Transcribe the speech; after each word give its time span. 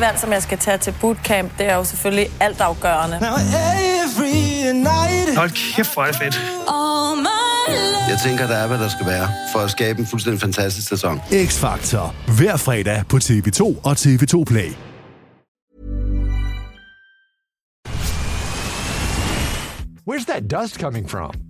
det 0.00 0.06
valg, 0.06 0.20
som 0.20 0.32
jeg 0.32 0.42
skal 0.42 0.58
tage 0.58 0.78
til 0.78 0.94
bootcamp, 1.00 1.58
det 1.58 1.66
er 1.66 1.74
jo 1.74 1.84
selvfølgelig 1.84 2.30
altafgørende. 2.40 3.16
Hold 5.36 5.74
kæft, 5.74 5.94
hvor 5.94 6.02
er 6.02 6.06
det 6.06 6.16
fedt. 6.16 6.40
Jeg 8.08 8.18
tænker, 8.24 8.46
der 8.46 8.56
er, 8.56 8.66
hvad 8.66 8.78
der 8.78 8.88
skal 8.88 9.06
være, 9.06 9.28
for 9.52 9.58
at 9.58 9.70
skabe 9.70 10.00
en 10.00 10.06
fuldstændig 10.06 10.40
fantastisk 10.40 10.88
sæson. 10.88 11.20
X-Factor. 11.20 12.32
Hver 12.38 12.56
fredag 12.56 13.02
på 13.08 13.16
TV2 13.16 13.62
og 13.62 13.92
TV2 13.92 14.44
Play. 14.44 14.70
Where's 20.10 20.24
that 20.24 20.42
dust 20.50 20.80
coming 20.80 21.10
from? 21.10 21.49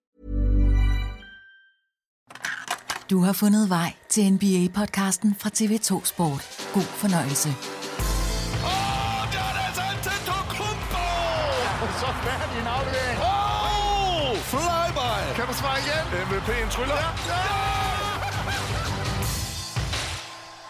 Du 3.11 3.19
har 3.19 3.33
fundet 3.33 3.69
vej 3.69 3.93
til 4.09 4.23
NBA-podcasten 4.33 5.35
fra 5.39 5.49
TV2 5.57 6.05
Sport. 6.05 6.43
God 6.73 6.89
fornøjelse. 7.01 7.49
Åh, 7.49 9.21
der 9.33 9.45
er 9.49 9.65
altså 9.67 9.81
Antetokounmpo! 9.91 11.07
Så 12.01 12.07
færdig 12.25 12.57
en 12.61 12.67
aflevering. 12.75 13.19
Oh, 13.31 14.37
flyby! 14.51 15.13
Kan 15.37 15.45
du 15.49 15.53
svare 15.61 15.77
igen? 15.83 16.03
MVP'en 16.25 16.69
tryller. 16.75 16.95
Ja, 16.95 17.11
ja! 17.31 17.71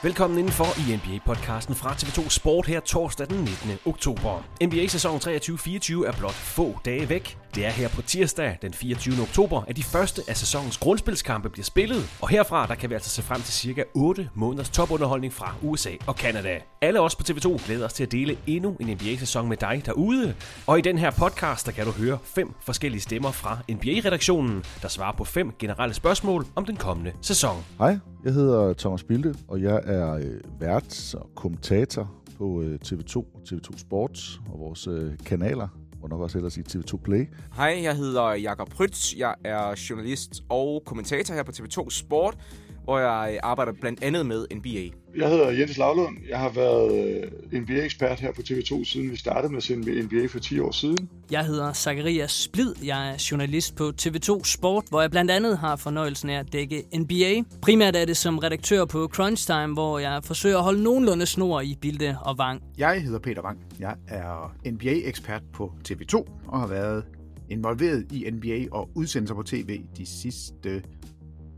Velkommen 0.03 0.39
indenfor 0.39 0.69
i 0.79 0.95
NBA-podcasten 0.95 1.75
fra 1.75 1.91
TV2 1.93 2.29
Sport 2.29 2.67
her 2.67 2.79
torsdag 2.79 3.27
den 3.29 3.37
19. 3.37 3.71
oktober. 3.85 4.43
NBA-sæson 4.63 5.17
23-24 5.17 6.07
er 6.07 6.13
blot 6.19 6.33
få 6.33 6.79
dage 6.85 7.09
væk. 7.09 7.40
Det 7.55 7.65
er 7.65 7.69
her 7.69 7.89
på 7.89 8.01
tirsdag 8.01 8.57
den 8.61 8.73
24. 8.73 9.21
oktober, 9.21 9.61
at 9.67 9.77
de 9.77 9.83
første 9.83 10.21
af 10.27 10.37
sæsonens 10.37 10.77
grundspilskampe 10.77 11.49
bliver 11.49 11.63
spillet. 11.63 12.17
Og 12.21 12.29
herfra 12.29 12.67
der 12.67 12.75
kan 12.75 12.89
vi 12.89 12.93
altså 12.93 13.09
se 13.09 13.21
frem 13.21 13.41
til 13.41 13.53
cirka 13.53 13.83
8 13.95 14.29
måneders 14.35 14.69
topunderholdning 14.69 15.33
fra 15.33 15.55
USA 15.61 15.89
og 16.07 16.13
Canada. 16.13 16.59
Alle 16.81 16.99
os 17.01 17.15
på 17.15 17.23
TV2 17.29 17.65
glæder 17.65 17.85
os 17.85 17.93
til 17.93 18.03
at 18.03 18.11
dele 18.11 18.37
endnu 18.47 18.75
en 18.79 18.87
NBA-sæson 18.87 19.49
med 19.49 19.57
dig 19.57 19.81
derude. 19.85 20.35
Og 20.67 20.79
i 20.79 20.81
den 20.81 20.97
her 20.97 21.11
podcast, 21.11 21.65
der 21.65 21.71
kan 21.71 21.85
du 21.85 21.91
høre 21.91 22.17
fem 22.23 22.53
forskellige 22.61 23.01
stemmer 23.01 23.31
fra 23.31 23.57
NBA-redaktionen, 23.71 24.63
der 24.81 24.87
svarer 24.87 25.15
på 25.15 25.23
fem 25.23 25.51
generelle 25.59 25.93
spørgsmål 25.93 26.45
om 26.55 26.65
den 26.65 26.75
kommende 26.75 27.11
sæson. 27.21 27.55
Hej, 27.77 27.97
jeg 28.23 28.33
hedder 28.33 28.73
Thomas 28.73 29.03
Bilde, 29.03 29.35
og 29.47 29.61
jeg 29.61 29.81
er 29.83 30.13
øh, 30.13 30.39
vært 30.59 31.15
og 31.15 31.29
kommentator 31.35 32.11
på 32.37 32.61
øh, 32.61 32.79
TV2 32.85 33.15
og 33.15 33.41
TV2 33.49 33.77
Sports 33.77 34.41
og 34.53 34.59
vores 34.59 34.87
øh, 34.87 35.11
kanaler, 35.25 35.67
og 36.03 36.09
nok 36.09 36.21
også 36.21 36.37
hellere 36.37 36.51
sige 36.51 36.65
TV2 36.69 36.97
Play. 36.97 37.25
Hej, 37.55 37.79
jeg 37.83 37.95
hedder 37.95 38.31
Jakob 38.33 38.69
Prytz. 38.69 39.15
Jeg 39.17 39.35
er 39.43 39.85
journalist 39.89 40.43
og 40.49 40.83
kommentator 40.85 41.33
her 41.33 41.43
på 41.43 41.51
TV2 41.51 41.89
Sport, 41.89 42.37
hvor 42.83 42.99
jeg 42.99 43.39
arbejder 43.43 43.71
blandt 43.81 44.03
andet 44.03 44.25
med 44.25 44.45
NBA. 44.55 44.97
Jeg 45.17 45.29
hedder 45.29 45.49
Jens 45.49 45.77
Lavlund. 45.77 46.17
Jeg 46.29 46.39
har 46.39 46.49
været 46.49 47.21
øh, 47.53 47.61
NBA-ekspert 47.61 48.19
her 48.19 48.31
på 48.33 48.41
TV2, 48.41 48.85
siden 48.85 49.11
vi 49.11 49.15
startede 49.15 49.51
med 49.51 49.57
at 49.57 49.63
sende 49.63 50.01
NBA 50.03 50.25
for 50.27 50.39
10 50.39 50.59
år 50.59 50.71
siden. 50.71 51.09
Jeg 51.31 51.45
hedder 51.45 51.73
Zacharias 51.73 52.31
Splid. 52.31 52.73
Jeg 52.85 53.09
er 53.09 53.27
journalist 53.31 53.75
på 53.75 53.91
TV2 54.01 54.43
Sport, 54.43 54.83
hvor 54.89 55.01
jeg 55.01 55.11
blandt 55.11 55.31
andet 55.31 55.57
har 55.57 55.75
fornøjelsen 55.75 56.29
af 56.29 56.39
at 56.39 56.53
dække 56.53 56.83
NBA. 56.95 57.43
Primært 57.61 57.95
er 57.95 58.05
det 58.05 58.17
som 58.17 58.37
redaktør 58.37 58.85
på 58.85 59.07
Crunch 59.13 59.47
Time, 59.47 59.73
hvor 59.73 59.99
jeg 59.99 60.23
forsøger 60.23 60.57
at 60.57 60.63
holde 60.63 60.83
nogenlunde 60.83 61.25
snor 61.25 61.61
i 61.61 61.77
Bilde 61.81 62.17
og 62.21 62.37
Vang. 62.37 62.61
Jeg 62.77 63.01
hedder 63.01 63.19
Peter 63.19 63.41
Wang. 63.41 63.59
Jeg 63.79 63.95
er 64.07 64.55
NBA-ekspert 64.65 65.41
på 65.53 65.73
TV2 65.89 66.15
og 66.47 66.59
har 66.59 66.67
været 66.67 67.03
involveret 67.49 68.11
i 68.11 68.29
NBA 68.31 68.65
og 68.71 68.89
udsendelser 68.95 69.35
på 69.35 69.43
tv 69.43 69.81
de 69.97 70.05
sidste 70.05 70.83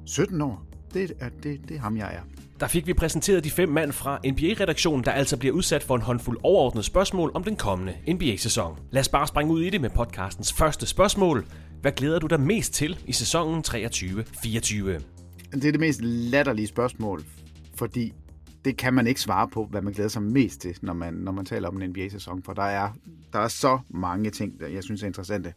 17 0.05 0.41
år. 0.41 0.72
Det 0.93 1.11
er, 1.19 1.29
det, 1.43 1.69
det 1.69 1.75
er 1.77 1.81
ham, 1.81 1.97
jeg 1.97 2.13
er. 2.13 2.21
Der 2.59 2.67
fik 2.67 2.87
vi 2.87 2.93
præsenteret 2.93 3.43
de 3.43 3.51
fem 3.51 3.69
mand 3.69 3.91
fra 3.91 4.19
NBA-redaktionen, 4.27 5.03
der 5.03 5.11
altså 5.11 5.37
bliver 5.37 5.55
udsat 5.55 5.83
for 5.83 5.95
en 5.95 6.01
håndfuld 6.01 6.37
overordnede 6.43 6.83
spørgsmål 6.83 7.31
om 7.33 7.43
den 7.43 7.55
kommende 7.55 7.93
NBA-sæson. 8.07 8.79
Lad 8.91 8.99
os 8.99 9.09
bare 9.09 9.27
springe 9.27 9.53
ud 9.53 9.61
i 9.61 9.69
det 9.69 9.81
med 9.81 9.89
podcastens 9.89 10.53
første 10.53 10.85
spørgsmål. 10.85 11.45
Hvad 11.81 11.91
glæder 11.91 12.19
du 12.19 12.27
dig 12.27 12.39
mest 12.39 12.73
til 12.73 12.99
i 13.05 13.13
sæsonen 13.13 13.63
23-24? 13.67 13.75
Det 15.51 15.65
er 15.65 15.71
det 15.71 15.79
mest 15.79 16.01
latterlige 16.01 16.67
spørgsmål, 16.67 17.23
fordi 17.75 18.13
det 18.65 18.77
kan 18.77 18.93
man 18.93 19.07
ikke 19.07 19.21
svare 19.21 19.47
på, 19.47 19.65
hvad 19.65 19.81
man 19.81 19.93
glæder 19.93 20.09
sig 20.09 20.21
mest 20.21 20.61
til, 20.61 20.77
når 20.81 20.93
man, 20.93 21.13
når 21.13 21.31
man 21.31 21.45
taler 21.45 21.67
om 21.67 21.81
en 21.81 21.89
NBA-sæson, 21.89 22.43
for 22.43 22.53
der 22.53 22.63
er, 22.63 22.89
der 23.33 23.39
er 23.39 23.47
så 23.47 23.79
mange 23.89 24.29
ting, 24.29 24.59
der 24.59 24.67
jeg 24.67 24.83
synes 24.83 25.03
er 25.03 25.07
interessante. 25.07 25.53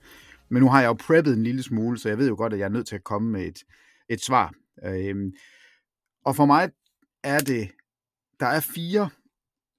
Men 0.49 0.63
nu 0.63 0.69
har 0.69 0.81
jeg 0.81 0.89
jo 0.89 0.93
preppet 0.93 1.35
en 1.35 1.43
lille 1.43 1.63
smule, 1.63 1.99
så 1.99 2.09
jeg 2.09 2.19
ved 2.19 2.29
jo 2.29 2.35
godt, 2.39 2.53
at 2.53 2.59
jeg 2.59 2.65
er 2.65 2.71
nødt 2.71 2.87
til 2.87 2.95
at 2.95 3.05
komme 3.05 3.31
med 3.33 3.43
et, 3.43 3.59
et 4.09 4.25
svar. 4.25 4.53
Øhm, 4.85 5.33
og 6.25 6.37
for 6.37 6.47
mig 6.47 6.71
er 7.25 7.39
det, 7.39 7.71
der 8.41 8.47
er 8.47 8.61
fire 8.61 9.11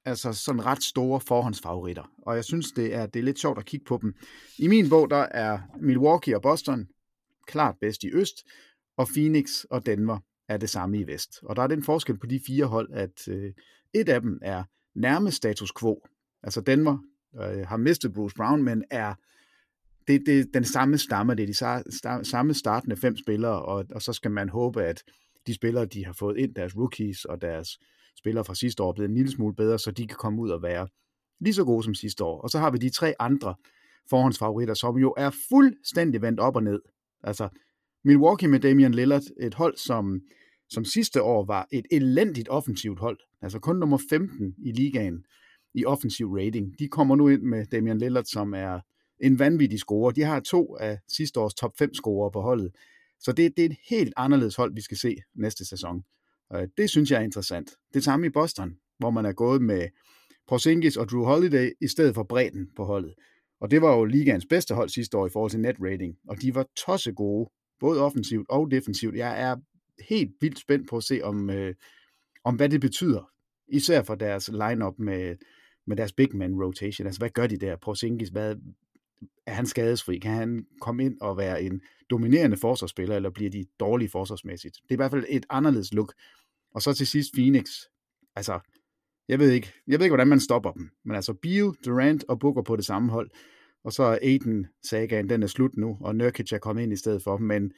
altså 0.05 0.33
sådan 0.33 0.65
ret 0.65 0.83
store 0.83 1.21
forhåndsfavoritter, 1.21 2.11
og 2.21 2.35
jeg 2.35 2.43
synes, 2.43 2.71
det 2.71 2.95
er, 2.95 3.05
det 3.05 3.19
er 3.19 3.23
lidt 3.23 3.39
sjovt 3.39 3.59
at 3.59 3.65
kigge 3.65 3.85
på 3.85 3.99
dem. 4.01 4.15
I 4.57 4.67
min 4.67 4.89
bog, 4.89 5.09
der 5.09 5.27
er 5.31 5.59
Milwaukee 5.81 6.35
og 6.35 6.41
Boston 6.41 6.87
klart 7.47 7.75
bedst 7.81 8.03
i 8.03 8.11
øst, 8.13 8.43
og 8.97 9.07
Phoenix 9.07 9.63
og 9.63 9.85
Denver 9.85 10.19
er 10.47 10.57
det 10.57 10.69
samme 10.69 10.99
i 10.99 11.07
vest. 11.07 11.39
Og 11.43 11.55
der 11.55 11.61
er 11.61 11.67
den 11.67 11.83
forskel 11.83 12.17
på 12.17 12.25
de 12.25 12.39
fire 12.47 12.65
hold, 12.65 12.89
at 12.93 13.27
øh, 13.27 13.53
et 13.93 14.09
af 14.09 14.21
dem 14.21 14.39
er 14.41 14.63
nærmest 14.95 15.37
status 15.37 15.71
quo. 15.79 16.07
Altså 16.43 16.61
Denver 16.61 16.97
øh, 17.35 17.67
har 17.67 17.77
mistet 17.77 18.13
Bruce 18.13 18.35
Brown, 18.35 18.63
men 18.63 18.83
er 18.89 19.13
det, 20.07 20.25
det 20.25 20.53
den 20.53 20.63
samme 20.63 20.97
stamme, 20.97 21.35
det 21.35 21.43
er 21.43 21.83
de 22.17 22.25
samme 22.25 22.53
startende 22.53 22.97
fem 22.97 23.17
spillere, 23.17 23.61
og, 23.61 23.85
og 23.91 24.01
så 24.01 24.13
skal 24.13 24.31
man 24.31 24.49
håbe, 24.49 24.83
at 24.83 25.03
de 25.47 25.53
spillere, 25.53 25.85
de 25.85 26.05
har 26.05 26.13
fået 26.13 26.37
ind, 26.37 26.55
deres 26.55 26.77
rookies 26.77 27.25
og 27.25 27.41
deres 27.41 27.79
spillere 28.17 28.45
fra 28.45 28.55
sidste 28.55 28.83
år, 28.83 28.89
er 28.89 28.93
blevet 28.93 29.09
en 29.09 29.15
lille 29.15 29.31
smule 29.31 29.55
bedre, 29.55 29.79
så 29.79 29.91
de 29.91 30.07
kan 30.07 30.17
komme 30.17 30.41
ud 30.41 30.49
og 30.49 30.61
være 30.63 30.87
lige 31.39 31.53
så 31.53 31.63
gode 31.63 31.83
som 31.83 31.95
sidste 31.95 32.23
år. 32.23 32.41
Og 32.41 32.49
så 32.49 32.59
har 32.59 32.71
vi 32.71 32.77
de 32.77 32.89
tre 32.89 33.13
andre 33.19 33.55
forhåndsfavoritter, 34.09 34.73
som 34.73 34.97
jo 34.97 35.13
er 35.17 35.29
fuldstændig 35.49 36.21
vendt 36.21 36.39
op 36.39 36.55
og 36.55 36.63
ned. 36.63 36.81
Altså 37.23 37.49
Milwaukee 38.03 38.47
med 38.47 38.59
Damian 38.59 38.91
Lillard, 38.91 39.23
et 39.39 39.53
hold, 39.53 39.77
som, 39.77 40.21
som 40.69 40.85
sidste 40.85 41.21
år 41.21 41.45
var 41.45 41.67
et 41.71 41.85
elendigt 41.91 42.49
offensivt 42.49 42.99
hold, 42.99 43.19
altså 43.41 43.59
kun 43.59 43.75
nummer 43.75 43.97
15 44.09 44.55
i 44.57 44.71
ligaen 44.71 45.25
i 45.73 45.85
offensiv 45.85 46.33
rating. 46.33 46.79
De 46.79 46.87
kommer 46.87 47.15
nu 47.15 47.27
ind 47.27 47.41
med 47.41 47.65
Damian 47.65 47.97
Lillard, 47.97 48.25
som 48.25 48.53
er 48.53 48.79
en 49.19 49.39
vanvittig 49.39 49.79
scorer. 49.79 50.11
De 50.11 50.21
har 50.21 50.39
to 50.39 50.75
af 50.75 50.99
sidste 51.07 51.39
års 51.39 51.53
top 51.53 51.77
5 51.77 51.93
scorer 51.93 52.29
på 52.29 52.41
holdet. 52.41 52.75
Så 53.19 53.31
det, 53.31 53.57
det 53.57 53.65
er 53.65 53.69
et 53.69 53.77
helt 53.89 54.13
anderledes 54.17 54.55
hold, 54.55 54.73
vi 54.75 54.81
skal 54.81 54.97
se 54.97 55.15
næste 55.35 55.65
sæson. 55.65 56.03
Det 56.77 56.89
synes 56.89 57.11
jeg 57.11 57.19
er 57.19 57.23
interessant. 57.23 57.71
Det 57.93 58.03
samme 58.03 58.25
i 58.27 58.29
Boston, 58.29 58.77
hvor 58.99 59.09
man 59.09 59.25
er 59.25 59.33
gået 59.33 59.61
med 59.61 59.87
Porzingis 60.47 60.97
og 60.97 61.09
Drew 61.09 61.23
Holiday 61.23 61.71
i 61.81 61.87
stedet 61.87 62.15
for 62.15 62.23
bredden 62.23 62.69
på 62.75 62.85
holdet. 62.85 63.13
Og 63.59 63.71
det 63.71 63.81
var 63.81 63.95
jo 63.95 64.05
ligaens 64.05 64.45
bedste 64.49 64.75
hold 64.75 64.89
sidste 64.89 65.17
år 65.17 65.27
i 65.27 65.29
forhold 65.29 65.51
til 65.51 65.59
net 65.59 65.75
rating, 65.79 66.17
og 66.27 66.41
de 66.41 66.55
var 66.55 66.65
tosse 66.75 67.11
gode, 67.11 67.49
både 67.79 68.01
offensivt 68.01 68.49
og 68.49 68.71
defensivt. 68.71 69.15
Jeg 69.15 69.41
er 69.41 69.55
helt 70.09 70.31
vildt 70.41 70.59
spændt 70.59 70.89
på 70.89 70.97
at 70.97 71.03
se, 71.03 71.19
om, 71.23 71.49
øh, 71.49 71.75
om 72.43 72.55
hvad 72.55 72.69
det 72.69 72.81
betyder, 72.81 73.31
især 73.67 74.03
for 74.03 74.15
deres 74.15 74.49
lineup 74.49 74.99
med, 74.99 75.35
med 75.87 75.97
deres 75.97 76.13
big 76.13 76.35
man 76.35 76.63
rotation. 76.63 77.07
Altså, 77.07 77.19
hvad 77.19 77.29
gør 77.29 77.47
de 77.47 77.57
der? 77.57 77.75
Porzingis, 77.75 78.29
hvad, 78.29 78.55
er 79.45 79.51
han 79.51 79.65
skadesfri? 79.65 80.19
Kan 80.19 80.31
han 80.31 80.65
komme 80.81 81.05
ind 81.05 81.17
og 81.21 81.37
være 81.37 81.63
en 81.63 81.81
dominerende 82.09 82.57
forsvarsspiller, 82.57 83.15
eller 83.15 83.29
bliver 83.29 83.49
de 83.49 83.65
dårlige 83.79 84.09
forsvarsmæssigt? 84.09 84.75
Det 84.75 84.91
er 84.91 84.95
i 84.95 84.95
hvert 84.95 85.11
fald 85.11 85.25
et 85.29 85.45
anderledes 85.49 85.93
look. 85.93 86.13
Og 86.75 86.81
så 86.81 86.93
til 86.93 87.07
sidst 87.07 87.33
Phoenix. 87.33 87.65
Altså, 88.35 88.59
jeg 89.27 89.39
ved 89.39 89.51
ikke, 89.51 89.73
jeg 89.87 89.99
ved 89.99 90.05
ikke 90.05 90.11
hvordan 90.11 90.27
man 90.27 90.39
stopper 90.39 90.71
dem. 90.71 90.89
Men 91.05 91.15
altså, 91.15 91.33
Bio, 91.33 91.73
Durant 91.85 92.25
og 92.27 92.39
Booker 92.39 92.61
på 92.61 92.75
det 92.75 92.85
samme 92.85 93.11
hold. 93.11 93.29
Og 93.83 93.93
så 93.93 94.03
er 94.03 94.17
Aiden 94.21 94.67
sagaen, 94.83 95.29
den 95.29 95.43
er 95.43 95.47
slut 95.47 95.77
nu, 95.77 95.97
og 96.01 96.15
Nurkic 96.15 96.51
er 96.51 96.57
kommet 96.57 96.83
ind 96.83 96.93
i 96.93 96.95
stedet 96.95 97.23
for. 97.23 97.37
Men 97.37 97.71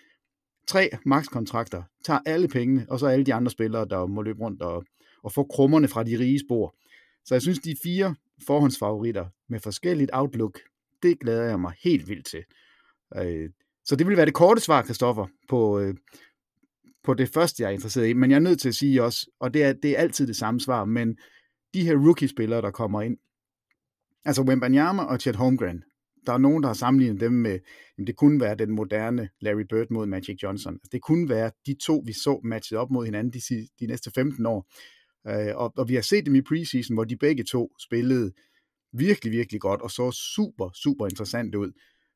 tre 0.67 0.89
makskontrakter, 1.05 1.83
tager 2.05 2.19
alle 2.25 2.47
pengene, 2.47 2.85
og 2.89 2.99
så 2.99 3.07
alle 3.07 3.25
de 3.25 3.33
andre 3.33 3.51
spillere, 3.51 3.85
der 3.89 4.05
må 4.05 4.21
løbe 4.21 4.39
rundt 4.39 4.61
og, 4.61 4.83
og 5.23 5.31
få 5.31 5.43
krummerne 5.43 5.87
fra 5.87 6.03
de 6.03 6.19
rige 6.19 6.39
spor. 6.39 6.75
Så 7.25 7.35
jeg 7.35 7.41
synes, 7.41 7.59
de 7.59 7.75
fire 7.83 8.15
forhåndsfavoritter 8.47 9.25
med 9.49 9.59
forskelligt 9.59 10.11
outlook, 10.13 10.59
det 11.03 11.19
glæder 11.19 11.43
jeg 11.43 11.59
mig 11.59 11.73
helt 11.83 12.07
vildt 12.07 12.25
til. 12.25 12.43
Øh, 13.17 13.49
så 13.85 13.95
det 13.95 14.07
vil 14.07 14.17
være 14.17 14.25
det 14.25 14.33
korte 14.33 14.61
svar, 14.61 14.81
Kristoffer, 14.81 15.27
på, 15.49 15.79
øh, 15.79 15.95
på 17.03 17.13
det 17.13 17.29
første, 17.29 17.63
jeg 17.63 17.69
er 17.69 17.73
interesseret 17.73 18.07
i. 18.07 18.13
Men 18.13 18.31
jeg 18.31 18.35
er 18.35 18.39
nødt 18.39 18.59
til 18.59 18.69
at 18.69 18.75
sige 18.75 19.03
også, 19.03 19.29
og 19.39 19.53
det 19.53 19.63
er, 19.63 19.73
det 19.73 19.91
er 19.91 19.97
altid 19.97 20.27
det 20.27 20.35
samme 20.35 20.59
svar, 20.59 20.85
men 20.85 21.17
de 21.73 21.83
her 21.83 21.95
rookie-spillere, 21.95 22.61
der 22.61 22.71
kommer 22.71 23.01
ind, 23.01 23.17
altså 24.25 24.41
Wembanyama 24.41 25.03
og 25.03 25.19
Chet 25.19 25.35
Holmgren, 25.35 25.83
der 26.25 26.33
er 26.33 26.37
nogen, 26.37 26.63
der 26.63 26.69
har 26.69 26.73
sammenlignet 26.73 27.21
dem 27.21 27.31
med, 27.31 27.59
jamen 27.97 28.07
det 28.07 28.15
kunne 28.15 28.41
være 28.41 28.55
den 28.55 28.71
moderne 28.71 29.29
Larry 29.41 29.65
Bird 29.69 29.87
mod 29.91 30.05
Magic 30.05 30.43
Johnson. 30.43 30.73
Altså, 30.73 30.89
det 30.91 31.01
kunne 31.01 31.29
være 31.29 31.51
de 31.65 31.75
to, 31.85 32.03
vi 32.05 32.13
så 32.13 32.41
matchet 32.43 32.77
op 32.77 32.91
mod 32.91 33.05
hinanden 33.05 33.33
de, 33.33 33.67
de 33.79 33.87
næste 33.87 34.11
15 34.11 34.45
år. 34.45 34.71
Øh, 35.27 35.55
og, 35.55 35.73
og 35.77 35.89
vi 35.89 35.95
har 35.95 36.01
set 36.01 36.25
dem 36.25 36.35
i 36.35 36.41
preseason, 36.41 36.93
hvor 36.95 37.03
de 37.03 37.17
begge 37.17 37.43
to 37.43 37.71
spillede 37.79 38.31
virkelig, 38.93 39.31
virkelig 39.31 39.61
godt, 39.61 39.81
og 39.81 39.91
så 39.91 40.11
super, 40.11 40.69
super 40.73 41.07
interessant 41.07 41.55
ud. 41.55 41.71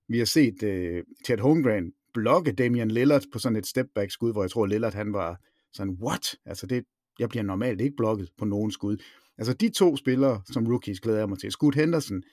Vi 0.08 0.18
har 0.18 0.26
set 0.26 0.64
øh, 0.64 1.04
Ted 1.26 1.38
Holmgren 1.38 1.92
blokke 2.14 2.52
Damian 2.52 2.92
Lillard 2.92 3.24
på 3.34 3.40
sådan 3.40 3.56
et 3.56 3.68
stepback-skud, 3.68 4.32
hvor 4.32 4.44
jeg 4.44 4.52
tror, 4.52 4.66
Lillard 4.66 4.94
han 4.94 5.14
var 5.14 5.40
sådan, 5.74 5.98
what? 6.02 6.36
Altså 6.46 6.68
det, 6.68 6.84
jeg 7.20 7.30
bliver 7.30 7.44
normalt 7.44 7.82
ikke 7.82 7.96
blokket 7.96 8.30
på 8.38 8.46
nogen 8.46 8.72
skud. 8.72 8.98
Altså 9.38 9.54
de 9.54 9.70
to 9.70 9.98
spillere, 9.98 10.42
som 10.52 10.68
rookies, 10.68 11.00
glæder 11.00 11.20
jeg 11.20 11.30
mig 11.30 11.40
til. 11.40 11.52
Scoot 11.52 11.76
Henderson, 11.76 12.24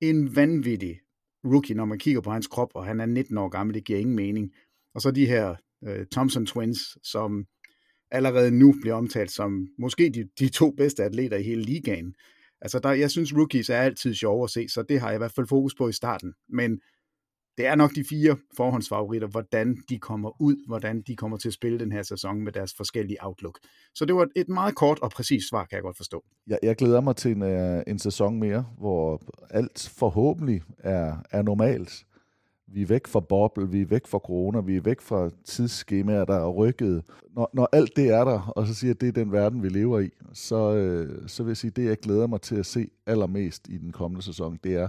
en 0.00 0.36
vanvittig 0.36 1.00
rookie, 1.44 1.74
når 1.74 1.84
man 1.84 1.98
kigger 1.98 2.20
på 2.20 2.30
hans 2.30 2.46
krop, 2.46 2.70
og 2.74 2.84
han 2.84 3.00
er 3.00 3.06
19 3.06 3.38
år 3.38 3.48
gammel, 3.48 3.74
det 3.74 3.84
giver 3.84 3.98
ingen 3.98 4.16
mening. 4.16 4.52
Og 4.94 5.00
så 5.00 5.10
de 5.10 5.26
her 5.26 5.54
øh, 5.84 6.06
Thompson 6.12 6.46
Twins, 6.46 6.78
som 7.02 7.46
allerede 8.10 8.50
nu 8.50 8.74
bliver 8.80 8.94
omtalt 8.94 9.30
som 9.30 9.68
måske 9.78 10.10
de, 10.14 10.28
de 10.38 10.48
to 10.48 10.70
bedste 10.70 11.04
atleter 11.04 11.36
i 11.36 11.42
hele 11.42 11.62
ligaen. 11.62 12.14
Altså, 12.60 12.78
der, 12.78 12.90
jeg 12.90 13.10
synes, 13.10 13.34
rookies 13.36 13.70
er 13.70 13.78
altid 13.78 14.14
sjove 14.14 14.44
at 14.44 14.50
se, 14.50 14.68
så 14.68 14.82
det 14.82 15.00
har 15.00 15.08
jeg 15.08 15.16
i 15.16 15.18
hvert 15.18 15.32
fald 15.32 15.46
fokus 15.46 15.74
på 15.74 15.88
i 15.88 15.92
starten. 15.92 16.34
Men 16.48 16.80
det 17.58 17.66
er 17.66 17.74
nok 17.74 17.94
de 17.94 18.04
fire 18.08 18.36
forhåndsfavoritter, 18.56 19.28
hvordan 19.28 19.76
de 19.88 19.98
kommer 19.98 20.42
ud, 20.42 20.66
hvordan 20.66 21.02
de 21.02 21.16
kommer 21.16 21.36
til 21.36 21.48
at 21.48 21.54
spille 21.54 21.78
den 21.78 21.92
her 21.92 22.02
sæson 22.02 22.40
med 22.40 22.52
deres 22.52 22.74
forskellige 22.76 23.18
outlook. 23.20 23.58
Så 23.94 24.04
det 24.04 24.14
var 24.14 24.28
et 24.36 24.48
meget 24.48 24.74
kort 24.74 24.98
og 24.98 25.10
præcist 25.10 25.48
svar, 25.48 25.64
kan 25.64 25.76
jeg 25.76 25.82
godt 25.82 25.96
forstå. 25.96 26.24
Jeg, 26.46 26.58
jeg 26.62 26.76
glæder 26.76 27.00
mig 27.00 27.16
til 27.16 27.30
en, 27.30 27.42
øh, 27.42 27.82
en 27.86 27.98
sæson 27.98 28.40
mere, 28.40 28.66
hvor 28.78 29.22
alt 29.50 29.92
forhåbentlig 29.98 30.62
er, 30.78 31.16
er 31.30 31.42
normalt. 31.42 32.04
Vi 32.72 32.82
er 32.82 32.86
væk 32.86 33.06
fra 33.06 33.20
boble, 33.20 33.70
vi 33.70 33.80
er 33.80 33.86
væk 33.86 34.06
fra 34.06 34.18
corona, 34.18 34.60
vi 34.60 34.76
er 34.76 34.80
væk 34.80 35.00
fra 35.00 35.30
tidsskemaer, 35.44 36.24
der 36.24 36.34
er 36.34 36.48
rykket. 36.48 37.04
Når, 37.30 37.50
når 37.52 37.68
alt 37.72 37.96
det 37.96 38.08
er 38.08 38.24
der, 38.24 38.52
og 38.56 38.66
så 38.66 38.74
siger 38.74 38.94
at 38.94 39.00
det 39.00 39.08
er 39.08 39.12
den 39.12 39.32
verden, 39.32 39.62
vi 39.62 39.68
lever 39.68 40.00
i, 40.00 40.10
så, 40.32 40.74
øh, 40.74 41.28
så 41.28 41.42
vil 41.42 41.50
jeg 41.50 41.56
sige, 41.56 41.70
det 41.70 41.84
jeg 41.84 41.98
glæder 41.98 42.26
mig 42.26 42.40
til 42.40 42.56
at 42.56 42.66
se 42.66 42.90
allermest 43.06 43.68
i 43.68 43.78
den 43.78 43.92
kommende 43.92 44.22
sæson, 44.24 44.58
det 44.64 44.74
er, 44.74 44.88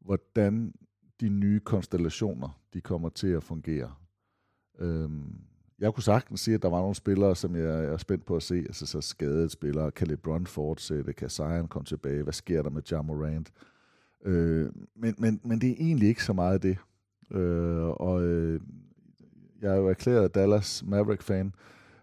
hvordan 0.00 0.72
de 1.20 1.28
nye 1.28 1.60
konstellationer, 1.60 2.60
de 2.74 2.80
kommer 2.80 3.08
til 3.08 3.28
at 3.28 3.42
fungere. 3.42 3.90
Øhm, 4.78 5.40
jeg 5.78 5.94
kunne 5.94 6.02
sagtens 6.02 6.40
sige, 6.40 6.54
at 6.54 6.62
der 6.62 6.68
var 6.68 6.80
nogle 6.80 6.94
spillere, 6.94 7.36
som 7.36 7.56
jeg 7.56 7.84
er 7.84 7.96
spændt 7.96 8.24
på 8.24 8.36
at 8.36 8.42
se. 8.42 8.54
Altså 8.54 8.86
så 8.86 9.00
skadede 9.00 9.50
spillere. 9.50 9.90
Kan 9.90 10.06
LeBron 10.06 10.46
fortsætte? 10.46 11.12
Kan 11.12 11.30
Zion 11.30 11.68
komme 11.68 11.86
tilbage? 11.86 12.22
Hvad 12.22 12.32
sker 12.32 12.62
der 12.62 12.70
med 12.70 12.82
Ja 12.90 13.02
Morant? 13.02 13.52
Øh, 14.24 14.70
men, 14.96 15.14
men, 15.18 15.40
men 15.44 15.60
det 15.60 15.70
er 15.70 15.74
egentlig 15.78 16.08
ikke 16.08 16.24
så 16.24 16.32
meget 16.32 16.62
det. 16.62 16.78
Øh, 17.30 17.88
og 17.88 18.22
øh, 18.22 18.60
jeg 19.62 19.72
er 19.72 19.76
jo 19.76 19.88
erklæret 19.88 20.34
Dallas 20.34 20.84
Maverick-fan. 20.86 21.54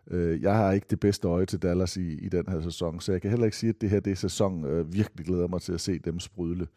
Øh, 0.07 0.42
jeg 0.42 0.56
har 0.56 0.72
ikke 0.72 0.88
det 0.89 1.00
bedste 1.00 1.27
øje 1.27 1.45
til 1.45 1.62
Dallas 1.62 1.98
i, 1.98 2.13
i 2.13 2.30
den 2.30 2.48
her 2.48 2.62
sæson, 2.62 3.00
så 3.00 3.12
jeg 3.12 3.22
kan 3.22 3.30
heller 3.30 3.45
ikke 3.45 3.57
sige, 3.57 3.69
at 3.69 3.81
det 3.81 3.89
her 3.89 4.00
det 4.00 4.12
er 4.12 4.16
sæson, 4.16 4.66
øh, 4.66 4.94
virkelig 4.94 5.25
glæder 5.25 5.48
mig 5.48 5.62
til 5.62 5.74
at 5.74 5.81
se 5.81 6.00
dem 6.00 6.19
sprudle. 6.19 6.68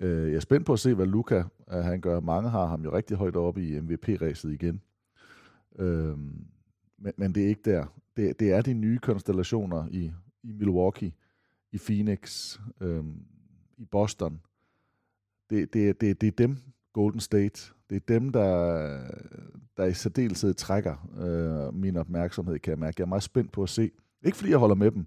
Øh, 0.00 0.28
jeg 0.28 0.36
er 0.36 0.40
spændt 0.40 0.66
på 0.66 0.72
at 0.72 0.78
se, 0.78 0.94
hvad 0.94 1.06
Luka 1.06 1.42
øh, 1.72 1.78
han 1.84 2.00
gør. 2.00 2.20
Mange 2.20 2.50
har 2.50 2.66
ham 2.66 2.82
jo 2.82 2.96
rigtig 2.96 3.16
højt 3.16 3.36
oppe 3.36 3.68
i 3.68 3.80
MVP-ræset 3.80 4.52
igen. 4.52 4.80
Øh, 5.78 6.18
men, 6.98 7.12
men 7.16 7.34
det 7.34 7.44
er 7.44 7.48
ikke 7.48 7.70
der. 7.70 7.86
Det, 8.16 8.40
det 8.40 8.52
er 8.52 8.62
de 8.62 8.74
nye 8.74 8.98
konstellationer 8.98 9.88
i, 9.90 10.12
i 10.42 10.52
Milwaukee, 10.52 11.12
i 11.72 11.78
Phoenix, 11.78 12.58
øh, 12.80 13.04
i 13.76 13.84
Boston. 13.84 14.40
Det, 15.50 15.74
det, 15.74 16.00
det, 16.00 16.20
det 16.20 16.26
er 16.26 16.30
dem, 16.30 16.56
Golden 16.92 17.20
State. 17.20 17.72
Det 17.90 17.96
er 17.96 18.00
dem, 18.08 18.32
der, 18.32 18.98
der 19.76 19.84
i 19.84 19.94
særdeleshed 19.94 20.54
trækker 20.54 21.08
øh, 21.20 21.74
min 21.74 21.96
opmærksomhed, 21.96 22.58
kan 22.58 22.70
jeg 22.70 22.78
mærke. 22.78 22.94
Jeg 22.98 23.04
er 23.04 23.08
meget 23.08 23.22
spændt 23.22 23.52
på 23.52 23.62
at 23.62 23.68
se. 23.68 23.90
Ikke 24.24 24.36
fordi 24.36 24.50
jeg 24.50 24.58
holder 24.58 24.74
med 24.74 24.90
dem, 24.90 25.06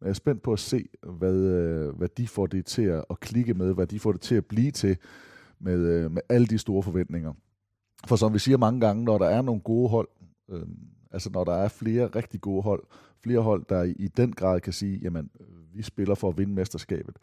men 0.00 0.04
jeg 0.06 0.08
er 0.08 0.12
spændt 0.14 0.42
på 0.42 0.52
at 0.52 0.58
se, 0.58 0.88
hvad, 1.02 1.34
øh, 1.34 1.96
hvad 1.96 2.08
de 2.08 2.28
får 2.28 2.46
det 2.46 2.66
til 2.66 2.82
at, 2.82 3.04
at 3.10 3.20
klikke 3.20 3.54
med, 3.54 3.74
hvad 3.74 3.86
de 3.86 4.00
får 4.00 4.12
det 4.12 4.20
til 4.20 4.34
at 4.34 4.46
blive 4.46 4.70
til 4.70 4.96
med, 5.58 5.78
øh, 5.78 6.10
med 6.10 6.22
alle 6.28 6.46
de 6.46 6.58
store 6.58 6.82
forventninger. 6.82 7.32
For 8.06 8.16
som 8.16 8.34
vi 8.34 8.38
siger 8.38 8.58
mange 8.58 8.80
gange, 8.80 9.04
når 9.04 9.18
der 9.18 9.26
er 9.26 9.42
nogle 9.42 9.60
gode 9.60 9.88
hold, 9.88 10.08
øh, 10.48 10.62
altså 11.10 11.30
når 11.30 11.44
der 11.44 11.54
er 11.54 11.68
flere 11.68 12.06
rigtig 12.06 12.40
gode 12.40 12.62
hold, 12.62 12.82
flere 13.22 13.40
hold, 13.40 13.64
der 13.68 13.82
i, 13.82 13.90
i 13.90 14.08
den 14.08 14.32
grad 14.32 14.60
kan 14.60 14.72
sige, 14.72 14.98
jamen, 15.02 15.30
vi 15.74 15.82
spiller 15.82 16.14
for 16.14 16.28
at 16.28 16.38
vinde 16.38 16.54
mesterskabet, 16.54 17.16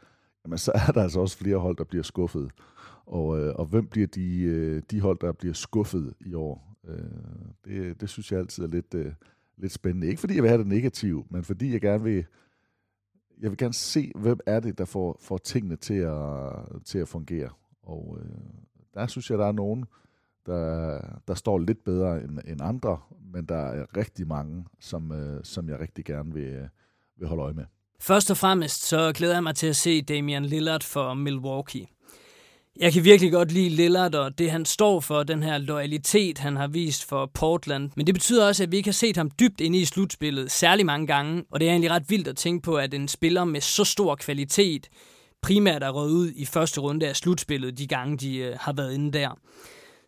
jamen 0.45 0.57
så 0.57 0.71
er 0.88 0.91
der 0.91 1.03
altså 1.03 1.19
også 1.19 1.38
flere 1.38 1.57
hold, 1.57 1.77
der 1.77 1.83
bliver 1.83 2.03
skuffet. 2.03 2.51
Og, 3.05 3.39
øh, 3.39 3.55
og 3.55 3.65
hvem 3.65 3.88
bliver 3.88 4.07
de, 4.07 4.41
øh, 4.41 4.81
de 4.91 5.01
hold, 5.01 5.19
der 5.21 5.31
bliver 5.31 5.53
skuffet 5.53 6.13
i 6.19 6.33
år? 6.33 6.77
Øh, 6.88 6.97
det, 7.65 8.01
det 8.01 8.09
synes 8.09 8.31
jeg 8.31 8.39
altid 8.39 8.63
er 8.63 8.67
lidt, 8.67 8.94
øh, 8.94 9.11
lidt 9.57 9.71
spændende. 9.71 10.07
Ikke 10.07 10.19
fordi 10.19 10.35
jeg 10.35 10.44
vil 10.44 10.50
have 10.50 10.59
det 10.59 10.67
negativt, 10.67 11.31
men 11.31 11.44
fordi 11.44 11.71
jeg 11.71 11.81
gerne 11.81 12.03
vil, 12.03 12.25
jeg 13.41 13.50
vil 13.50 13.57
gerne 13.57 13.73
se, 13.73 14.11
hvem 14.15 14.39
er 14.45 14.59
det, 14.59 14.77
der 14.77 14.85
får, 14.85 15.17
får 15.21 15.38
tingene 15.38 15.75
til 15.75 15.94
at, 15.94 16.51
til 16.85 17.00
at 17.00 17.07
fungere. 17.07 17.50
Og 17.83 18.17
øh, 18.21 18.29
der 18.94 19.07
synes 19.07 19.29
jeg, 19.29 19.38
der 19.38 19.45
er 19.45 19.51
nogen, 19.51 19.85
der, 20.45 21.00
der 21.27 21.33
står 21.33 21.59
lidt 21.59 21.83
bedre 21.83 22.23
end, 22.23 22.39
end 22.47 22.61
andre, 22.61 23.00
men 23.33 23.45
der 23.45 23.57
er 23.57 23.97
rigtig 23.97 24.27
mange, 24.27 24.65
som, 24.79 25.11
øh, 25.11 25.44
som 25.44 25.69
jeg 25.69 25.79
rigtig 25.79 26.05
gerne 26.05 26.33
vil, 26.33 26.44
øh, 26.44 26.67
vil 27.17 27.27
holde 27.27 27.44
øje 27.44 27.53
med. 27.53 27.65
Først 28.00 28.31
og 28.31 28.38
fremmest 28.38 28.88
så 28.88 29.11
glæder 29.15 29.33
jeg 29.33 29.44
mig 29.44 29.55
til 29.55 29.67
at 29.67 29.75
se 29.75 30.01
Damian 30.01 30.45
Lillard 30.45 30.83
for 30.83 31.13
Milwaukee. 31.13 31.85
Jeg 32.80 32.94
kan 32.94 33.04
virkelig 33.04 33.31
godt 33.31 33.52
lide 33.52 33.70
Lillard 33.70 34.16
og 34.16 34.38
det, 34.38 34.52
han 34.52 34.66
står 34.66 35.00
for, 35.00 35.24
den 35.24 35.44
her 35.44 35.58
loyalitet, 35.58 36.38
han 36.38 36.56
har 36.56 36.68
vist 36.68 37.06
for 37.06 37.31
Portland. 37.34 37.92
Men 37.96 38.08
det 38.08 38.16
betyder 38.16 38.48
også, 38.48 38.64
at 38.64 38.72
vi 38.72 38.78
ikke 38.78 38.88
har 38.88 38.94
set 38.94 39.18
ham 39.18 39.31
dybt 39.40 39.62
inde 39.62 39.80
i 39.80 39.86
slutspillet 39.86 40.52
særlig 40.52 40.86
mange 40.86 41.08
gange. 41.08 41.44
Og 41.52 41.60
det 41.60 41.68
er 41.68 41.72
egentlig 41.72 41.92
ret 41.92 42.10
vildt 42.10 42.28
at 42.28 42.38
tænke 42.38 42.62
på, 42.62 42.75
at 42.75 42.94
en 42.94 43.08
spiller 43.08 43.44
med 43.44 43.62
så 43.62 43.84
stor 43.84 44.16
kvalitet 44.16 44.90
primært 45.42 45.84
er 45.84 45.90
røget 45.90 46.12
ud 46.12 46.31
i 46.36 46.46
første 46.46 46.81
runde 46.81 47.08
af 47.08 47.16
slutspillet, 47.16 47.78
de 47.78 47.88
gange 47.88 48.18
de 48.18 48.38
øh, 48.38 48.56
har 48.60 48.74
været 48.74 48.94
inde 48.94 49.12
der. 49.12 49.40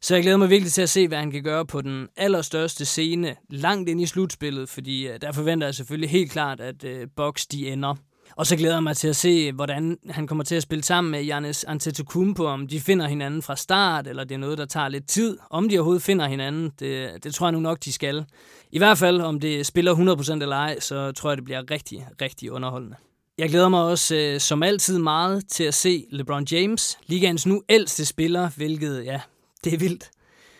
Så 0.02 0.16
jeg 0.16 0.24
glæder 0.24 0.38
mig 0.38 0.50
virkelig 0.50 0.72
til 0.72 0.82
at 0.82 0.90
se, 0.90 1.08
hvad 1.08 1.18
han 1.18 1.32
kan 1.32 1.44
gøre 1.44 1.66
på 1.66 1.82
den 1.82 2.08
allerstørste 2.18 2.86
scene 2.86 3.36
langt 3.50 3.90
ind 3.90 4.02
i 4.02 4.06
slutspillet, 4.06 4.70
fordi 4.70 5.08
øh, 5.08 5.22
der 5.22 5.32
forventer 5.32 5.68
jeg 5.68 5.76
selvfølgelig 5.76 6.10
helt 6.10 6.32
klart, 6.32 6.60
at 6.60 6.84
øh, 6.84 7.08
Box 7.16 7.46
de 7.52 7.70
ender. 7.70 7.96
Og 8.38 8.48
så 8.48 8.56
glæder 8.56 8.76
jeg 8.76 8.84
mig 8.84 8.98
til 8.98 9.08
at 9.08 9.16
se, 9.16 9.52
hvordan 9.52 9.98
han 10.10 10.28
kommer 10.28 10.44
til 10.44 10.56
at 10.56 10.64
spille 10.64 10.84
sammen 10.84 11.12
med 11.12 11.24
Giannis 11.24 11.64
Antetokounmpo, 11.64 12.46
om 12.46 12.68
de 12.68 12.80
finder 12.80 13.08
hinanden 13.08 13.42
fra 13.42 13.56
start, 13.56 14.08
eller 14.08 14.24
det 14.24 14.36
er 14.36 14.40
noget, 14.40 14.58
der 14.58 14.66
tager 14.66 14.88
lidt 14.90 15.08
tid. 15.08 15.38
Om 15.50 15.70
de 15.70 15.78
overhovedet 15.78 16.04
finder 16.04 16.28
hinanden, 16.28 16.72
det, 16.80 17.24
det 17.24 17.34
tror 17.34 17.48
jeg 17.48 17.52
nu 17.52 17.60
nok, 17.60 17.84
de 17.86 17.94
skal. 17.94 18.26
I 18.72 18.78
hvert 18.78 18.98
fald, 18.98 19.22
om 19.22 19.40
det 19.40 19.66
spiller 19.66 19.96
100% 19.96 20.32
eller 20.32 20.56
ej, 20.56 20.80
så 20.80 21.12
tror 21.12 21.30
jeg, 21.30 21.38
det 21.38 21.46
bliver 21.46 21.72
rigtig, 21.72 22.08
rigtig 22.22 22.52
underholdende. 22.52 22.96
Jeg 23.38 23.50
glæder 23.50 23.70
mig 23.70 23.84
også 23.84 24.16
øh, 24.16 24.40
som 24.40 24.64
altid 24.64 25.00
meget 25.00 25.48
til 25.50 25.64
at 25.64 25.74
se 25.74 26.06
LeBron 26.10 26.46
James, 26.52 26.98
ligaens 27.08 27.46
nu 27.46 27.64
ældste 27.70 28.06
spiller, 28.06 28.50
hvilket, 28.56 29.06
ja, 29.06 29.22
det 29.64 29.74
er 29.74 29.78
vildt. 29.78 30.10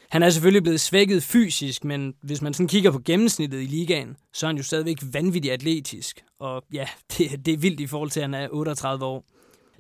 Han 0.10 0.24
er 0.24 0.30
selvfølgelig 0.30 0.64
blevet 0.64 0.82
svækket 0.82 1.24
fysisk, 1.24 1.84
men 1.84 2.14
hvis 2.24 2.42
man 2.42 2.54
sådan 2.54 2.68
kigger 2.68 2.92
på 2.92 3.00
gennemsnittet 3.06 3.62
i 3.62 3.66
ligaen, 3.66 4.18
så 4.34 4.46
er 4.46 4.48
han 4.48 4.58
jo 4.58 4.64
stadigvæk 4.64 4.98
vanvittigt 5.14 5.54
atletisk. 5.54 6.24
Og 6.40 6.64
ja, 6.74 6.88
det, 7.18 7.46
det 7.46 7.54
er 7.54 7.58
vildt 7.58 7.80
i 7.80 7.88
forhold 7.88 8.10
til, 8.10 8.20
at 8.20 8.24
han 8.24 8.34
er 8.34 8.48
38 8.52 9.06
år. 9.06 9.26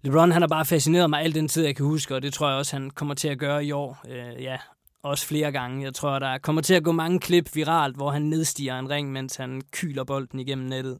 LeBron 0.03 0.32
han 0.32 0.41
har 0.41 0.48
bare 0.48 0.65
fascineret 0.65 1.10
mig 1.10 1.22
al 1.22 1.36
den 1.36 1.48
tid, 1.48 1.65
jeg 1.65 1.75
kan 1.75 1.86
huske, 1.86 2.15
og 2.15 2.22
det 2.22 2.34
tror 2.34 2.50
jeg 2.50 2.58
også, 2.58 2.75
han 2.75 2.89
kommer 2.89 3.13
til 3.13 3.27
at 3.27 3.39
gøre 3.39 3.65
i 3.65 3.72
år. 3.72 4.05
Øh, 4.10 4.44
ja, 4.44 4.58
også 5.03 5.25
flere 5.25 5.51
gange. 5.51 5.84
Jeg 5.84 5.94
tror, 5.94 6.20
der 6.20 6.38
kommer 6.38 6.62
til 6.62 6.74
at 6.74 6.84
gå 6.84 6.91
mange 6.91 7.20
klip 7.20 7.55
viralt, 7.55 7.96
hvor 7.96 8.12
han 8.12 8.22
nedstiger 8.22 8.79
en 8.79 8.89
ring, 8.89 9.12
mens 9.12 9.36
han 9.36 9.62
kyler 9.72 10.03
bolden 10.03 10.39
igennem 10.39 10.67
nettet. 10.67 11.00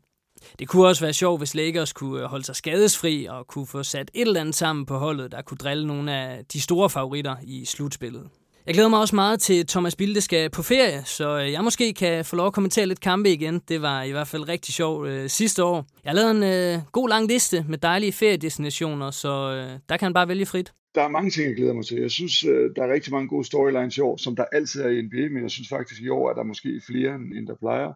Det 0.60 0.68
kunne 0.68 0.88
også 0.88 1.06
være 1.06 1.14
sjovt, 1.14 1.40
hvis 1.40 1.56
Lakers 1.56 1.94
kunne 1.94 2.22
øh, 2.22 2.26
holde 2.26 2.46
sig 2.46 2.56
skadesfri 2.56 3.26
og 3.26 3.48
kunne 3.48 3.68
få 3.68 3.84
sat 3.84 4.12
et 4.14 4.28
eller 4.28 4.42
andet 4.42 4.56
sammen 4.56 4.86
på 4.86 4.98
holdet, 4.98 5.32
der 5.32 5.42
kunne 5.42 5.58
drille 5.58 5.88
nogle 5.88 6.14
af 6.14 6.46
de 6.46 6.62
store 6.62 6.90
favoritter 6.90 7.36
i 7.44 7.66
slutspillet. 7.66 8.30
Jeg 8.68 8.74
glæder 8.74 8.90
mig 8.90 9.00
også 9.00 9.16
meget 9.16 9.40
til, 9.42 9.60
at 9.60 9.68
Thomas 9.68 9.96
Bilde 9.96 10.22
skal 10.22 10.50
på 10.50 10.64
ferie, 10.64 11.04
så 11.06 11.40
øh, 11.40 11.52
jeg 11.52 11.64
måske 11.64 11.94
kan 11.94 12.26
få 12.26 12.36
lov 12.36 12.48
at 12.48 12.54
kommentere 12.54 12.86
lidt 12.86 13.00
kampe 13.00 13.30
igen. 13.30 13.62
Det 13.68 13.82
var 13.82 14.04
i 14.04 14.12
hvert 14.12 14.28
fald 14.28 14.50
rigtig 14.50 14.74
sjovt 14.74 15.08
øh, 15.08 15.30
sidste 15.30 15.64
år. 15.64 15.86
Jeg 16.04 16.10
har 16.12 16.16
lavet 16.16 16.32
en 16.32 16.44
øh, 16.44 16.82
god 16.92 17.10
lang 17.10 17.28
liste 17.28 17.66
med 17.70 17.78
dejlige 17.78 18.12
feriedestinationer, 18.12 19.12
så 19.12 19.30
øh, 19.30 19.80
der 19.90 19.98
kan 19.98 20.06
han 20.06 20.14
bare 20.14 20.28
vælge 20.28 20.46
frit. 20.46 20.74
Der 20.96 21.02
er 21.04 21.08
mange 21.08 21.30
ting, 21.30 21.48
jeg 21.48 21.56
glæder 21.56 21.74
mig 21.74 21.86
til. 21.86 21.98
Jeg 21.98 22.12
synes, 22.12 22.44
øh, 22.44 22.70
der 22.76 22.84
er 22.84 22.94
rigtig 22.94 23.14
mange 23.14 23.28
gode 23.28 23.46
storylines 23.46 23.98
i 23.98 24.02
år, 24.02 24.18
som 24.18 24.36
der 24.36 24.46
altid 24.52 24.82
er 24.82 24.90
i 24.90 25.02
NBA, 25.02 25.34
men 25.34 25.44
jeg 25.44 25.52
synes 25.52 25.70
faktisk, 25.70 26.02
i 26.02 26.10
år 26.10 26.30
er 26.30 26.34
der 26.34 26.44
måske 26.44 26.82
flere, 26.90 27.16
end 27.16 27.48
der 27.48 27.56
plejer. 27.56 27.92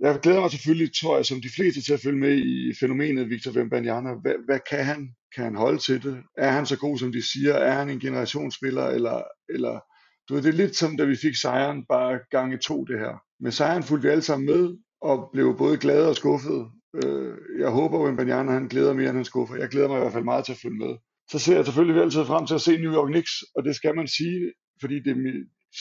Jeg 0.00 0.18
glæder 0.22 0.40
mig 0.40 0.50
selvfølgelig, 0.50 0.90
tror 1.00 1.16
jeg, 1.16 1.26
som 1.26 1.40
de 1.40 1.50
fleste 1.56 1.80
til 1.82 1.92
at 1.92 2.00
følge 2.00 2.18
med 2.18 2.34
i 2.36 2.74
fænomenet 2.80 3.30
Victor 3.30 3.50
Wembanyama. 3.56 4.10
Hvad, 4.22 4.34
hvad 4.46 4.60
kan 4.70 4.84
han? 4.84 5.00
Kan 5.36 5.44
han 5.44 5.54
holde 5.54 5.78
til 5.78 6.02
det? 6.02 6.22
Er 6.38 6.50
han 6.50 6.66
så 6.66 6.78
god, 6.78 6.98
som 6.98 7.12
de 7.12 7.32
siger? 7.32 7.54
Er 7.54 7.72
han 7.72 7.90
en 7.90 8.00
generationsspiller? 8.00 8.86
Eller, 8.86 9.22
eller 9.48 9.80
du 10.28 10.34
ved, 10.34 10.42
det 10.42 10.48
er 10.48 10.62
lidt 10.62 10.76
som, 10.76 10.96
da 10.96 11.04
vi 11.04 11.16
fik 11.16 11.36
sejren, 11.36 11.84
bare 11.88 12.20
gange 12.30 12.58
to 12.58 12.84
det 12.84 12.98
her. 12.98 13.22
Med 13.40 13.50
sejren 13.50 13.82
fulgte 13.82 14.06
vi 14.06 14.12
alle 14.12 14.22
sammen 14.22 14.46
med, 14.46 14.76
og 15.00 15.30
blev 15.32 15.56
både 15.58 15.76
glade 15.76 16.08
og 16.08 16.16
skuffede. 16.16 16.66
Øh, 17.04 17.34
jeg 17.58 17.70
håber, 17.70 17.98
at 17.98 18.04
Wembanyama 18.04 18.52
han 18.52 18.68
glæder 18.68 18.94
mere, 18.94 19.08
end 19.08 19.16
han 19.16 19.24
skuffer. 19.24 19.56
Jeg 19.56 19.68
glæder 19.68 19.88
mig 19.88 19.96
i 19.96 20.00
hvert 20.00 20.12
fald 20.12 20.24
meget 20.24 20.44
til 20.44 20.52
at 20.52 20.58
følge 20.62 20.78
med. 20.78 20.96
så 21.30 21.38
ser 21.38 21.56
jeg 21.56 21.64
selvfølgelig 21.64 22.02
altid 22.02 22.24
frem 22.24 22.46
til 22.46 22.54
at 22.54 22.60
se 22.60 22.78
New 22.78 22.94
York 22.94 23.08
Knicks, 23.08 23.32
og 23.56 23.64
det 23.64 23.76
skal 23.76 23.96
man 23.96 24.08
sige, 24.08 24.52
fordi 24.80 25.00
det, 25.00 25.16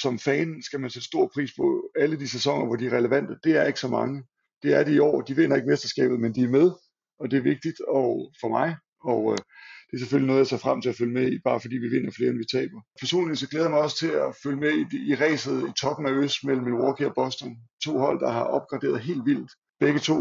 som 0.01 0.19
fan 0.19 0.61
skal 0.61 0.79
man 0.79 0.89
sætte 0.89 1.07
stor 1.07 1.31
pris 1.33 1.51
på 1.57 1.89
alle 1.99 2.19
de 2.19 2.27
sæsoner, 2.27 2.65
hvor 2.65 2.75
de 2.75 2.85
er 2.85 2.97
relevante. 2.97 3.33
Det 3.43 3.57
er 3.57 3.63
ikke 3.63 3.79
så 3.79 3.87
mange. 3.87 4.23
Det 4.63 4.73
er 4.73 4.83
de 4.83 4.93
i 4.95 4.99
år. 4.99 5.21
De 5.21 5.35
vinder 5.35 5.55
ikke 5.55 5.69
mesterskabet, 5.69 6.19
men 6.19 6.35
de 6.35 6.43
er 6.43 6.49
med, 6.49 6.71
og 7.19 7.31
det 7.31 7.37
er 7.37 7.43
vigtigt 7.43 7.79
og 7.87 8.33
for 8.41 8.49
mig. 8.49 8.75
Og 9.11 9.31
øh, 9.31 9.37
det 9.87 9.93
er 9.93 10.01
selvfølgelig 10.01 10.27
noget, 10.27 10.39
jeg 10.39 10.47
ser 10.47 10.65
frem 10.65 10.81
til 10.81 10.89
at 10.89 10.95
følge 10.95 11.13
med 11.13 11.31
i, 11.31 11.39
bare 11.47 11.59
fordi 11.59 11.75
vi 11.77 11.87
vinder 11.87 12.11
flere, 12.11 12.29
end 12.29 12.37
vi 12.37 12.57
taber. 12.57 12.79
Personligt 12.99 13.39
så 13.39 13.47
glæder 13.49 13.65
jeg 13.65 13.71
mig 13.71 13.81
også 13.81 13.97
til 13.97 14.11
at 14.25 14.35
følge 14.43 14.59
med 14.65 14.73
i, 14.81 14.83
i 15.11 15.15
racet 15.15 15.57
i 15.69 15.71
toppen 15.81 16.05
af 16.05 16.11
øst 16.11 16.43
mellem 16.43 16.63
Milwaukee 16.63 17.07
og 17.07 17.15
Boston. 17.15 17.51
To 17.83 17.97
hold, 17.97 18.19
der 18.19 18.31
har 18.31 18.43
opgraderet 18.43 18.99
helt 18.99 19.25
vildt. 19.25 19.51
Begge 19.79 19.99
to 19.99 20.17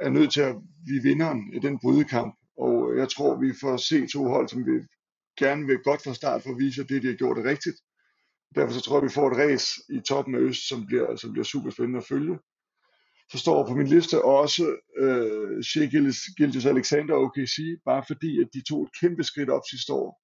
er 0.00 0.10
nødt 0.10 0.32
til 0.32 0.40
at 0.40 0.56
blive 0.86 1.02
vinderen 1.02 1.40
i 1.56 1.58
den 1.58 1.78
brydekamp. 1.78 2.34
Og 2.58 2.74
øh, 2.92 2.98
jeg 2.98 3.08
tror, 3.08 3.40
vi 3.40 3.52
får 3.60 3.76
se 3.76 4.06
to 4.06 4.24
hold, 4.24 4.48
som 4.48 4.66
vi 4.66 4.72
gerne 5.38 5.66
vil 5.66 5.78
godt 5.78 6.02
fra 6.02 6.14
start 6.14 6.42
for 6.42 6.50
at 6.50 6.58
vise, 6.58 6.80
at 6.82 6.88
det, 6.88 7.02
de 7.02 7.06
har 7.06 7.14
gjort, 7.14 7.38
er 7.38 7.44
rigtigt. 7.44 7.76
Derfor 8.54 8.72
så 8.72 8.80
tror 8.80 8.96
jeg, 8.96 9.04
vi 9.04 9.16
får 9.18 9.30
et 9.30 9.38
race 9.38 9.66
i 9.88 10.00
toppen 10.08 10.34
af 10.34 10.38
Øst, 10.38 10.68
som 10.68 10.86
bliver, 10.86 11.16
som 11.16 11.32
bliver 11.32 11.44
super 11.44 11.70
spændende 11.70 11.98
at 11.98 12.06
følge. 12.06 12.38
Så 13.32 13.38
står 13.38 13.66
på 13.66 13.74
min 13.74 13.86
liste 13.86 14.24
også 14.24 14.76
øh, 14.98 15.62
Shea 15.62 15.84
Gilgis 16.36 16.66
Alexander 16.66 17.14
og 17.14 17.22
OKC, 17.22 17.56
bare 17.84 18.04
fordi, 18.06 18.40
at 18.40 18.48
de 18.54 18.62
tog 18.62 18.82
et 18.82 19.00
kæmpe 19.00 19.24
skridt 19.24 19.50
op 19.50 19.62
sidste 19.70 19.92
år. 19.92 20.22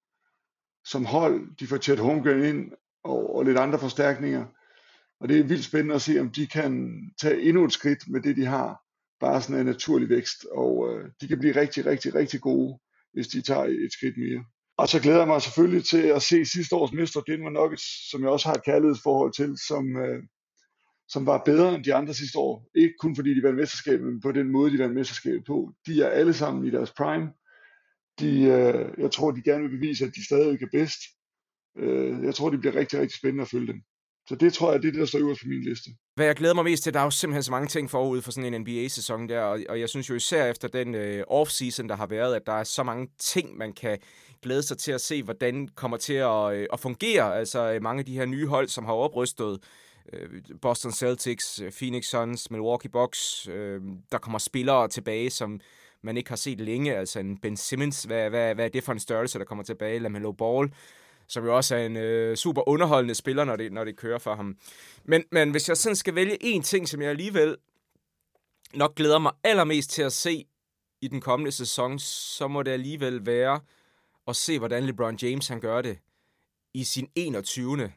Som 0.85 1.05
hold, 1.05 1.55
de 1.59 1.67
får 1.67 1.77
Chet 1.77 1.99
Holmgren 1.99 2.43
ind 2.43 2.71
og, 3.03 3.35
og 3.35 3.45
lidt 3.45 3.57
andre 3.57 3.79
forstærkninger. 3.79 4.45
Og 5.19 5.29
det 5.29 5.39
er 5.39 5.43
vildt 5.43 5.65
spændende 5.65 5.95
at 5.95 6.01
se, 6.01 6.19
om 6.19 6.29
de 6.29 6.47
kan 6.47 7.01
tage 7.21 7.41
endnu 7.41 7.65
et 7.65 7.73
skridt 7.73 8.09
med 8.09 8.21
det, 8.21 8.37
de 8.37 8.45
har. 8.45 8.79
Bare 9.19 9.41
sådan 9.41 9.59
en 9.59 9.65
naturlig 9.65 10.09
vækst. 10.09 10.45
Og 10.51 10.89
øh, 10.89 11.09
de 11.21 11.27
kan 11.27 11.39
blive 11.39 11.55
rigtig, 11.55 11.85
rigtig, 11.85 12.15
rigtig 12.15 12.41
gode, 12.41 12.79
hvis 13.13 13.27
de 13.27 13.41
tager 13.41 13.63
et 13.63 13.93
skridt 13.93 14.17
mere. 14.17 14.45
Og 14.77 14.87
så 14.87 14.99
glæder 15.01 15.17
jeg 15.17 15.27
mig 15.27 15.41
selvfølgelig 15.41 15.85
til 15.85 16.03
at 16.17 16.21
se 16.21 16.45
sidste 16.45 16.75
års 16.75 16.93
mester 16.93 17.21
Denver 17.21 17.49
Nuggets, 17.49 18.09
som 18.11 18.21
jeg 18.21 18.29
også 18.29 18.47
har 18.47 18.55
et 18.55 18.65
kærlighedsforhold 18.65 19.33
til, 19.33 19.57
som, 19.67 19.97
øh, 19.97 20.23
som 21.07 21.25
var 21.25 21.41
bedre 21.45 21.75
end 21.75 21.83
de 21.83 21.93
andre 21.93 22.13
sidste 22.13 22.39
år. 22.39 22.69
Ikke 22.75 22.93
kun 22.99 23.15
fordi 23.15 23.33
de 23.33 23.43
vandt 23.43 23.59
mesterskabet, 23.59 24.05
men 24.05 24.21
på 24.21 24.31
den 24.31 24.51
måde, 24.51 24.71
de 24.71 24.79
vandt 24.79 24.95
mesterskabet 24.95 25.45
på. 25.45 25.73
De 25.87 26.01
er 26.03 26.09
alle 26.09 26.33
sammen 26.33 26.65
i 26.65 26.71
deres 26.71 26.91
prime. 26.91 27.29
De, 28.19 28.41
øh, 28.41 29.01
jeg 29.03 29.11
tror, 29.11 29.31
de 29.31 29.41
gerne 29.41 29.63
vil 29.63 29.77
bevise, 29.77 30.05
at 30.05 30.15
de 30.15 30.25
stadig 30.25 30.61
er 30.61 30.67
bedst. 30.71 30.99
Øh, 31.77 32.23
jeg 32.23 32.35
tror, 32.35 32.49
det 32.49 32.59
bliver 32.59 32.75
rigtig, 32.75 32.99
rigtig 32.99 33.17
spændende 33.17 33.41
at 33.41 33.49
følge 33.49 33.67
dem. 33.67 33.81
Så 34.29 34.35
det 34.35 34.53
tror 34.53 34.71
jeg, 34.71 34.81
det 34.81 34.87
er 34.87 34.91
det, 34.91 34.99
der 34.99 35.05
står 35.05 35.19
øverst 35.19 35.41
på 35.41 35.47
min 35.47 35.61
liste. 35.61 35.89
Hvad 36.15 36.25
jeg 36.25 36.35
glæder 36.35 36.53
mig 36.53 36.63
mest 36.63 36.83
til, 36.83 36.93
der 36.93 36.99
er 36.99 37.03
jo 37.03 37.09
simpelthen 37.09 37.43
så 37.43 37.51
mange 37.51 37.67
ting 37.67 37.89
forud 37.89 38.21
for 38.21 38.31
sådan 38.31 38.53
en 38.53 38.61
NBA-sæson 38.61 39.29
der, 39.29 39.41
og, 39.41 39.59
og 39.69 39.79
jeg 39.79 39.89
synes 39.89 40.09
jo 40.09 40.15
især 40.15 40.45
efter 40.45 40.67
den 40.67 40.95
øh, 40.95 41.23
off-season, 41.29 41.87
der 41.87 41.95
har 41.95 42.07
været, 42.07 42.35
at 42.35 42.41
der 42.45 42.53
er 42.53 42.63
så 42.63 42.83
mange 42.83 43.07
ting, 43.19 43.57
man 43.57 43.73
kan 43.73 43.97
glæde 44.41 44.63
sig 44.63 44.77
til 44.77 44.91
at 44.91 45.01
se, 45.01 45.23
hvordan 45.23 45.67
kommer 45.67 45.97
til 45.97 46.13
at, 46.13 46.53
øh, 46.53 46.67
at 46.73 46.79
fungere. 46.79 47.37
Altså 47.37 47.73
øh, 47.73 47.81
mange 47.81 47.99
af 47.99 48.05
de 48.05 48.13
her 48.13 48.25
nye 48.25 48.47
hold, 48.47 48.67
som 48.67 48.85
har 48.85 48.93
oprystet, 48.93 49.59
Øh, 50.13 50.41
Boston 50.61 50.91
Celtics, 50.91 51.61
øh, 51.61 51.71
Phoenix 51.71 52.05
Suns, 52.05 52.51
Milwaukee 52.51 52.91
Bucks, 52.91 53.47
øh, 53.47 53.81
der 54.11 54.17
kommer 54.17 54.39
spillere 54.39 54.87
tilbage, 54.87 55.29
som 55.29 55.59
man 56.01 56.17
ikke 56.17 56.29
har 56.29 56.35
set 56.35 56.59
længe. 56.59 56.95
Altså 56.95 57.19
en 57.19 57.37
Ben 57.37 57.57
Simmons, 57.57 58.03
hvad, 58.03 58.29
hvad, 58.29 58.55
hvad 58.55 58.65
er 58.65 58.69
det 58.69 58.83
for 58.83 58.91
en 58.91 58.99
størrelse, 58.99 59.39
der 59.39 59.45
kommer 59.45 59.63
tilbage? 59.63 59.99
LaMelo 59.99 60.31
Ball, 60.31 60.73
som 61.27 61.45
jo 61.45 61.55
også 61.55 61.75
er 61.75 61.85
en 61.85 61.97
øh, 61.97 62.37
super 62.37 62.69
underholdende 62.69 63.15
spiller, 63.15 63.43
når 63.43 63.55
det, 63.55 63.73
når 63.73 63.83
det 63.83 63.97
kører 63.97 64.19
for 64.19 64.35
ham. 64.35 64.57
Men, 65.03 65.23
men 65.31 65.51
hvis 65.51 65.69
jeg 65.69 65.77
sådan 65.77 65.95
skal 65.95 66.15
vælge 66.15 66.37
en 66.43 66.61
ting, 66.61 66.89
som 66.89 67.01
jeg 67.01 67.09
alligevel 67.09 67.57
nok 68.73 68.95
glæder 68.95 69.19
mig 69.19 69.31
allermest 69.43 69.89
til 69.89 70.01
at 70.01 70.13
se 70.13 70.45
i 71.01 71.07
den 71.07 71.21
kommende 71.21 71.51
sæson, 71.51 71.99
så 71.99 72.47
må 72.47 72.63
det 72.63 72.71
alligevel 72.71 73.25
være 73.25 73.59
at 74.27 74.35
se, 74.35 74.59
hvordan 74.59 74.83
LeBron 74.83 75.17
James 75.21 75.47
han 75.47 75.59
gør 75.59 75.81
det 75.81 75.99
i 76.73 76.83
sin 76.83 77.09
21. 77.15 77.91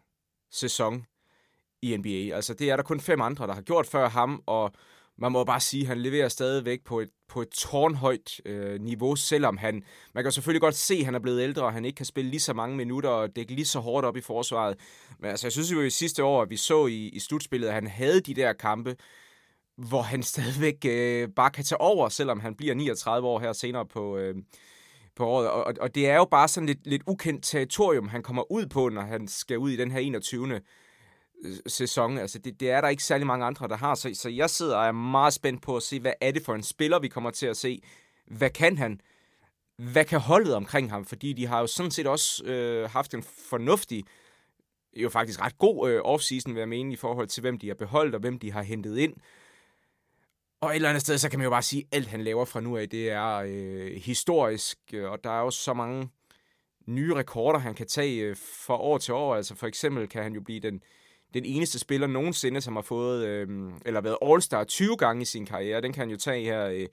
sæson 0.50 1.06
i 1.82 1.96
NBA. 1.96 2.36
Altså, 2.36 2.54
det 2.54 2.70
er 2.70 2.76
der 2.76 2.82
kun 2.82 3.00
fem 3.00 3.20
andre, 3.20 3.46
der 3.46 3.54
har 3.54 3.62
gjort 3.62 3.86
før 3.86 4.08
ham, 4.08 4.42
og 4.46 4.72
man 5.18 5.32
må 5.32 5.44
bare 5.44 5.60
sige, 5.60 5.80
at 5.80 5.88
han 5.88 5.98
leverer 5.98 6.28
stadigvæk 6.28 6.84
på 6.84 7.00
et, 7.00 7.08
på 7.28 7.42
et 7.42 7.48
tårnhøjt 7.48 8.40
øh, 8.44 8.80
niveau, 8.80 9.16
selvom 9.16 9.56
han, 9.56 9.82
man 10.14 10.24
kan 10.24 10.32
selvfølgelig 10.32 10.60
godt 10.60 10.74
se, 10.74 10.94
at 10.94 11.04
han 11.04 11.14
er 11.14 11.18
blevet 11.18 11.42
ældre, 11.42 11.62
og 11.62 11.72
han 11.72 11.84
ikke 11.84 11.96
kan 11.96 12.06
spille 12.06 12.30
lige 12.30 12.40
så 12.40 12.52
mange 12.52 12.76
minutter 12.76 13.10
og 13.10 13.36
dække 13.36 13.54
lige 13.54 13.66
så 13.66 13.80
hårdt 13.80 14.06
op 14.06 14.16
i 14.16 14.20
forsvaret. 14.20 14.76
Men 15.18 15.30
altså, 15.30 15.46
jeg 15.46 15.52
synes 15.52 15.72
jo 15.72 15.80
i 15.80 15.90
sidste 15.90 16.24
år, 16.24 16.42
at 16.42 16.50
vi 16.50 16.56
så 16.56 16.86
i, 16.86 17.08
i 17.08 17.18
slutspillet, 17.18 17.68
at 17.68 17.74
han 17.74 17.86
havde 17.86 18.20
de 18.20 18.34
der 18.34 18.52
kampe, 18.52 18.96
hvor 19.76 20.02
han 20.02 20.22
stadigvæk 20.32 20.84
øh, 20.84 21.28
bare 21.36 21.50
kan 21.50 21.64
tage 21.64 21.80
over, 21.80 22.08
selvom 22.08 22.40
han 22.40 22.54
bliver 22.54 22.74
39 22.74 23.28
år 23.28 23.38
her 23.38 23.52
senere 23.52 23.86
på, 23.86 24.16
øh, 24.16 24.34
på 25.16 25.26
året. 25.26 25.50
Og, 25.50 25.74
og 25.80 25.94
det 25.94 26.08
er 26.08 26.16
jo 26.16 26.24
bare 26.24 26.48
sådan 26.48 26.66
lidt, 26.66 26.86
lidt 26.86 27.02
ukendt 27.06 27.44
territorium, 27.44 28.08
han 28.08 28.22
kommer 28.22 28.52
ud 28.52 28.66
på, 28.66 28.88
når 28.88 29.02
han 29.02 29.28
skal 29.28 29.58
ud 29.58 29.70
i 29.70 29.76
den 29.76 29.90
her 29.90 29.98
21. 29.98 30.60
Sæson. 31.66 32.18
Altså, 32.18 32.38
det, 32.38 32.60
det 32.60 32.70
er 32.70 32.80
der 32.80 32.88
ikke 32.88 33.04
særlig 33.04 33.26
mange 33.26 33.46
andre, 33.46 33.68
der 33.68 33.76
har. 33.76 33.94
Så, 33.94 34.10
så 34.14 34.28
jeg 34.28 34.50
sidder 34.50 34.76
og 34.76 34.86
er 34.86 34.92
meget 34.92 35.32
spændt 35.32 35.62
på 35.62 35.76
at 35.76 35.82
se, 35.82 36.00
hvad 36.00 36.12
er 36.20 36.30
det 36.30 36.42
for 36.42 36.54
en 36.54 36.62
spiller, 36.62 36.98
vi 36.98 37.08
kommer 37.08 37.30
til 37.30 37.46
at 37.46 37.56
se. 37.56 37.82
Hvad 38.26 38.50
kan 38.50 38.78
han? 38.78 39.00
Hvad 39.76 40.04
kan 40.04 40.20
holdet 40.20 40.54
omkring 40.54 40.90
ham? 40.90 41.04
Fordi 41.04 41.32
de 41.32 41.46
har 41.46 41.60
jo 41.60 41.66
sådan 41.66 41.90
set 41.90 42.06
også 42.06 42.44
øh, 42.44 42.90
haft 42.90 43.14
en 43.14 43.22
fornuftig, 43.22 44.04
jo 44.96 45.08
faktisk 45.08 45.40
ret 45.40 45.58
god 45.58 45.90
øh, 45.90 46.00
offseason, 46.04 46.54
vil 46.54 46.60
jeg 46.60 46.68
mene, 46.68 46.92
i 46.92 46.96
forhold 46.96 47.28
til, 47.28 47.40
hvem 47.40 47.58
de 47.58 47.66
har 47.68 47.74
beholdt 47.74 48.14
og 48.14 48.20
hvem 48.20 48.38
de 48.38 48.52
har 48.52 48.62
hentet 48.62 48.98
ind. 48.98 49.14
Og 50.60 50.70
et 50.70 50.76
eller 50.76 50.88
andet 50.88 51.00
sted, 51.00 51.18
så 51.18 51.28
kan 51.28 51.38
man 51.38 51.44
jo 51.44 51.50
bare 51.50 51.62
sige, 51.62 51.84
at 51.90 51.96
alt 51.96 52.06
han 52.06 52.24
laver 52.24 52.44
fra 52.44 52.60
nu 52.60 52.76
af, 52.76 52.88
det 52.88 53.10
er 53.10 53.44
øh, 53.46 53.92
historisk, 53.92 54.78
øh, 54.92 55.10
og 55.10 55.24
der 55.24 55.30
er 55.30 55.40
jo 55.40 55.50
så 55.50 55.74
mange 55.74 56.08
nye 56.86 57.14
rekorder, 57.14 57.58
han 57.58 57.74
kan 57.74 57.86
tage 57.86 58.22
øh, 58.22 58.36
fra 58.66 58.76
år 58.76 58.98
til 58.98 59.14
år. 59.14 59.34
Altså 59.34 59.54
for 59.54 59.66
eksempel 59.66 60.08
kan 60.08 60.22
han 60.22 60.32
jo 60.32 60.40
blive 60.40 60.60
den, 60.60 60.82
den 61.36 61.44
eneste 61.44 61.78
spiller 61.78 62.06
nogensinde, 62.06 62.60
som 62.60 62.76
har 62.76 62.82
fået, 62.82 63.26
øh, 63.26 63.48
eller 63.86 64.00
været 64.00 64.16
All-Star 64.22 64.64
20 64.64 64.96
gange 64.96 65.22
i 65.22 65.24
sin 65.24 65.46
karriere. 65.46 65.80
Den 65.80 65.92
kan 65.92 66.00
han 66.00 66.10
jo 66.10 66.16
tage 66.16 66.44
her 66.44 66.66
øh, 66.66 66.86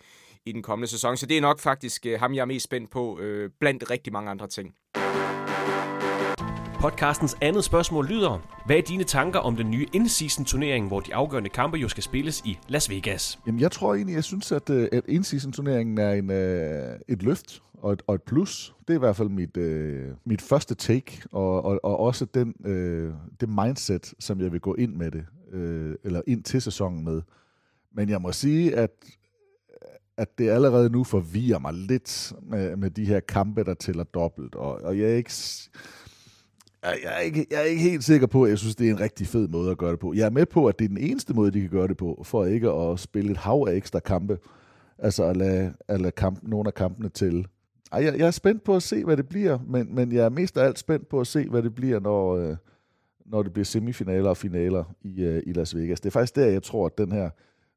i 0.46 0.52
den 0.52 0.62
kommende 0.62 0.88
sæson. 0.88 1.18
Så 1.18 1.26
det 1.26 1.38
er 1.38 1.42
nok 1.42 1.60
faktisk 1.60 2.06
øh, 2.06 2.20
ham, 2.20 2.34
jeg 2.34 2.42
er 2.42 2.46
mest 2.46 2.64
spændt 2.64 2.92
på, 2.92 3.20
øh, 3.20 3.50
blandt 3.60 3.90
rigtig 3.90 4.14
mange 4.14 4.32
andre 4.32 4.48
ting. 4.48 4.76
Podcastens 6.84 7.38
andet 7.42 7.64
spørgsmål 7.64 8.06
lyder, 8.06 8.64
hvad 8.66 8.78
er 8.78 8.82
dine 8.82 9.04
tanker 9.04 9.40
om 9.40 9.56
den 9.56 9.72
nye 9.72 9.88
in-season 9.94 10.46
turnering, 10.46 10.88
hvor 10.88 11.00
de 11.00 11.16
afgørende 11.16 11.50
kampe 11.50 11.78
jo 11.78 11.88
skal 11.88 12.04
spilles 12.04 12.42
i 12.46 12.58
Las 12.68 12.90
Vegas? 12.90 13.40
Jamen, 13.48 13.62
jeg 13.62 13.72
tror 13.72 13.96
egentlig, 13.96 14.16
jeg 14.16 14.24
synes, 14.24 14.52
at, 14.52 14.70
øh, 14.70 14.90
at 14.92 15.04
in-season 15.08 15.52
turneringen 15.52 15.98
er 15.98 16.12
en, 16.12 16.32
øh, 16.32 17.00
et 17.08 17.24
løft 17.24 17.62
og 17.74 17.94
et, 17.94 18.02
og 18.08 18.16
et 18.16 18.22
plus. 18.22 18.76
Det 18.88 18.90
er 18.90 18.98
i 18.98 19.00
hvert 19.00 19.16
fald 19.16 19.30
mit, 19.30 19.58
øh, 19.58 20.12
mit 20.26 20.42
første 20.42 20.76
take, 20.76 21.22
og, 21.32 21.66
og, 21.66 21.80
og 21.84 22.00
også 22.00 22.26
den, 22.26 22.56
øh, 22.66 23.14
det 23.40 23.50
mindset, 23.50 24.14
som 24.20 24.42
jeg 24.42 24.52
vil 24.52 24.60
gå 24.60 24.76
ind 24.76 24.96
med 24.96 25.12
det, 25.12 25.26
øh, 25.52 25.96
eller 26.04 26.22
ind 26.28 26.44
til 26.44 26.62
sæsonen 26.62 27.04
med. 27.04 27.22
Men 27.92 28.10
jeg 28.10 28.22
må 28.22 28.32
sige, 28.32 28.76
at 28.76 28.92
at 30.18 30.38
det 30.38 30.50
allerede 30.50 30.90
nu 30.90 31.04
forvirrer 31.04 31.60
mig 31.60 31.74
lidt 31.74 32.34
med, 32.42 32.76
med 32.76 32.90
de 32.90 33.06
her 33.06 33.20
kampe, 33.20 33.64
der 33.64 33.74
tæller 33.74 34.04
dobbelt. 34.04 34.56
Og, 34.56 34.82
og 34.82 35.00
jeg 35.00 35.10
er 35.10 35.16
ikke 35.16 35.34
jeg 36.84 37.16
er, 37.16 37.20
ikke, 37.20 37.46
jeg 37.52 37.60
er 37.60 37.64
ikke 37.64 37.82
helt 37.82 38.04
sikker 38.04 38.28
på, 38.28 38.44
at 38.44 38.50
jeg 38.50 38.58
synes, 38.58 38.76
det 38.76 38.88
er 38.88 38.92
en 38.92 39.00
rigtig 39.00 39.28
fed 39.28 39.48
måde 39.48 39.72
at 39.72 39.78
gøre 39.78 39.92
det 39.92 40.00
på. 40.00 40.14
Jeg 40.14 40.26
er 40.26 40.30
med 40.30 40.46
på, 40.46 40.68
at 40.68 40.80
det 40.80 40.86
er 40.86 40.90
den 40.90 40.98
eneste 40.98 41.34
måde, 41.34 41.52
de 41.52 41.62
kan 41.62 41.70
gøre 41.70 41.88
det 41.88 41.98
på, 41.98 42.22
for 42.26 42.46
ikke 42.46 42.70
at 42.70 43.00
spille 43.00 43.32
et 43.32 43.38
hav 43.38 43.66
af 43.68 43.74
ekstra 43.74 44.00
kampe. 44.00 44.38
Altså 44.98 45.24
at 45.24 45.38
lade, 45.38 45.74
at 45.88 46.02
lade 46.02 46.12
kamp, 46.12 46.40
nogle 46.44 46.68
af 46.68 46.74
kampene 46.74 47.10
til. 47.10 47.48
Ej, 47.92 48.04
jeg, 48.04 48.18
jeg 48.18 48.28
er 48.28 48.32
spændt 48.32 48.64
på 48.64 48.76
at 48.76 48.84
se, 48.84 49.04
hvad 49.04 49.18
det 49.18 49.28
bliver, 49.28 49.60
men, 49.68 49.96
men 49.96 50.12
jeg 50.12 50.26
er 50.26 50.30
mest 50.30 50.58
af 50.58 50.66
alt 50.66 50.80
spændt 50.80 51.08
på 51.08 51.20
at 51.20 51.28
se, 51.28 51.50
hvad 51.50 51.64
det 51.64 51.76
bliver, 51.76 52.00
når, 52.00 52.36
øh, 52.36 52.56
når 53.26 53.44
det 53.44 53.54
bliver 53.54 53.66
semifinaler 53.66 54.30
og 54.30 54.38
finaler 54.38 54.84
i, 55.02 55.24
øh, 55.24 55.44
i 55.46 55.54
Las 55.54 55.76
Vegas. 55.76 56.00
Det 56.00 56.10
er 56.10 56.12
faktisk 56.12 56.36
der, 56.36 56.46
jeg 56.46 56.64
tror, 56.64 56.86
at 56.86 56.98
den 56.98 57.12
her, 57.12 57.30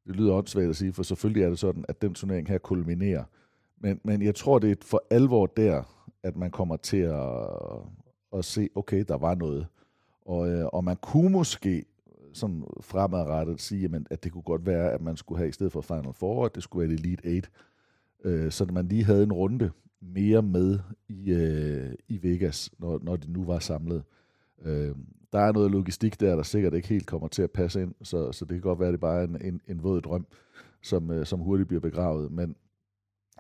det 0.07 0.17
lyder 0.17 0.35
åndssvagt 0.35 0.69
at 0.69 0.77
sige, 0.77 0.93
for 0.93 1.03
selvfølgelig 1.03 1.43
er 1.43 1.49
det 1.49 1.59
sådan, 1.59 1.85
at 1.89 2.03
den 2.03 2.15
turnering 2.15 2.49
her 2.49 2.59
kulminerer. 2.59 3.25
Men, 3.81 4.01
men 4.05 4.23
jeg 4.23 4.35
tror, 4.35 4.59
det 4.59 4.71
er 4.71 4.75
for 4.83 5.03
alvor 5.11 5.47
der, 5.47 5.83
at 6.23 6.37
man 6.37 6.51
kommer 6.51 6.77
til 6.77 6.97
at, 6.97 7.49
og 8.31 8.45
se, 8.45 8.69
okay, 8.75 9.05
der 9.09 9.17
var 9.17 9.35
noget. 9.35 9.67
Og, 10.25 10.51
øh, 10.51 10.67
og 10.67 10.85
man 10.85 10.97
kunne 10.97 11.31
måske 11.31 11.85
sådan 12.33 12.65
fremadrettet 12.81 13.61
sige, 13.61 13.81
jamen, 13.81 14.07
at 14.11 14.25
det 14.25 14.33
kunne 14.33 14.43
godt 14.43 14.67
være, 14.67 14.93
at 14.93 15.01
man 15.01 15.17
skulle 15.17 15.39
have 15.39 15.49
i 15.49 15.53
stedet 15.53 15.73
for 15.73 15.81
Final 15.81 16.13
Four, 16.13 16.45
at 16.45 16.55
det 16.55 16.63
skulle 16.63 16.89
være 16.89 16.99
Elite 16.99 17.37
8, 17.37 17.49
øh, 18.25 18.53
så 18.53 18.65
man 18.65 18.89
lige 18.89 19.05
havde 19.05 19.23
en 19.23 19.33
runde 19.33 19.71
mere 20.01 20.43
med 20.43 20.79
i, 21.09 21.31
øh, 21.31 21.93
i 22.09 22.23
Vegas, 22.23 22.71
når, 22.79 23.01
når 23.03 23.17
det 23.17 23.31
nu 23.31 23.45
var 23.45 23.59
samlet. 23.59 24.03
Øh, 24.63 24.95
der 25.33 25.39
er 25.39 25.53
noget 25.53 25.71
logistik 25.71 26.21
der, 26.21 26.37
der 26.37 26.43
sikkert 26.43 26.75
ikke 26.75 26.89
helt 26.89 27.07
kommer 27.07 27.29
til 27.29 27.43
at 27.43 27.51
passe 27.51 27.83
ind, 27.83 27.95
så, 28.03 28.33
så 28.33 28.45
det 28.45 28.55
kan 28.55 28.61
godt 28.61 28.79
være, 28.79 28.89
at 28.89 28.93
det 28.93 29.01
bare 29.01 29.21
er 29.21 29.25
en, 29.25 29.43
en, 29.43 29.61
en 29.69 29.83
våd 29.83 30.01
drøm, 30.01 30.27
som, 30.83 31.11
øh, 31.11 31.27
som 31.27 31.41
hurtigt 31.41 31.69
bliver 31.69 31.81
begravet. 31.81 32.33
Men, 32.33 32.57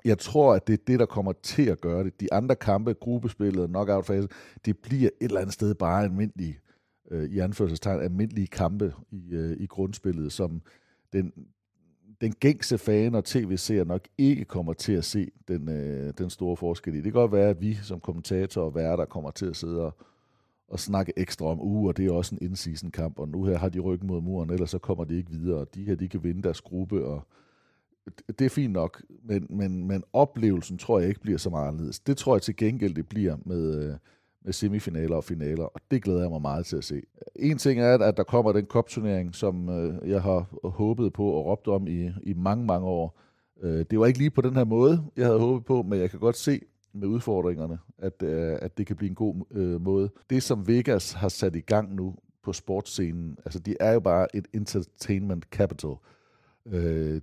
jeg 0.06 0.18
tror, 0.18 0.54
at 0.54 0.66
det 0.66 0.72
er 0.72 0.84
det, 0.86 0.98
der 0.98 1.06
kommer 1.06 1.32
til 1.32 1.62
at 1.62 1.80
gøre 1.80 2.04
det. 2.04 2.20
De 2.20 2.32
andre 2.32 2.56
kampe, 2.56 2.94
gruppespillet 2.94 3.62
og 3.62 3.68
knockout-fase, 3.68 4.28
det 4.64 4.78
bliver 4.78 5.10
et 5.20 5.26
eller 5.26 5.40
andet 5.40 5.54
sted 5.54 5.74
bare 5.74 6.04
almindelige, 6.04 6.58
øh, 7.10 7.30
i 7.30 7.38
anførselstegn, 7.38 8.02
almindelige 8.02 8.46
kampe 8.46 8.94
i, 9.10 9.34
øh, 9.34 9.56
i 9.60 9.66
grundspillet, 9.66 10.32
som 10.32 10.62
den, 11.12 11.32
den 12.20 12.32
gængse 12.32 12.78
fan 12.78 13.14
og 13.14 13.24
tv-seer 13.24 13.84
nok 13.84 14.08
ikke 14.18 14.44
kommer 14.44 14.72
til 14.72 14.92
at 14.92 15.04
se 15.04 15.30
den, 15.48 15.68
øh, 15.68 16.12
den 16.18 16.30
store 16.30 16.56
forskel 16.56 16.94
i. 16.94 16.96
Det 16.96 17.04
kan 17.04 17.12
godt 17.12 17.32
være, 17.32 17.50
at 17.50 17.60
vi 17.60 17.74
som 17.74 18.00
kommentatorer 18.00 18.66
og 18.66 18.74
værter 18.74 19.04
kommer 19.04 19.30
til 19.30 19.46
at 19.46 19.56
sidde 19.56 19.84
og, 19.84 19.96
og 20.68 20.80
snakke 20.80 21.12
ekstra 21.16 21.46
om, 21.46 21.60
uh, 21.60 21.86
og 21.86 21.96
det 21.96 22.06
er 22.06 22.12
også 22.12 22.34
en 22.34 22.50
in-season 22.50 22.90
kamp, 22.90 23.18
og 23.18 23.28
nu 23.28 23.44
her 23.44 23.58
har 23.58 23.68
de 23.68 23.80
ryggen 23.80 24.08
mod 24.08 24.20
muren, 24.20 24.50
ellers 24.50 24.70
så 24.70 24.78
kommer 24.78 25.04
de 25.04 25.16
ikke 25.16 25.30
videre, 25.30 25.66
de 25.74 25.84
her, 25.84 25.94
de 25.94 26.08
kan 26.08 26.24
vinde 26.24 26.42
deres 26.42 26.60
gruppe, 26.60 27.04
og 27.04 27.26
det 28.38 28.44
er 28.44 28.48
fint 28.48 28.72
nok, 28.72 29.02
men, 29.24 29.46
men, 29.50 29.86
men 29.86 30.04
oplevelsen 30.12 30.78
tror 30.78 30.98
jeg 30.98 31.08
ikke 31.08 31.20
bliver 31.20 31.38
så 31.38 31.50
meget 31.50 31.68
anderledes. 31.68 32.00
Det 32.00 32.16
tror 32.16 32.34
jeg 32.34 32.42
til 32.42 32.56
gengæld, 32.56 32.94
det 32.94 33.08
bliver 33.08 33.36
med, 33.44 33.84
øh, 33.84 33.94
med 34.44 34.52
semifinaler 34.52 35.16
og 35.16 35.24
finaler, 35.24 35.64
og 35.64 35.80
det 35.90 36.02
glæder 36.02 36.20
jeg 36.20 36.30
mig 36.30 36.40
meget 36.40 36.66
til 36.66 36.76
at 36.76 36.84
se. 36.84 37.02
En 37.36 37.58
ting 37.58 37.80
er, 37.80 37.98
at 37.98 38.16
der 38.16 38.22
kommer 38.22 38.52
den 38.52 38.66
kopturnering, 38.66 39.34
som 39.34 39.68
øh, 39.68 40.10
jeg 40.10 40.22
har 40.22 40.68
håbet 40.68 41.12
på 41.12 41.24
og 41.24 41.46
råbt 41.46 41.68
om 41.68 41.86
i, 41.86 42.10
i 42.22 42.32
mange, 42.32 42.66
mange 42.66 42.86
år. 42.86 43.20
Øh, 43.62 43.84
det 43.90 43.98
var 43.98 44.06
ikke 44.06 44.18
lige 44.18 44.30
på 44.30 44.40
den 44.40 44.54
her 44.54 44.64
måde, 44.64 45.02
jeg 45.16 45.26
havde 45.26 45.40
håbet 45.40 45.64
på, 45.64 45.82
men 45.82 45.98
jeg 46.00 46.10
kan 46.10 46.20
godt 46.20 46.36
se 46.36 46.60
med 46.92 47.08
udfordringerne, 47.08 47.78
at, 47.98 48.22
at 48.22 48.78
det 48.78 48.86
kan 48.86 48.96
blive 48.96 49.08
en 49.08 49.14
god 49.14 49.78
måde. 49.78 50.10
Det, 50.30 50.42
som 50.42 50.68
Vegas 50.68 51.12
har 51.12 51.28
sat 51.28 51.56
i 51.56 51.60
gang 51.60 51.94
nu 51.94 52.14
på 52.42 52.52
sportsscenen, 52.52 53.36
altså 53.44 53.58
de 53.58 53.76
er 53.80 53.92
jo 53.92 54.00
bare 54.00 54.36
et 54.36 54.46
entertainment 54.54 55.44
capital. 55.44 55.94
Øh, 56.66 57.20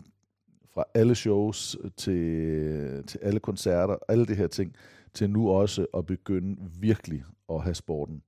fra 0.74 0.84
alle 0.94 1.16
shows 1.16 1.78
øh, 1.84 1.92
til, 1.98 3.04
til 3.08 3.20
alle 3.22 3.40
koncerter, 3.40 3.96
alle 4.08 4.26
de 4.26 4.36
her 4.36 4.48
ting, 4.48 4.76
til 5.14 5.30
nu 5.30 5.50
også 5.50 5.86
at 5.98 6.06
begynde 6.06 6.58
virkelig 6.80 7.24
at 7.50 7.62
have 7.64 7.76
sporten. 7.76 8.22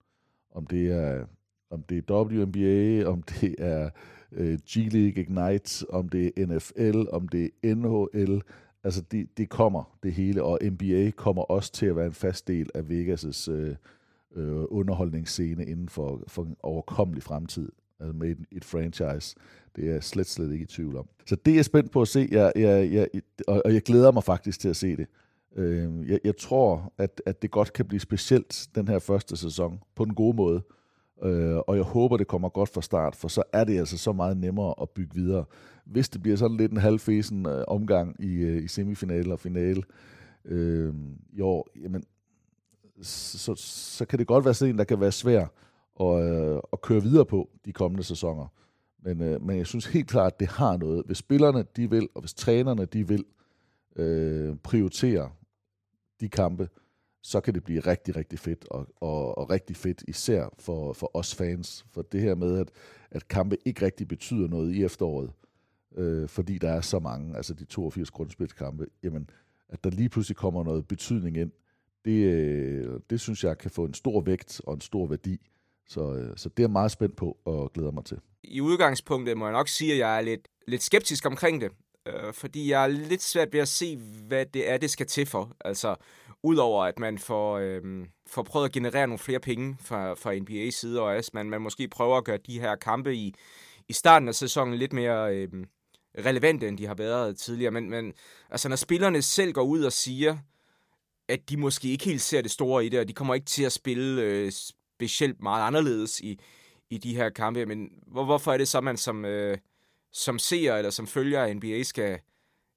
Om 0.52 0.66
det 0.68 0.92
er, 0.92 1.26
om 1.70 1.84
det 1.84 1.98
er 1.98 2.24
WNBA, 2.24 3.10
om 3.10 3.24
det 3.24 3.56
er 3.58 3.90
øh, 4.32 4.60
G-League 4.70 5.20
Ignite, 5.20 5.86
om 5.90 6.10
det 6.10 6.32
er 6.38 6.46
NFL, 6.46 7.04
om 7.12 7.28
det 7.28 7.52
er 7.64 7.76
NHL, 7.76 8.42
altså 8.84 9.02
det, 9.02 9.38
det 9.38 9.50
kommer, 9.50 9.98
det 10.04 10.14
hele, 10.14 10.44
og 10.44 10.60
NBA 10.64 11.12
kommer 11.16 11.42
også 11.42 11.72
til 11.72 11.86
at 11.86 11.96
være 11.96 12.06
en 12.06 12.14
fast 12.14 12.48
del 12.48 12.70
af 12.74 12.82
Vegas' 12.82 13.52
øh, 13.52 13.76
øh, 14.36 14.64
underholdningsscene 14.70 15.66
inden 15.66 15.90
for, 15.90 16.24
for 16.28 16.44
en 16.44 16.56
overkommelig 16.64 17.24
fremtid 17.24 17.72
altså 18.00 18.14
med 18.14 18.30
et, 18.30 18.38
et 18.52 18.66
franchise. 18.66 19.36
Det 19.76 19.88
er 19.88 19.92
jeg 19.92 20.04
slet, 20.04 20.28
slet 20.28 20.52
ikke 20.52 20.64
i 20.64 20.68
tvivl 20.68 20.98
om. 20.98 21.08
Så 21.26 21.36
det 21.36 21.52
er 21.52 21.56
jeg 21.56 21.66
spændt 21.66 21.92
på 21.92 22.02
at 22.02 22.08
se, 22.08 22.28
jeg, 22.32 22.52
jeg, 22.56 22.92
jeg, 22.92 23.08
og, 23.48 23.62
og 23.66 23.74
jeg 23.74 23.82
glæder 23.82 24.12
mig 24.12 24.24
faktisk 24.24 24.60
til 24.60 24.70
at 24.70 24.76
se 24.76 24.96
det. 24.96 25.08
Øh, 25.56 26.10
jeg, 26.10 26.20
jeg 26.24 26.38
tror, 26.38 26.94
at, 26.98 27.22
at 27.26 27.42
det 27.42 27.52
godt 27.52 27.74
kan 27.74 27.86
blive 27.86 28.00
specielt 28.00 28.68
den 28.76 28.88
her 28.88 29.00
første 29.00 29.38
sæson, 29.38 29.80
på 29.96 30.06
den 30.06 30.14
gode 30.14 30.36
måde. 30.36 30.62
Øh, 31.24 31.58
og 31.58 31.76
jeg 31.76 31.84
håber, 31.84 32.18
det 32.18 32.28
kommer 32.28 32.50
godt 32.50 32.70
fra 32.70 32.82
start, 32.82 33.16
for 33.16 33.28
så 33.28 33.44
er 33.54 33.64
det 33.64 33.80
altså 33.80 33.98
så 33.98 34.14
meget 34.14 34.38
nemmere 34.38 34.74
at 34.82 34.90
bygge 34.90 35.16
videre. 35.16 35.46
Hvis 35.86 36.10
det 36.10 36.22
bliver 36.22 36.38
sådan 36.38 36.58
lidt 36.58 36.72
en 36.72 36.78
halvfesen 36.78 37.46
øh, 37.46 37.64
omgang 37.68 38.16
i, 38.20 38.34
øh, 38.34 38.64
i 38.64 38.68
semifinale 38.68 39.34
og 39.34 39.40
finale 39.40 39.84
øh, 40.46 40.94
i 41.34 41.42
år, 41.42 41.70
jamen, 41.84 42.04
så, 43.02 43.56
så 43.56 44.06
kan 44.06 44.20
det 44.20 44.28
godt 44.28 44.46
være 44.46 44.54
sådan 44.54 44.74
en, 44.74 44.78
der 44.78 44.84
kan 44.84 45.00
være 45.00 45.12
svær 45.12 45.48
og, 45.96 46.24
øh, 46.28 46.60
og 46.72 46.82
køre 46.82 47.02
videre 47.02 47.26
på 47.26 47.50
de 47.66 47.74
kommende 47.74 48.04
sæsoner. 48.04 48.48
Men, 49.04 49.22
øh, 49.22 49.42
men 49.42 49.58
jeg 49.58 49.68
synes 49.68 49.86
helt 49.86 50.08
klart, 50.08 50.34
at 50.34 50.40
det 50.40 50.48
har 50.48 50.78
noget. 50.78 51.04
Hvis 51.06 51.18
spillerne 51.18 51.66
de 51.76 51.90
vil, 51.90 52.08
og 52.16 52.22
hvis 52.22 52.34
trænerne 52.34 52.86
de 52.86 53.08
vil 53.08 53.26
øh, 53.96 54.56
prioritere 54.56 55.32
de 56.20 56.30
kampe, 56.30 56.70
så 57.22 57.42
kan 57.42 57.54
det 57.54 57.64
blive 57.64 57.80
rigtig, 57.80 58.16
rigtig 58.16 58.40
fedt, 58.40 58.66
og, 58.72 58.88
og, 58.96 59.38
og 59.38 59.50
rigtig 59.50 59.76
fedt 59.76 60.04
især 60.08 60.56
for, 60.60 60.94
for 60.94 61.18
os 61.18 61.36
fans. 61.36 61.86
For 61.92 62.02
det 62.02 62.22
her 62.22 62.36
med, 62.36 62.60
at, 62.60 62.72
at 63.12 63.28
kampe 63.28 63.58
ikke 63.66 63.86
rigtig 63.86 64.08
betyder 64.08 64.48
noget 64.48 64.74
i 64.74 64.84
efteråret, 64.84 65.32
øh, 65.96 66.30
fordi 66.30 66.58
der 66.58 66.70
er 66.70 66.82
så 66.82 67.00
mange, 67.00 67.38
altså 67.38 67.54
de 67.54 67.66
82 67.66 68.12
grundspilskampe, 68.12 68.86
jamen, 69.04 69.30
at 69.70 69.84
der 69.84 69.90
lige 69.90 70.10
pludselig 70.10 70.38
kommer 70.38 70.64
noget 70.64 70.88
betydning 70.88 71.38
ind, 71.38 71.52
det, 72.06 72.26
øh, 72.26 73.00
det 73.10 73.20
synes 73.20 73.44
jeg 73.44 73.58
kan 73.58 73.72
få 73.72 73.86
en 73.86 73.94
stor 73.94 74.22
vægt 74.22 74.62
og 74.68 74.74
en 74.74 74.82
stor 74.82 75.08
værdi. 75.08 75.42
Så, 75.88 76.14
øh, 76.14 76.38
så 76.38 76.50
det 76.50 76.60
er 76.60 76.64
jeg 76.64 76.72
meget 76.72 76.92
spændt 76.92 77.16
på 77.16 77.38
og 77.46 77.74
glæder 77.74 77.92
mig 77.92 78.06
til. 78.06 78.18
I 78.44 78.62
udgangspunktet 78.62 79.38
må 79.38 79.46
jeg 79.46 79.54
nok 79.54 79.68
sige, 79.68 79.92
at 79.92 80.00
jeg 80.00 80.18
er 80.18 80.22
lidt, 80.22 80.48
lidt 80.68 80.84
skeptisk 80.84 81.26
omkring 81.26 81.62
det, 81.62 81.72
øh, 82.06 82.34
fordi 82.34 82.72
jeg 82.72 82.84
er 82.84 82.88
lidt 82.88 83.22
svært 83.22 83.54
ved 83.54 83.60
at 83.60 83.68
se, 83.68 83.98
hvad 84.28 84.46
det 84.46 84.70
er, 84.70 84.78
det 84.78 84.90
skal 84.90 85.08
til 85.08 85.26
for. 85.26 85.52
Altså, 85.66 85.96
udover 86.44 86.84
at 86.84 87.00
man 87.00 87.18
får, 87.18 87.58
øh, 87.58 87.82
får 88.28 88.44
prøvet 88.44 88.66
at 88.66 88.72
generere 88.72 89.08
nogle 89.08 89.20
flere 89.20 89.40
penge 89.40 89.78
fra, 89.82 90.14
fra 90.14 90.36
NBA's 90.36 90.72
side, 90.72 91.02
og 91.02 91.16
at 91.16 91.30
man, 91.34 91.50
man 91.50 91.62
måske 91.62 91.88
prøver 91.88 92.18
at 92.18 92.26
gøre 92.26 92.38
de 92.38 92.60
her 92.60 92.76
kampe 92.76 93.16
i, 93.16 93.34
i 93.90 93.94
starten 93.94 94.28
af 94.28 94.36
sæsonen 94.36 94.76
lidt 94.76 94.94
mere 94.94 95.36
øh, 95.36 95.50
relevante, 96.26 96.68
end 96.68 96.78
de 96.78 96.88
har 96.88 96.96
været 96.96 97.38
tidligere. 97.38 97.72
Men, 97.72 97.90
men 97.90 98.14
altså, 98.50 98.70
når 98.70 98.76
spillerne 98.76 99.22
selv 99.22 99.54
går 99.54 99.64
ud 99.64 99.84
og 99.84 99.92
siger, 99.92 100.38
at 101.28 101.50
de 101.50 101.58
måske 101.58 101.88
ikke 101.88 102.06
helt 102.06 102.22
ser 102.22 102.42
det 102.42 102.52
store 102.52 102.86
i 102.86 102.90
det, 102.90 103.00
og 103.00 103.08
de 103.08 103.14
kommer 103.14 103.36
ikke 103.36 103.46
til 103.46 103.64
at 103.64 103.72
spille 103.72 104.22
øh, 104.22 104.52
specielt 104.96 105.42
meget 105.42 105.68
anderledes 105.68 106.20
i, 106.20 106.40
i 106.90 106.98
de 106.98 107.16
her 107.16 107.30
kampe. 107.30 107.66
Men 107.66 107.90
hvor, 108.08 108.26
hvorfor 108.26 108.54
er 108.54 108.58
det 108.58 108.68
så, 108.68 108.82
man 108.82 108.98
som, 108.98 109.26
øh, 109.26 109.58
som 110.12 110.40
seer 110.40 110.76
eller 110.76 110.90
som 110.90 111.08
følger 111.08 111.44
af 111.44 111.56
NBA 111.56 111.84
skal, 111.84 112.20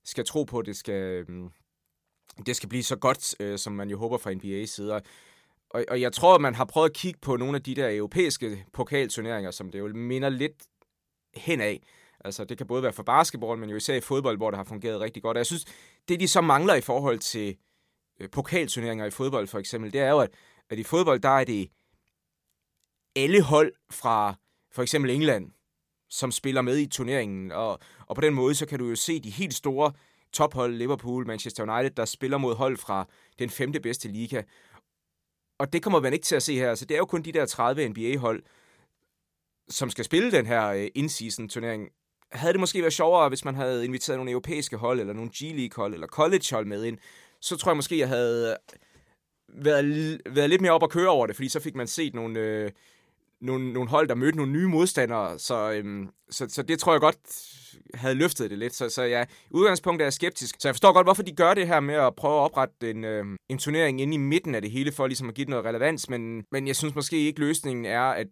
skal 0.05 0.25
tro 0.25 0.45
på, 0.45 0.59
at 0.59 0.67
det 0.67 0.77
skal, 0.77 1.03
øh, 1.03 1.27
det 2.47 2.57
skal 2.57 2.69
blive 2.69 2.83
så 2.83 2.97
godt, 2.97 3.35
øh, 3.41 3.59
som 3.59 3.73
man 3.73 3.91
jo 3.91 3.99
håber 3.99 4.19
fra 4.19 4.33
NBA's 4.33 4.67
side. 4.67 4.95
Og, 4.95 5.03
og 5.89 6.01
jeg 6.01 6.13
tror, 6.13 6.35
at 6.35 6.41
man 6.41 6.55
har 6.55 6.65
prøvet 6.65 6.89
at 6.89 6.97
kigge 6.97 7.19
på 7.23 7.37
nogle 7.37 7.57
af 7.57 7.63
de 7.63 7.75
der 7.75 7.97
europæiske 7.97 8.65
pokalturneringer, 8.73 9.51
som 9.51 9.71
det 9.71 9.79
jo 9.79 9.89
minder 9.89 10.29
lidt 10.29 10.63
hen 11.35 11.61
af. 11.61 11.83
Altså, 12.25 12.45
det 12.45 12.59
kan 12.59 12.67
både 12.67 12.83
være 12.83 12.93
for 12.93 13.03
basketball, 13.03 13.59
men 13.59 13.71
jo 13.71 13.77
især 13.77 13.95
i 13.95 14.01
fodbold, 14.01 14.37
hvor 14.37 14.51
det 14.51 14.57
har 14.57 14.65
fungeret 14.65 15.01
rigtig 15.01 15.23
godt. 15.23 15.37
Og 15.37 15.39
jeg 15.39 15.47
synes, 15.47 15.65
det 16.09 16.21
de 16.21 16.29
så 16.29 16.41
mangler 16.41 16.75
i 16.75 16.81
forhold 16.81 17.19
til 17.19 17.57
øh, 18.21 18.31
pokalturneringer 18.31 19.07
i 19.07 19.11
fodbold 19.11 19.47
for 19.47 19.59
eksempel, 19.59 19.93
det 19.93 20.01
er 20.01 20.11
jo, 20.11 20.19
at, 20.19 20.31
at 20.71 20.79
i 20.79 20.83
fodbold, 20.83 21.21
der 21.21 21.29
er 21.29 21.45
det 21.45 21.69
alle 23.23 23.43
hold 23.43 23.73
fra 23.91 24.35
for 24.73 24.83
eksempel 24.83 25.11
England, 25.11 25.51
som 26.09 26.33
spiller 26.33 26.63
med 26.63 26.79
i 26.79 26.87
turneringen. 26.87 27.53
Og, 27.53 27.79
og 28.07 28.15
på 28.15 28.21
den 28.21 28.35
måde, 28.35 28.55
så 28.55 28.67
kan 28.67 28.79
du 28.79 28.89
jo 28.89 28.97
se 28.97 29.21
de 29.21 29.31
helt 29.31 29.55
store 29.55 29.93
tophold, 30.33 30.75
Liverpool, 30.75 31.27
Manchester 31.27 31.63
United, 31.63 31.91
der 31.91 32.05
spiller 32.05 32.39
mod 32.39 32.55
hold 32.55 32.77
fra 32.77 33.09
den 33.39 33.51
femte 33.51 33.81
bedste 33.81 34.09
liga. 34.09 34.43
Og 35.59 35.73
det 35.73 35.83
kommer 35.83 36.01
man 36.01 36.13
ikke 36.13 36.25
til 36.25 36.37
at 36.37 36.43
se 36.43 36.55
her. 36.55 36.75
Så 36.75 36.85
det 36.85 36.95
er 36.95 36.99
jo 36.99 37.07
kun 37.07 37.23
de 37.23 37.33
der 37.33 37.47
30 37.47 37.89
NBA-hold, 37.89 38.43
som 39.69 39.91
skal 39.91 40.05
spille 40.05 40.33
den 40.33 40.47
her 40.47 40.69
øh, 40.69 40.89
in-season 40.95 41.49
turnering. 41.49 41.89
Havde 42.33 42.53
det 42.53 42.61
måske 42.61 42.81
været 42.81 42.93
sjovere, 42.93 43.29
hvis 43.29 43.45
man 43.45 43.55
havde 43.55 43.85
inviteret 43.85 44.19
nogle 44.19 44.31
europæiske 44.31 44.77
hold, 44.77 45.01
eller 45.01 45.13
nogle 45.13 45.31
G-League-hold, 45.35 45.95
eller 45.95 46.07
college-hold 46.07 46.67
med 46.67 46.85
ind, 46.85 46.99
så 47.41 47.57
tror 47.57 47.71
jeg 47.71 47.77
måske, 47.77 47.99
jeg 47.99 48.09
havde 48.09 48.51
øh, 48.51 49.65
været, 49.65 50.21
været 50.27 50.51
lidt 50.51 50.61
mere 50.61 50.73
op 50.73 50.83
at 50.83 50.91
køre 50.91 51.09
over 51.09 51.27
det, 51.27 51.37
fordi 51.37 51.49
så 51.49 51.61
fik 51.61 51.75
man 51.75 51.87
set 51.87 52.15
nogle, 52.15 52.41
øh, 52.41 52.71
nogle, 53.41 53.73
nogle 53.73 53.89
hold, 53.89 54.09
der 54.09 54.15
mødte 54.15 54.37
nogle 54.37 54.53
nye 54.53 54.69
modstandere, 54.69 55.39
så, 55.39 55.73
øhm, 55.73 56.09
så, 56.31 56.47
så 56.49 56.63
det 56.63 56.79
tror 56.79 56.93
jeg 56.93 57.01
godt 57.01 57.17
havde 57.95 58.15
løftet 58.15 58.51
det 58.51 58.59
lidt. 58.59 58.75
Så, 58.75 58.89
så 58.89 59.03
ja, 59.03 59.25
udgangspunktet 59.51 60.03
er 60.03 60.07
jeg 60.07 60.13
skeptisk. 60.13 60.57
Så 60.59 60.69
jeg 60.69 60.75
forstår 60.75 60.93
godt, 60.93 61.07
hvorfor 61.07 61.23
de 61.23 61.37
gør 61.37 61.55
det 61.55 61.67
her 61.67 61.81
med 61.81 61.95
at 61.95 62.15
prøve 62.17 62.35
at 62.35 62.45
oprette 62.45 62.91
en, 62.91 63.05
øhm, 63.05 63.37
en 63.49 63.59
turnering 63.59 64.01
inde 64.01 64.15
i 64.15 64.17
midten 64.17 64.55
af 64.55 64.63
det 64.63 64.71
hele, 64.71 64.93
for 64.93 65.07
ligesom 65.07 65.29
at 65.29 65.35
give 65.35 65.45
det 65.45 65.51
noget 65.51 65.65
relevans, 65.65 66.09
men, 66.09 66.45
men 66.53 66.67
jeg 66.67 66.77
synes 66.77 66.95
måske 66.95 67.17
ikke, 67.17 67.41
løsningen 67.41 67.85
er 67.85 68.01
at, 68.03 68.27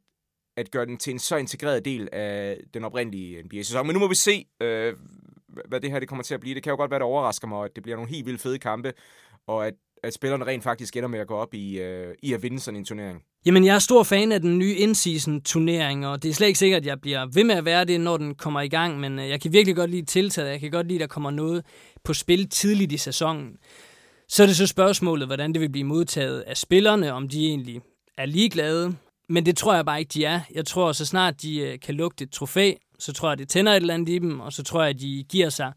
at 0.57 0.71
gøre 0.71 0.87
den 0.87 0.97
til 0.97 1.11
en 1.11 1.19
så 1.19 1.37
integreret 1.37 1.85
del 1.85 2.09
af 2.12 2.61
den 2.75 2.85
oprindelige 2.85 3.42
NBA-sæson. 3.42 3.87
Men 3.87 3.95
nu 3.95 4.01
må 4.01 4.09
vi 4.09 4.14
se, 4.14 4.47
øh, 4.61 4.95
hvad 5.69 5.81
det 5.81 5.90
her 5.90 5.99
det 6.01 6.09
kommer 6.09 6.23
til 6.23 6.35
at 6.35 6.40
blive. 6.40 6.55
Det 6.55 6.62
kan 6.62 6.71
jo 6.71 6.77
godt 6.77 6.90
være, 6.90 6.99
det 6.99 7.07
overrasker 7.07 7.49
mig, 7.49 7.64
at 7.64 7.71
det 7.75 7.83
bliver 7.83 7.97
nogle 7.97 8.11
helt 8.11 8.27
vildt 8.27 8.40
fede 8.40 8.59
kampe, 8.59 8.92
og 9.47 9.66
at 9.66 9.75
at 10.02 10.14
spillerne 10.14 10.44
rent 10.44 10.62
faktisk 10.62 10.96
ender 10.96 11.09
med 11.09 11.18
at 11.18 11.26
gå 11.26 11.35
op 11.35 11.54
i, 11.54 11.78
øh, 11.78 12.14
i 12.22 12.32
at 12.32 12.42
vinde 12.42 12.61
sådan 12.61 12.78
en 12.78 12.85
turnering. 12.85 13.22
Jamen, 13.46 13.64
jeg 13.64 13.74
er 13.74 13.78
stor 13.78 14.02
fan 14.02 14.32
af 14.32 14.40
den 14.40 14.59
nye 14.59 14.74
in-season 14.74 15.40
turnering, 15.42 16.06
og 16.06 16.22
det 16.22 16.28
er 16.28 16.32
slet 16.35 16.46
ikke 16.46 16.59
sikkert, 16.59 16.82
at 16.82 16.87
jeg 16.87 17.00
bliver 17.00 17.26
ved 17.35 17.44
med 17.44 17.54
at 17.54 17.64
være 17.64 17.85
det, 17.85 18.00
når 18.00 18.16
den 18.16 18.35
kommer 18.35 18.61
i 18.61 18.68
gang, 18.68 19.00
men 19.00 19.18
øh, 19.18 19.28
jeg 19.28 19.40
kan 19.40 19.52
virkelig 19.52 19.76
godt 19.76 19.90
lide 19.90 20.06
tiltaget. 20.06 20.50
Jeg 20.50 20.61
kan 20.61 20.70
godt 20.70 20.87
lide, 20.87 20.96
at 20.96 21.00
der 21.00 21.06
kommer 21.06 21.30
noget 21.30 21.64
på 22.04 22.14
spil 22.14 22.48
tidligt 22.48 22.92
i 22.92 22.96
sæsonen. 22.96 23.56
Så 24.28 24.42
er 24.42 24.46
det 24.46 24.56
så 24.56 24.66
spørgsmålet, 24.66 25.28
hvordan 25.28 25.52
det 25.52 25.61
vil 25.61 25.68
blive 25.68 25.85
modtaget 25.85 26.40
af 26.40 26.56
spillerne, 26.56 27.12
om 27.12 27.28
de 27.28 27.46
egentlig 27.46 27.80
er 28.18 28.26
ligeglade. 28.26 28.96
Men 29.28 29.46
det 29.46 29.56
tror 29.56 29.74
jeg 29.74 29.85
bare 29.85 29.98
ikke, 29.98 30.11
de 30.14 30.24
er. 30.24 30.40
Jeg 30.54 30.66
tror, 30.66 30.92
så 30.92 31.06
snart 31.06 31.42
de 31.42 31.59
øh, 31.59 31.78
kan 31.80 31.94
lugte 31.94 32.24
et 32.24 32.30
trofæ, 32.30 32.72
så 32.98 33.12
tror 33.12 33.28
jeg, 33.28 33.38
det 33.38 33.48
tænder 33.48 33.72
et 33.72 33.76
eller 33.76 33.94
andet 33.94 34.09
i 34.09 34.18
dem, 34.18 34.40
og 34.40 34.52
så 34.52 34.62
tror 34.62 34.85
jeg, 34.85 35.00
de 35.00 35.24
giver 35.28 35.48
sig 35.48 35.72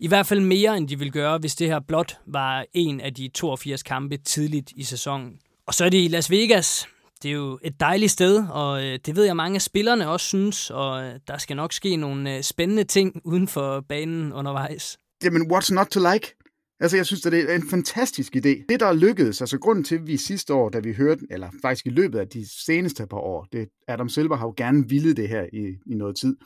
i 0.00 0.08
hvert 0.08 0.26
fald 0.26 0.40
mere, 0.40 0.76
end 0.76 0.88
de 0.88 0.98
vil 0.98 1.12
gøre, 1.12 1.38
hvis 1.38 1.54
det 1.54 1.66
her 1.66 1.80
blot 1.80 2.18
var 2.26 2.64
en 2.74 3.00
af 3.00 3.14
de 3.14 3.28
82 3.28 3.82
kampe 3.82 4.16
tidligt 4.16 4.72
i 4.76 4.82
sæsonen. 4.82 5.38
Og 5.66 5.74
så 5.74 5.84
er 5.84 5.88
det 5.88 6.04
i 6.04 6.08
Las 6.08 6.30
Vegas. 6.30 6.88
Det 7.22 7.28
er 7.28 7.32
jo 7.32 7.58
et 7.62 7.80
dejligt 7.80 8.12
sted, 8.12 8.44
og 8.50 8.84
øh, 8.84 8.98
det 9.06 9.16
ved 9.16 9.24
jeg 9.24 9.36
mange 9.36 9.54
af 9.54 9.62
spillerne 9.62 10.08
også 10.08 10.26
synes, 10.26 10.70
og 10.70 11.04
øh, 11.04 11.14
der 11.28 11.38
skal 11.38 11.56
nok 11.56 11.72
ske 11.72 11.96
nogle 11.96 12.36
øh, 12.36 12.42
spændende 12.42 12.84
ting 12.84 13.20
uden 13.24 13.48
for 13.48 13.80
banen 13.88 14.32
undervejs. 14.32 14.98
Jamen, 15.24 15.52
what's 15.52 15.74
not 15.74 15.86
to 15.86 16.00
like? 16.12 16.36
Altså, 16.80 16.96
jeg 16.96 17.06
synes, 17.06 17.26
at 17.26 17.32
det 17.32 17.50
er 17.50 17.54
en 17.54 17.70
fantastisk 17.70 18.36
idé. 18.36 18.64
Det, 18.68 18.80
der 18.80 18.86
er 18.86 18.92
lykkedes, 18.92 19.40
altså 19.40 19.58
grunden 19.58 19.84
til, 19.84 19.94
at 19.94 20.06
vi 20.06 20.16
sidste 20.16 20.54
år, 20.54 20.68
da 20.68 20.78
vi 20.78 20.92
hørte, 20.92 21.20
eller 21.30 21.50
faktisk 21.62 21.86
i 21.86 21.90
løbet 21.90 22.18
af 22.18 22.28
de 22.28 22.46
seneste 22.66 23.06
par 23.06 23.16
år, 23.16 23.46
det 23.52 23.68
Adam 23.88 24.08
Silver 24.08 24.36
har 24.36 24.46
jo 24.46 24.54
gerne 24.56 24.88
ville 24.88 25.14
det 25.14 25.28
her 25.28 25.46
i, 25.52 25.66
i 25.86 25.94
noget 25.94 26.16
tid, 26.16 26.36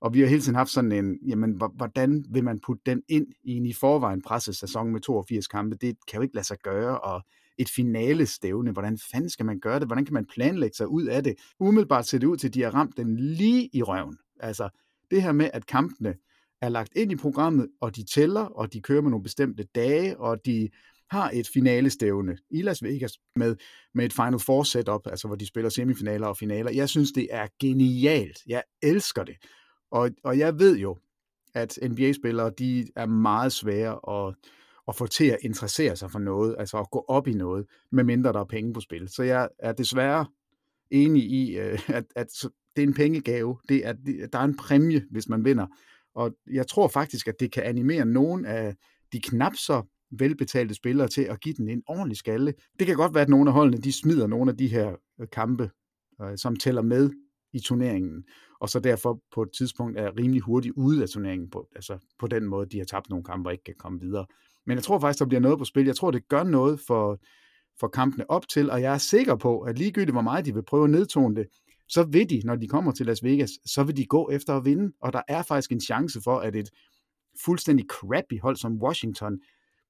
og 0.00 0.14
vi 0.14 0.20
har 0.20 0.26
hele 0.26 0.42
tiden 0.42 0.54
haft 0.54 0.70
sådan 0.70 0.92
en, 0.92 1.18
jamen, 1.26 1.60
hvordan 1.74 2.24
vil 2.30 2.44
man 2.44 2.60
putte 2.66 2.82
den 2.86 3.02
ind 3.08 3.26
i 3.44 3.52
en 3.52 3.66
i 3.66 3.72
forvejen 3.72 4.22
presset 4.22 4.56
sæson 4.56 4.92
med 4.92 5.00
82 5.00 5.46
kampe? 5.46 5.76
Det 5.76 5.96
kan 6.08 6.16
jo 6.18 6.22
ikke 6.22 6.34
lade 6.34 6.46
sig 6.46 6.58
gøre, 6.62 7.00
og 7.00 7.22
et 7.58 7.70
finale 7.70 8.26
stævne, 8.26 8.72
hvordan 8.72 8.98
fanden 8.98 9.30
skal 9.30 9.46
man 9.46 9.60
gøre 9.60 9.80
det? 9.80 9.88
Hvordan 9.88 10.04
kan 10.04 10.14
man 10.14 10.26
planlægge 10.26 10.76
sig 10.76 10.88
ud 10.88 11.04
af 11.04 11.24
det? 11.24 11.34
Umiddelbart 11.60 12.06
ser 12.06 12.18
det 12.18 12.26
ud 12.26 12.36
til, 12.36 12.48
at 12.48 12.54
de 12.54 12.62
har 12.62 12.70
ramt 12.70 12.96
den 12.96 13.16
lige 13.16 13.70
i 13.72 13.82
røven. 13.82 14.16
Altså, 14.40 14.68
det 15.10 15.22
her 15.22 15.32
med, 15.32 15.50
at 15.52 15.66
kampene 15.66 16.14
er 16.62 16.68
lagt 16.68 16.92
ind 16.96 17.12
i 17.12 17.16
programmet, 17.16 17.68
og 17.80 17.96
de 17.96 18.04
tæller, 18.04 18.40
og 18.40 18.72
de 18.72 18.80
kører 18.80 19.02
med 19.02 19.10
nogle 19.10 19.22
bestemte 19.22 19.64
dage, 19.74 20.20
og 20.20 20.46
de 20.46 20.68
har 21.10 21.30
et 21.34 21.48
finalestævne 21.48 22.38
i 22.50 22.62
Las 22.62 22.82
Vegas 22.82 23.12
med, 23.36 23.56
med 23.94 24.04
et 24.04 24.12
Final 24.12 24.38
Four 24.38 24.62
setup, 24.62 25.06
altså 25.06 25.26
hvor 25.28 25.36
de 25.36 25.46
spiller 25.46 25.68
semifinaler 25.68 26.26
og 26.26 26.36
finaler. 26.36 26.70
Jeg 26.70 26.88
synes, 26.88 27.12
det 27.12 27.28
er 27.30 27.46
genialt. 27.60 28.38
Jeg 28.46 28.62
elsker 28.82 29.24
det. 29.24 29.36
Og, 29.90 30.10
og 30.24 30.38
jeg 30.38 30.58
ved 30.58 30.78
jo, 30.78 30.96
at 31.54 31.78
NBA-spillere, 31.82 32.50
de 32.58 32.86
er 32.96 33.06
meget 33.06 33.52
svære 33.52 34.26
at, 34.26 34.34
at 34.88 34.96
få 34.96 35.06
til 35.06 35.24
at 35.24 35.38
interessere 35.42 35.96
sig 35.96 36.10
for 36.10 36.18
noget, 36.18 36.56
altså 36.58 36.78
at 36.78 36.90
gå 36.90 37.04
op 37.08 37.28
i 37.28 37.32
noget, 37.32 37.66
medmindre 37.92 38.32
der 38.32 38.40
er 38.40 38.44
penge 38.44 38.72
på 38.72 38.80
spil. 38.80 39.08
Så 39.08 39.22
jeg 39.22 39.48
er 39.58 39.72
desværre 39.72 40.26
enig 40.90 41.22
i, 41.22 41.58
øh, 41.58 41.78
at, 41.88 42.04
at 42.16 42.26
det 42.76 42.82
er 42.82 42.86
en 42.86 42.94
pengegave. 42.94 43.58
Det 43.68 43.86
er, 43.86 43.92
der 44.32 44.38
er 44.38 44.44
en 44.44 44.56
præmie, 44.56 45.04
hvis 45.10 45.28
man 45.28 45.44
vinder. 45.44 45.66
Og 46.14 46.36
jeg 46.50 46.66
tror 46.66 46.88
faktisk, 46.88 47.28
at 47.28 47.40
det 47.40 47.52
kan 47.52 47.62
animere 47.62 48.06
nogen 48.06 48.44
af 48.44 48.76
de 49.12 49.20
knap 49.20 49.54
så 49.54 49.82
velbetalte 50.10 50.74
spillere 50.74 51.08
til 51.08 51.22
at 51.22 51.40
give 51.40 51.54
den 51.54 51.68
en 51.68 51.82
ordentlig 51.86 52.16
skalle. 52.16 52.54
Det 52.78 52.86
kan 52.86 52.96
godt 52.96 53.14
være, 53.14 53.22
at 53.22 53.28
nogle 53.28 53.50
af 53.50 53.54
holdene 53.54 53.78
de 53.82 53.92
smider 53.92 54.26
nogle 54.26 54.50
af 54.50 54.56
de 54.56 54.68
her 54.68 54.96
øh, 55.20 55.26
kampe, 55.32 55.70
øh, 56.22 56.38
som 56.38 56.56
tæller 56.56 56.82
med 56.82 57.10
i 57.52 57.60
turneringen, 57.60 58.24
og 58.60 58.68
så 58.68 58.80
derfor 58.80 59.20
på 59.34 59.42
et 59.42 59.48
tidspunkt 59.58 59.98
er 59.98 60.18
rimelig 60.18 60.42
hurtigt 60.42 60.74
ude 60.76 61.02
af 61.02 61.08
turneringen, 61.08 61.50
på, 61.50 61.68
altså 61.76 61.98
på 62.18 62.26
den 62.26 62.44
måde, 62.44 62.66
de 62.66 62.78
har 62.78 62.84
tabt 62.84 63.10
nogle 63.10 63.24
kampe 63.24 63.48
og 63.48 63.52
ikke 63.52 63.64
kan 63.64 63.74
komme 63.78 64.00
videre. 64.00 64.26
Men 64.66 64.74
jeg 64.76 64.84
tror 64.84 64.98
faktisk, 64.98 65.18
der 65.18 65.26
bliver 65.26 65.40
noget 65.40 65.58
på 65.58 65.64
spil. 65.64 65.86
Jeg 65.86 65.96
tror, 65.96 66.10
det 66.10 66.28
gør 66.28 66.42
noget 66.42 66.80
for, 66.86 67.20
for 67.80 67.88
kampene 67.88 68.30
op 68.30 68.48
til, 68.48 68.70
og 68.70 68.82
jeg 68.82 68.94
er 68.94 68.98
sikker 68.98 69.36
på, 69.36 69.60
at 69.60 69.78
ligegyldigt 69.78 70.14
hvor 70.14 70.22
meget 70.22 70.44
de 70.44 70.54
vil 70.54 70.62
prøve 70.62 70.84
at 70.84 70.90
nedtone 70.90 71.36
det, 71.36 71.46
så 71.88 72.02
vil 72.02 72.30
de, 72.30 72.40
når 72.44 72.56
de 72.56 72.68
kommer 72.68 72.92
til 72.92 73.06
Las 73.06 73.24
Vegas, 73.24 73.50
så 73.66 73.82
vil 73.82 73.96
de 73.96 74.06
gå 74.06 74.30
efter 74.30 74.56
at 74.56 74.64
vinde, 74.64 74.92
og 75.00 75.12
der 75.12 75.22
er 75.28 75.42
faktisk 75.42 75.72
en 75.72 75.80
chance 75.80 76.20
for, 76.24 76.38
at 76.38 76.56
et 76.56 76.70
fuldstændig 77.44 77.86
crappy 77.86 78.40
hold 78.40 78.56
som 78.56 78.82
Washington 78.82 79.40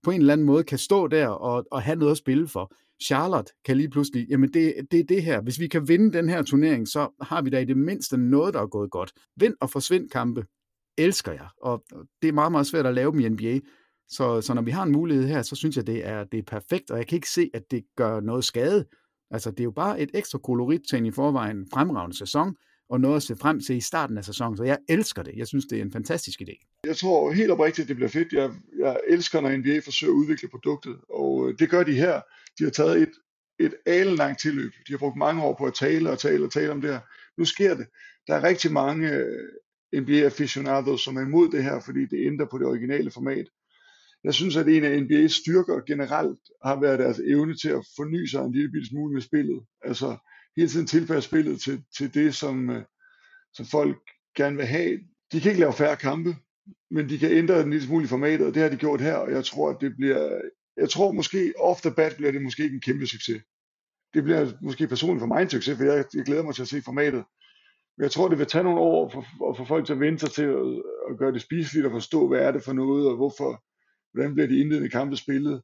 på 0.03 0.11
en 0.11 0.21
eller 0.21 0.33
anden 0.33 0.47
måde 0.47 0.65
kan 0.65 0.79
stå 0.79 1.07
der 1.07 1.29
og, 1.29 1.65
og 1.71 1.83
have 1.83 1.97
noget 1.97 2.13
at 2.13 2.19
spille 2.19 2.49
for. 2.49 2.73
Charlotte 3.03 3.53
kan 3.65 3.77
lige 3.77 3.91
pludselig, 3.91 4.27
jamen 4.31 4.53
det, 4.55 4.75
det 4.91 5.01
er 5.01 5.05
det 5.05 5.23
her. 5.23 5.41
Hvis 5.41 5.61
vi 5.61 5.69
kan 5.69 5.89
vinde 5.89 6.13
den 6.13 6.29
her 6.29 6.43
turnering, 6.43 6.89
så 6.89 7.09
har 7.23 7.43
vi 7.43 7.51
da 7.51 7.59
i 7.59 7.65
det 7.65 7.77
mindste 7.77 8.17
noget, 8.17 8.55
der 8.55 8.61
er 8.61 8.67
gået 8.67 8.91
godt. 8.91 9.13
Vind 9.37 9.55
og 9.61 9.71
forsvind 9.71 10.11
kampe 10.11 10.45
elsker 10.99 11.33
jeg, 11.33 11.49
og 11.63 11.85
det 12.23 12.29
er 12.29 12.33
meget, 12.33 12.53
meget 12.53 12.67
svært 12.67 12.87
at 12.87 12.95
lave 12.95 13.13
dem 13.13 13.21
i 13.21 13.29
NBA. 13.29 13.61
Så, 14.09 14.41
så 14.41 14.55
når 14.55 14.63
vi 14.63 14.71
har 14.71 14.83
en 14.83 14.93
mulighed 14.93 15.27
her, 15.29 15.43
så 15.43 15.57
synes 15.57 15.77
jeg, 15.77 15.87
det 15.87 16.07
er, 16.07 16.25
det 16.25 16.39
er 16.39 16.43
perfekt, 16.43 16.91
og 16.91 16.99
jeg 16.99 17.07
kan 17.07 17.17
ikke 17.17 17.31
se, 17.31 17.51
at 17.55 17.63
det 17.71 17.85
gør 17.97 18.21
noget 18.21 18.45
skade. 18.45 18.85
Altså, 19.31 19.51
det 19.51 19.61
er 19.61 19.65
jo 19.65 19.71
bare 19.71 20.01
et 20.01 20.11
ekstra 20.15 20.39
kolorit 20.39 20.81
til 20.91 20.99
en 20.99 21.07
i 21.07 21.11
forvejen 21.11 21.67
fremragende 21.73 22.19
sæson, 22.19 22.57
og 22.89 23.01
noget 23.01 23.17
at 23.17 23.23
se 23.23 23.37
frem 23.37 23.61
til 23.61 23.77
i 23.77 23.81
starten 23.81 24.19
af 24.19 24.25
sæsonen. 24.25 24.57
Så 24.57 24.65
jeg 24.65 24.79
elsker 24.89 25.23
det. 25.23 25.35
Jeg 25.37 25.47
synes, 25.47 25.65
det 25.67 25.79
er 25.79 25.83
en 25.83 25.93
fantastisk 25.93 26.41
idé. 26.41 26.81
Jeg 26.85 26.97
tror 26.97 27.33
helt 27.33 27.51
oprigtigt, 27.51 27.85
at 27.85 27.89
det 27.89 27.97
bliver 27.97 28.09
fedt. 28.09 28.33
Jeg, 28.33 28.51
jeg 28.79 29.01
elsker, 29.09 29.41
når 29.41 29.57
NBA 29.57 29.81
forsøger 29.85 30.13
at 30.13 30.17
udvikle 30.17 30.49
produktet, 30.49 30.97
og 31.11 31.49
øh, 31.49 31.59
det 31.59 31.71
gør 31.71 31.83
de 31.83 31.93
her. 31.93 32.21
De 32.59 32.65
har 32.65 32.71
taget 32.71 33.03
et, 33.03 33.13
et 33.59 33.75
alenlangt 33.87 34.41
tilløb. 34.41 34.73
De 34.87 34.93
har 34.93 34.99
brugt 34.99 35.17
mange 35.17 35.43
år 35.43 35.55
på 35.59 35.65
at 35.65 35.75
tale 35.75 36.11
og 36.11 36.19
tale 36.19 36.45
og 36.45 36.53
tale 36.53 36.73
om 36.73 36.81
det 36.81 36.91
her. 36.91 37.01
Nu 37.39 37.45
sker 37.45 37.75
det. 37.75 37.87
Der 38.27 38.35
er 38.35 38.43
rigtig 38.43 38.73
mange 38.73 39.13
øh, 39.13 39.49
NBA 40.01 40.25
aficionados, 40.25 41.01
som 41.01 41.17
er 41.17 41.21
imod 41.21 41.49
det 41.49 41.65
her, 41.65 41.81
fordi 41.81 42.07
det 42.07 42.27
ændrer 42.27 42.47
på 42.47 42.59
det 42.59 42.67
originale 42.67 43.11
format. 43.11 43.47
Jeg 44.25 44.35
synes, 44.35 44.57
at 44.57 44.69
en 44.69 44.85
af 44.85 45.01
NBA's 45.01 45.41
styrker 45.41 45.81
generelt 45.87 46.41
har 46.65 46.81
været 46.81 46.99
deres 46.99 47.19
evne 47.19 47.57
til 47.57 47.69
at 47.69 47.87
forny 47.97 48.27
sig 48.27 48.45
en 48.45 48.53
lille 48.53 48.87
smule 48.87 49.13
med 49.13 49.23
spillet. 49.23 49.63
Altså 49.83 50.17
hele 50.57 50.69
tiden 50.69 50.87
tilpasse 50.87 51.29
spillet 51.29 51.61
til, 51.61 51.83
til 51.99 52.15
det, 52.15 52.35
som, 52.35 52.71
øh, 52.71 52.83
som 53.53 53.67
folk 53.67 53.97
gerne 54.37 54.57
vil 54.57 54.67
have. 54.67 54.99
De 55.33 55.41
kan 55.41 55.51
ikke 55.51 55.61
lave 55.61 55.73
færre 55.73 55.97
kampe, 55.97 56.37
men 56.91 57.09
de 57.09 57.19
kan 57.19 57.31
ændre 57.33 57.63
den 57.63 57.71
lille 57.71 57.87
smule 57.87 58.05
i 58.05 58.09
formatet, 58.09 58.47
og 58.47 58.55
det 58.55 58.63
har 58.63 58.69
de 58.69 58.77
gjort 58.77 59.01
her, 59.01 59.15
og 59.15 59.31
jeg 59.31 59.45
tror, 59.45 59.71
at 59.71 59.81
det 59.81 59.97
bliver, 59.97 60.41
jeg 60.77 60.91
tror 60.91 61.13
måske, 61.13 61.53
off 61.59 61.81
the 61.81 61.95
bat 61.95 62.17
bliver 62.17 62.33
det 62.33 62.43
måske 62.43 62.63
ikke 62.63 62.75
en 62.75 62.81
kæmpe 62.81 63.07
succes. 63.07 63.43
Det 64.15 64.25
bliver 64.25 64.53
måske 64.61 64.89
personligt 64.89 65.21
for 65.21 65.27
mig 65.27 65.43
en 65.43 65.51
succes, 65.51 65.77
for 65.77 65.85
jeg, 65.85 66.05
jeg 66.15 66.25
glæder 66.25 66.43
mig 66.43 66.55
til 66.55 66.63
at 66.63 66.69
se 66.69 66.83
formatet. 66.83 67.25
Men 67.97 68.03
jeg 68.03 68.11
tror, 68.11 68.29
det 68.29 68.39
vil 68.39 68.47
tage 68.47 68.65
nogle 68.65 68.81
år 68.81 69.09
for, 69.09 69.55
for 69.57 69.65
folk 69.65 69.87
til 69.87 69.93
at 69.93 70.01
vente 70.01 70.21
sig 70.21 70.31
til 70.31 70.43
at, 70.43 70.67
at 71.11 71.19
gøre 71.19 71.33
det 71.33 71.43
spiseligt 71.43 71.87
og 71.87 71.93
forstå, 71.93 72.29
hvad 72.29 72.41
er 72.41 72.51
det 72.51 72.63
for 72.65 72.73
noget, 72.73 73.09
og 73.09 73.17
hvorfor, 73.17 73.65
hvordan 74.13 74.35
bliver 74.35 74.49
de 74.49 74.59
indledende 74.59 74.91
kampe 74.91 75.17
spillet. 75.17 75.63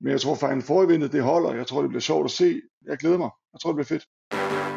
Men 0.00 0.10
jeg 0.10 0.20
tror 0.20 0.34
faktisk, 0.34 0.70
en 0.70 1.02
det 1.02 1.22
holder. 1.22 1.54
Jeg 1.54 1.66
tror, 1.66 1.80
det 1.80 1.88
bliver 1.88 2.00
sjovt 2.00 2.24
at 2.24 2.30
se. 2.30 2.60
Jeg 2.86 2.98
glæder 2.98 3.18
mig. 3.18 3.30
Jeg 3.52 3.60
tror, 3.60 3.70
det 3.70 3.76
bliver 3.76 3.98
fedt. 3.98 4.71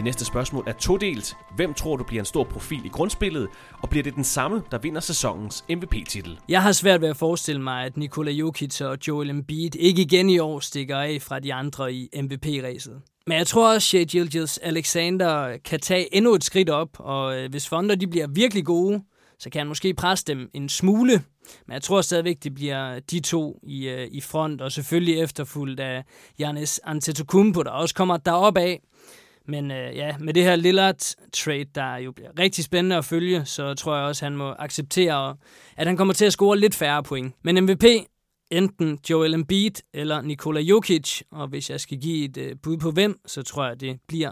Det 0.00 0.04
næste 0.04 0.24
spørgsmål 0.24 0.64
er 0.66 0.72
todelt. 0.72 1.36
Hvem 1.56 1.74
tror 1.74 1.96
du 1.96 2.04
bliver 2.04 2.20
en 2.20 2.26
stor 2.26 2.44
profil 2.44 2.84
i 2.84 2.88
grundspillet, 2.88 3.48
og 3.82 3.90
bliver 3.90 4.02
det 4.02 4.14
den 4.14 4.24
samme, 4.24 4.62
der 4.70 4.78
vinder 4.78 5.00
sæsonens 5.00 5.64
MVP-titel? 5.70 6.38
Jeg 6.48 6.62
har 6.62 6.72
svært 6.72 7.00
ved 7.00 7.08
at 7.08 7.16
forestille 7.16 7.62
mig, 7.62 7.84
at 7.84 7.96
Nikola 7.96 8.30
Jokic 8.30 8.80
og 8.80 8.98
Joel 9.08 9.30
Embiid 9.30 9.76
ikke 9.76 10.02
igen 10.02 10.30
i 10.30 10.38
år 10.38 10.60
stikker 10.60 10.98
af 10.98 11.22
fra 11.22 11.38
de 11.38 11.54
andre 11.54 11.92
i 11.92 12.08
MVP-ræset. 12.22 13.00
Men 13.26 13.38
jeg 13.38 13.46
tror 13.46 13.74
også, 13.74 13.98
at 13.98 14.08
Gilgis 14.08 14.58
Alexander 14.58 15.56
kan 15.64 15.80
tage 15.80 16.14
endnu 16.14 16.34
et 16.34 16.44
skridt 16.44 16.70
op, 16.70 16.88
og 16.98 17.38
øh, 17.38 17.50
hvis 17.50 17.68
Fonder 17.68 17.94
de 17.94 18.06
bliver 18.06 18.26
virkelig 18.26 18.64
gode, 18.64 19.02
så 19.38 19.50
kan 19.50 19.58
han 19.58 19.68
måske 19.68 19.94
presse 19.94 20.24
dem 20.26 20.50
en 20.54 20.68
smule. 20.68 21.22
Men 21.66 21.74
jeg 21.74 21.82
tror 21.82 22.00
stadigvæk, 22.00 22.36
det 22.44 22.54
bliver 22.54 22.98
de 22.98 23.20
to 23.20 23.60
i, 23.62 23.88
øh, 23.88 24.08
i 24.10 24.20
front, 24.20 24.60
og 24.60 24.72
selvfølgelig 24.72 25.20
efterfulgt 25.20 25.80
af 25.80 26.04
Giannis 26.36 26.80
Antetokounmpo, 26.84 27.62
der 27.62 27.70
også 27.70 27.94
kommer 27.94 28.16
derop 28.16 28.56
af. 28.56 28.80
Men 29.50 29.70
øh, 29.70 29.96
ja, 29.96 30.18
med 30.18 30.34
det 30.34 30.42
her 30.42 30.56
Lillard-trade, 30.56 31.64
der 31.74 31.96
jo 31.96 32.12
bliver 32.12 32.30
rigtig 32.38 32.64
spændende 32.64 32.96
at 32.96 33.04
følge, 33.04 33.44
så 33.44 33.74
tror 33.74 33.96
jeg 33.96 34.04
også, 34.04 34.24
at 34.24 34.30
han 34.30 34.38
må 34.38 34.54
acceptere, 34.58 35.36
at 35.76 35.86
han 35.86 35.96
kommer 35.96 36.14
til 36.14 36.24
at 36.24 36.32
score 36.32 36.58
lidt 36.58 36.74
færre 36.74 37.02
point. 37.02 37.34
Men 37.44 37.64
MVP, 37.64 37.84
enten 38.50 38.98
Joel 39.10 39.34
Embiid 39.34 39.82
eller 39.94 40.22
Nikola 40.22 40.60
Jokic, 40.60 41.20
og 41.30 41.48
hvis 41.48 41.70
jeg 41.70 41.80
skal 41.80 42.00
give 42.00 42.24
et 42.24 42.36
øh, 42.36 42.56
bud 42.62 42.76
på 42.76 42.90
hvem, 42.90 43.20
så 43.26 43.42
tror 43.42 43.66
jeg, 43.66 43.80
det 43.80 43.98
bliver 44.08 44.30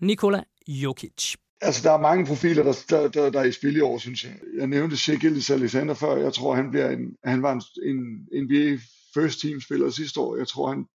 Nikola 0.00 0.42
Jokic. 0.68 1.34
Altså, 1.60 1.88
der 1.88 1.92
er 1.94 2.00
mange 2.00 2.26
profiler, 2.26 2.62
der, 2.62 2.74
der, 2.90 3.08
der, 3.08 3.30
der 3.30 3.40
er 3.40 3.44
i 3.44 3.52
spil 3.52 3.76
i 3.76 3.80
år, 3.80 3.98
synes 3.98 4.24
jeg. 4.24 4.32
Jeg 4.58 4.66
nævnte 4.66 4.96
Shea 4.96 5.16
Alexander 5.50 5.94
før. 5.94 6.16
Jeg 6.16 6.32
tror, 6.32 6.54
han, 6.54 6.70
bliver 6.70 6.90
en, 6.90 7.16
han 7.24 7.42
var 7.42 7.52
en, 7.52 7.62
en 7.82 8.28
NBA 8.44 8.78
first 9.14 9.40
team 9.40 9.60
spiller 9.60 9.90
sidste 9.90 10.20
år. 10.20 10.36
Jeg 10.36 10.48
tror, 10.48 10.68
han 10.68 10.86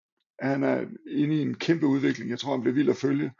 han 0.40 0.64
er 0.64 0.84
inde 1.06 1.36
i 1.36 1.42
en 1.42 1.54
kæmpe 1.54 1.86
udvikling. 1.86 2.30
Jeg 2.30 2.38
tror, 2.38 2.52
han 2.52 2.60
bliver 2.60 2.74
vild 2.74 2.90
at 2.90 2.96
følge. 2.96 3.32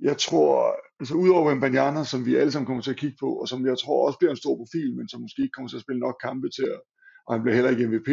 Jeg 0.00 0.18
tror, 0.18 0.76
altså 1.00 1.14
udover 1.14 1.54
Mbanyana, 1.54 2.04
som 2.04 2.26
vi 2.26 2.36
alle 2.36 2.52
sammen 2.52 2.66
kommer 2.66 2.82
til 2.82 2.90
at 2.90 2.96
kigge 2.96 3.16
på, 3.20 3.32
og 3.32 3.48
som 3.48 3.66
jeg 3.66 3.78
tror 3.78 4.06
også 4.06 4.18
bliver 4.18 4.30
en 4.30 4.36
stor 4.36 4.56
profil, 4.56 4.96
men 4.96 5.08
som 5.08 5.20
måske 5.20 5.42
ikke 5.42 5.52
kommer 5.52 5.68
til 5.68 5.76
at 5.76 5.82
spille 5.82 6.00
nok 6.00 6.16
kampe 6.22 6.48
til 6.56 6.62
at, 6.62 6.80
og 7.26 7.34
han 7.34 7.42
bliver 7.42 7.54
heller 7.54 7.70
ikke 7.70 7.86
MVP, 7.86 8.10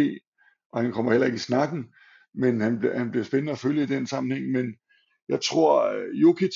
og 0.72 0.82
han 0.82 0.92
kommer 0.92 1.12
heller 1.12 1.26
ikke 1.28 1.36
i 1.36 1.50
snakken, 1.50 1.86
men 2.34 2.62
han, 2.62 2.92
han 2.96 3.12
bliver 3.12 3.24
spændende 3.24 3.52
at 3.52 3.60
følge 3.60 3.84
i 3.84 3.94
den 3.96 4.08
sammenhæng. 4.08 4.52
Men 4.52 4.76
jeg 5.30 5.42
tror, 5.42 5.92
øh, 5.94 6.22
Jokic 6.22 6.56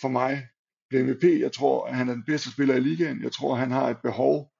for 0.00 0.08
mig 0.08 0.46
bliver 0.88 1.04
MVP. 1.04 1.24
Jeg 1.24 1.52
tror, 1.52 1.86
at 1.86 1.96
han 1.96 2.08
er 2.08 2.14
den 2.14 2.24
bedste 2.26 2.52
spiller 2.52 2.74
i 2.74 2.80
ligaen. 2.80 3.22
Jeg 3.22 3.32
tror, 3.32 3.54
han 3.54 3.70
har 3.70 3.88
et 3.88 4.02
behov 4.02 4.50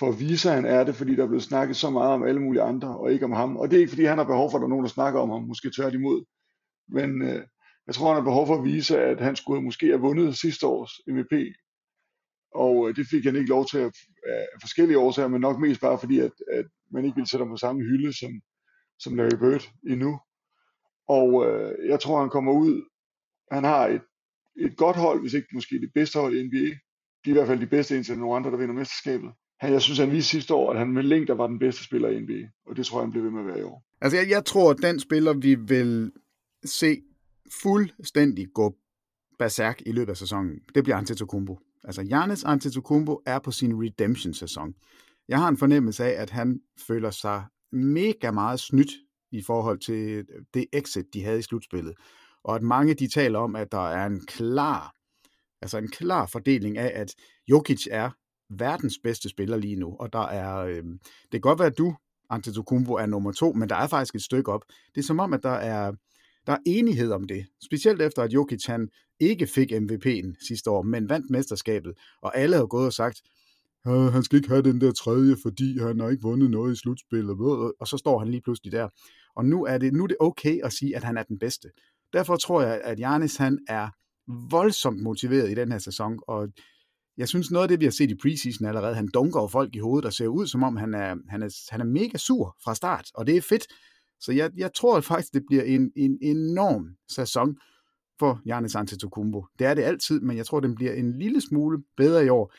for 0.00 0.12
visaen 0.12 0.28
vise, 0.30 0.50
han 0.50 0.64
er 0.64 0.84
det, 0.84 0.94
fordi 0.94 1.16
der 1.16 1.22
er 1.22 1.26
blevet 1.26 1.42
snakket 1.42 1.76
så 1.76 1.90
meget 1.90 2.12
om 2.12 2.22
alle 2.22 2.40
mulige 2.40 2.62
andre, 2.62 2.98
og 2.98 3.12
ikke 3.12 3.24
om 3.24 3.32
ham. 3.32 3.56
Og 3.56 3.70
det 3.70 3.76
er 3.76 3.80
ikke, 3.80 3.90
fordi 3.90 4.04
han 4.04 4.18
har 4.18 4.24
behov 4.24 4.50
for, 4.50 4.58
at 4.58 4.60
der 4.60 4.66
er 4.66 4.74
nogen, 4.74 4.84
der 4.84 4.90
snakker 4.90 5.20
om 5.20 5.30
ham, 5.30 5.42
måske 5.42 5.70
tværtimod. 5.76 6.24
Men 6.88 7.22
øh, 7.22 7.42
jeg 7.86 7.94
tror, 7.94 8.06
han 8.06 8.16
har 8.16 8.30
behov 8.30 8.46
for 8.46 8.56
at 8.58 8.64
vise, 8.64 8.98
at 8.98 9.20
han 9.20 9.36
skulle 9.36 9.62
måske 9.62 9.86
have 9.86 10.00
vundet 10.00 10.36
sidste 10.36 10.66
års 10.66 10.92
MVP. 11.14 11.34
Og 12.54 12.88
øh, 12.88 12.96
det 12.96 13.06
fik 13.10 13.24
han 13.24 13.36
ikke 13.36 13.50
lov 13.50 13.66
til 13.66 13.78
at, 13.78 13.94
af 14.26 14.46
forskellige 14.60 14.98
årsager, 14.98 15.28
men 15.28 15.40
nok 15.40 15.58
mest 15.58 15.80
bare 15.80 15.98
fordi, 15.98 16.18
at, 16.18 16.32
at 16.52 16.66
man 16.92 17.04
ikke 17.04 17.14
ville 17.14 17.30
sætte 17.30 17.44
ham 17.44 17.52
på 17.52 17.56
samme 17.56 17.82
hylde 17.82 18.18
som, 18.18 18.32
som 18.98 19.14
Larry 19.14 19.38
Bird 19.40 19.64
endnu. 19.92 20.20
Og 21.08 21.28
øh, 21.46 21.88
jeg 21.88 22.00
tror, 22.00 22.20
han 22.20 22.30
kommer 22.30 22.52
ud. 22.52 22.74
Han 23.52 23.64
har 23.64 23.86
et, 23.86 24.02
et 24.56 24.76
godt 24.76 24.96
hold, 24.96 25.20
hvis 25.20 25.34
ikke 25.34 25.48
måske 25.54 25.80
det 25.80 25.90
bedste 25.94 26.18
hold 26.18 26.34
i 26.36 26.46
NBA. 26.46 26.68
De 27.24 27.30
er 27.30 27.34
i 27.34 27.38
hvert 27.38 27.46
fald 27.46 27.60
de 27.60 27.74
bedste 27.76 27.96
indtil 27.96 28.18
nogle 28.18 28.36
andre, 28.36 28.50
der 28.50 28.56
vinder 28.56 28.74
mesterskabet 28.74 29.30
han, 29.60 29.72
jeg 29.72 29.82
synes, 29.82 29.98
han 29.98 30.10
viste 30.10 30.30
sidste 30.30 30.54
år, 30.54 30.72
at 30.72 30.78
han 30.78 30.92
med 30.92 31.02
længder 31.02 31.34
var 31.34 31.46
den 31.46 31.58
bedste 31.58 31.84
spiller 31.84 32.08
i 32.08 32.20
NBA, 32.20 32.48
og 32.66 32.76
det 32.76 32.86
tror 32.86 32.98
jeg, 32.98 33.04
han 33.04 33.10
bliver 33.10 33.24
ved 33.24 33.32
med 33.32 33.40
at 33.40 33.46
være 33.46 33.58
i 33.58 33.62
år. 33.62 33.84
Altså, 34.00 34.18
jeg, 34.18 34.30
jeg 34.30 34.44
tror, 34.44 34.70
at 34.70 34.76
den 34.82 35.00
spiller, 35.00 35.32
vi 35.32 35.54
vil 35.54 36.12
se 36.64 37.02
fuldstændig 37.62 38.46
gå 38.54 38.74
berserk 39.38 39.82
i 39.86 39.92
løbet 39.92 40.10
af 40.10 40.16
sæsonen, 40.16 40.60
det 40.74 40.84
bliver 40.84 40.96
Antetokounmpo. 40.96 41.58
Altså, 41.84 42.04
Giannis 42.04 42.44
Antetokounmpo 42.44 43.20
er 43.26 43.38
på 43.38 43.50
sin 43.50 43.82
redemption-sæson. 43.82 44.74
Jeg 45.28 45.38
har 45.38 45.48
en 45.48 45.56
fornemmelse 45.56 46.04
af, 46.04 46.22
at 46.22 46.30
han 46.30 46.60
føler 46.86 47.10
sig 47.10 47.44
mega 47.72 48.30
meget 48.30 48.60
snydt 48.60 48.90
i 49.32 49.42
forhold 49.42 49.78
til 49.78 50.26
det 50.54 50.66
exit, 50.72 51.14
de 51.14 51.24
havde 51.24 51.38
i 51.38 51.42
slutspillet. 51.42 51.94
Og 52.44 52.54
at 52.54 52.62
mange 52.62 52.94
de 52.94 53.08
taler 53.08 53.38
om, 53.38 53.56
at 53.56 53.72
der 53.72 53.88
er 53.88 54.06
en 54.06 54.26
klar 54.26 54.94
Altså 55.62 55.78
en 55.78 55.88
klar 55.88 56.26
fordeling 56.26 56.78
af, 56.78 57.00
at 57.00 57.14
Jokic 57.48 57.86
er 57.90 58.10
verdens 58.50 58.98
bedste 59.02 59.28
spiller 59.28 59.56
lige 59.56 59.76
nu, 59.76 59.96
og 60.00 60.12
der 60.12 60.26
er, 60.26 60.56
øh, 60.56 60.84
det 61.22 61.32
kan 61.32 61.40
godt 61.40 61.58
være, 61.58 61.68
at 61.68 61.78
du, 61.78 61.94
Antetokounmpo, 62.30 62.92
er 62.94 63.06
nummer 63.06 63.32
to, 63.32 63.52
men 63.52 63.68
der 63.68 63.76
er 63.76 63.86
faktisk 63.86 64.14
et 64.14 64.22
stykke 64.22 64.52
op. 64.52 64.64
Det 64.94 65.00
er 65.00 65.04
som 65.04 65.20
om, 65.20 65.32
at 65.32 65.42
der 65.42 65.50
er, 65.50 65.92
der 66.46 66.52
er 66.52 66.58
enighed 66.66 67.12
om 67.12 67.24
det. 67.24 67.46
Specielt 67.64 68.02
efter, 68.02 68.22
at 68.22 68.32
Jokic 68.32 68.66
han 68.66 68.88
ikke 69.20 69.46
fik 69.46 69.72
MVP'en 69.72 70.46
sidste 70.46 70.70
år, 70.70 70.82
men 70.82 71.08
vandt 71.08 71.30
mesterskabet, 71.30 71.92
og 72.22 72.38
alle 72.38 72.56
har 72.56 72.66
gået 72.66 72.86
og 72.86 72.92
sagt, 72.92 73.22
øh, 73.86 73.92
han 73.92 74.22
skal 74.22 74.36
ikke 74.36 74.48
have 74.48 74.62
den 74.62 74.80
der 74.80 74.92
tredje, 74.92 75.36
fordi 75.42 75.78
han 75.78 76.00
har 76.00 76.08
ikke 76.08 76.22
vundet 76.22 76.50
noget 76.50 76.72
i 76.72 76.76
slutspillet, 76.76 77.36
og 77.80 77.86
så 77.86 77.96
står 77.96 78.18
han 78.18 78.28
lige 78.28 78.42
pludselig 78.42 78.72
der. 78.72 78.88
Og 79.36 79.44
nu 79.44 79.64
er 79.64 79.78
det, 79.78 79.92
nu 79.92 80.02
er 80.02 80.06
det 80.06 80.16
okay 80.20 80.60
at 80.64 80.72
sige, 80.72 80.96
at 80.96 81.04
han 81.04 81.16
er 81.16 81.22
den 81.22 81.38
bedste. 81.38 81.68
Derfor 82.12 82.36
tror 82.36 82.62
jeg, 82.62 82.80
at 82.84 82.98
Janis 82.98 83.36
han 83.36 83.58
er 83.68 83.88
voldsomt 84.50 85.02
motiveret 85.02 85.50
i 85.50 85.54
den 85.54 85.72
her 85.72 85.78
sæson, 85.78 86.18
og 86.28 86.48
jeg 87.20 87.28
synes 87.28 87.50
noget 87.50 87.64
af 87.64 87.68
det, 87.68 87.80
vi 87.80 87.84
har 87.84 87.92
set 87.92 88.10
i 88.10 88.14
preseason 88.14 88.66
allerede, 88.66 88.94
han 88.94 89.08
dunker 89.14 89.46
folk 89.46 89.76
i 89.76 89.78
hovedet 89.78 90.06
og 90.06 90.12
ser 90.12 90.26
ud, 90.26 90.46
som 90.46 90.62
om 90.62 90.76
han 90.76 90.94
er, 90.94 91.16
han 91.28 91.42
er, 91.42 91.66
han 91.70 91.80
er 91.80 91.84
mega 91.84 92.18
sur 92.18 92.56
fra 92.64 92.74
start, 92.74 93.10
og 93.14 93.26
det 93.26 93.36
er 93.36 93.40
fedt. 93.40 93.66
Så 94.20 94.32
jeg, 94.32 94.50
jeg 94.56 94.70
tror 94.74 95.00
faktisk, 95.00 95.34
det 95.34 95.42
bliver 95.46 95.62
en, 95.62 95.92
en 95.96 96.18
enorm 96.22 96.88
sæson 97.08 97.56
for 98.18 98.40
Giannis 98.44 98.74
Antetokounmpo. 98.74 99.44
Det 99.58 99.66
er 99.66 99.74
det 99.74 99.82
altid, 99.82 100.20
men 100.20 100.36
jeg 100.36 100.46
tror, 100.46 100.60
den 100.60 100.74
bliver 100.74 100.92
en 100.92 101.18
lille 101.18 101.40
smule 101.40 101.82
bedre 101.96 102.24
i 102.24 102.28
år. 102.28 102.54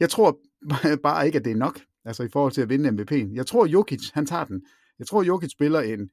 Jeg 0.00 0.10
tror 0.10 0.40
bare 1.02 1.26
ikke, 1.26 1.38
at 1.38 1.44
det 1.44 1.52
er 1.52 1.56
nok, 1.56 1.80
altså 2.04 2.22
i 2.22 2.28
forhold 2.28 2.52
til 2.52 2.62
at 2.62 2.68
vinde 2.68 2.88
MVP'en. 2.88 3.34
Jeg 3.34 3.46
tror, 3.46 3.66
Jokic, 3.66 4.10
han 4.14 4.26
tager 4.26 4.44
den. 4.44 4.62
Jeg 4.98 5.06
tror, 5.06 5.22
Jokic 5.22 5.50
spiller 5.50 5.80
en, 5.80 6.10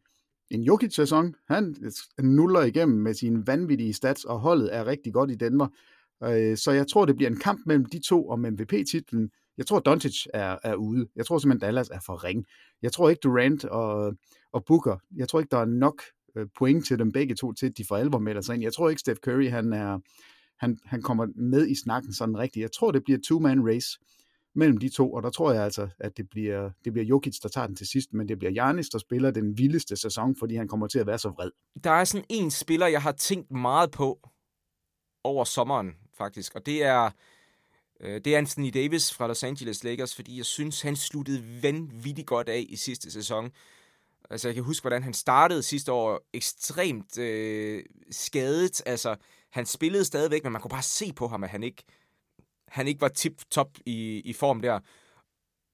en 0.50 0.64
Jokic-sæson. 0.64 1.36
Han 1.48 1.76
nuller 2.20 2.62
igennem 2.62 2.98
med 2.98 3.14
sine 3.14 3.48
vanvittige 3.48 3.94
stats, 3.94 4.26
og 4.26 4.40
holdet 4.40 4.76
er 4.76 4.86
rigtig 4.86 5.14
godt 5.14 5.32
i 5.32 5.36
Danmark. 5.36 5.70
Øh, 6.24 6.58
så 6.58 6.72
jeg 6.72 6.88
tror, 6.88 7.06
det 7.06 7.16
bliver 7.16 7.30
en 7.30 7.40
kamp 7.40 7.60
mellem 7.66 7.86
de 7.86 8.00
to 8.00 8.30
om 8.30 8.40
MVP-titlen. 8.40 9.30
Jeg 9.58 9.68
tror, 9.68 9.80
Doncic 9.80 10.26
er, 10.34 10.58
er 10.64 10.76
ude. 10.76 11.08
Jeg 11.16 11.26
tror 11.26 11.38
simpelthen, 11.38 11.68
Dallas 11.68 11.90
er 11.90 12.00
for 12.06 12.24
ring. 12.24 12.46
Jeg 12.82 12.92
tror 12.92 13.10
ikke, 13.10 13.20
Durant 13.20 13.66
og, 13.66 14.14
og 14.54 14.66
Booker, 14.66 14.98
jeg 15.16 15.30
tror 15.30 15.40
ikke, 15.40 15.52
der 15.52 15.58
er 15.58 15.66
nok 15.66 16.02
øh, 16.38 16.48
point 16.58 16.86
til 16.86 17.00
dem 17.00 17.12
begge 17.12 17.36
to, 17.36 17.54
til 17.54 17.66
at 17.66 17.78
de 17.78 17.86
for 17.86 17.96
alvor 17.96 18.20
melder 18.20 18.42
sig 18.42 18.54
ind. 18.54 18.64
Jeg 18.64 18.74
tror 18.74 18.90
ikke, 18.90 19.00
Steph 19.00 19.20
Curry, 19.20 19.50
han, 19.50 19.74
er, 19.74 20.00
han, 20.60 20.78
han 20.86 21.02
kommer 21.02 21.28
med 21.36 21.68
i 21.68 21.76
snakken 21.76 22.14
sådan 22.14 22.38
rigtigt. 22.38 22.62
Jeg 22.62 22.72
tror, 22.72 22.92
det 22.92 23.04
bliver 23.04 23.20
two-man 23.28 23.68
race 23.68 24.00
mellem 24.56 24.78
de 24.78 24.90
to, 24.90 25.14
og 25.14 25.24
der 25.24 25.30
tror 25.30 25.52
jeg 25.52 25.64
altså, 25.64 25.88
at 26.00 26.18
det 26.18 26.30
bliver, 26.30 26.72
det 26.86 26.94
bliver 26.94 27.06
Jokic, 27.06 27.40
der 27.44 27.50
tager 27.50 27.68
den 27.68 27.76
til 27.76 27.88
sidst, 27.88 28.14
men 28.14 28.28
det 28.28 28.40
bliver 28.40 28.52
Janis, 28.52 28.90
der 28.90 28.98
spiller 28.98 29.32
den 29.32 29.58
vildeste 29.58 29.96
sæson, 29.96 30.36
fordi 30.40 30.56
han 30.56 30.68
kommer 30.68 30.88
til 30.88 31.00
at 31.00 31.08
være 31.08 31.18
så 31.18 31.30
vred. 31.30 31.52
Der 31.84 31.92
er 31.92 32.04
sådan 32.04 32.26
en 32.30 32.52
spiller, 32.52 32.88
jeg 32.88 33.02
har 33.02 33.12
tænkt 33.12 33.52
meget 33.52 33.92
på 33.92 34.20
over 35.24 35.44
sommeren, 35.44 35.96
faktisk, 36.18 36.56
og 36.56 36.66
det 36.66 36.84
er, 36.84 37.10
øh, 38.00 38.22
det 38.26 38.28
er 38.28 38.38
Anthony 38.38 38.72
Davis 38.74 39.14
fra 39.14 39.28
Los 39.28 39.44
Angeles 39.44 39.84
Lakers, 39.84 40.16
fordi 40.16 40.38
jeg 40.38 40.46
synes, 40.46 40.82
han 40.82 40.96
sluttede 40.96 41.64
vanvittigt 41.64 42.28
godt 42.28 42.50
af 42.50 42.66
i 42.70 42.76
sidste 42.76 43.12
sæson. 43.12 43.52
Altså, 44.30 44.48
jeg 44.48 44.56
kan 44.56 44.64
huske, 44.64 44.84
hvordan 44.84 45.04
han 45.04 45.14
startede 45.14 45.64
sidste 45.64 45.92
år 45.92 46.22
ekstremt 46.34 47.18
øh, 47.18 47.84
skadet. 48.12 48.82
Altså, 48.86 49.16
han 49.52 49.66
spillede 49.66 50.06
stadigvæk, 50.06 50.44
men 50.44 50.52
man 50.52 50.62
kunne 50.62 50.70
bare 50.70 50.84
se 50.84 51.14
på 51.14 51.28
ham, 51.28 51.44
at 51.44 51.50
han 51.50 51.64
ikke, 51.64 51.84
han 52.68 52.88
ikke 52.88 53.02
var 53.02 53.08
tip-top 53.08 53.78
i, 53.86 54.22
i 54.26 54.34
form 54.34 54.62
der. 54.62 54.80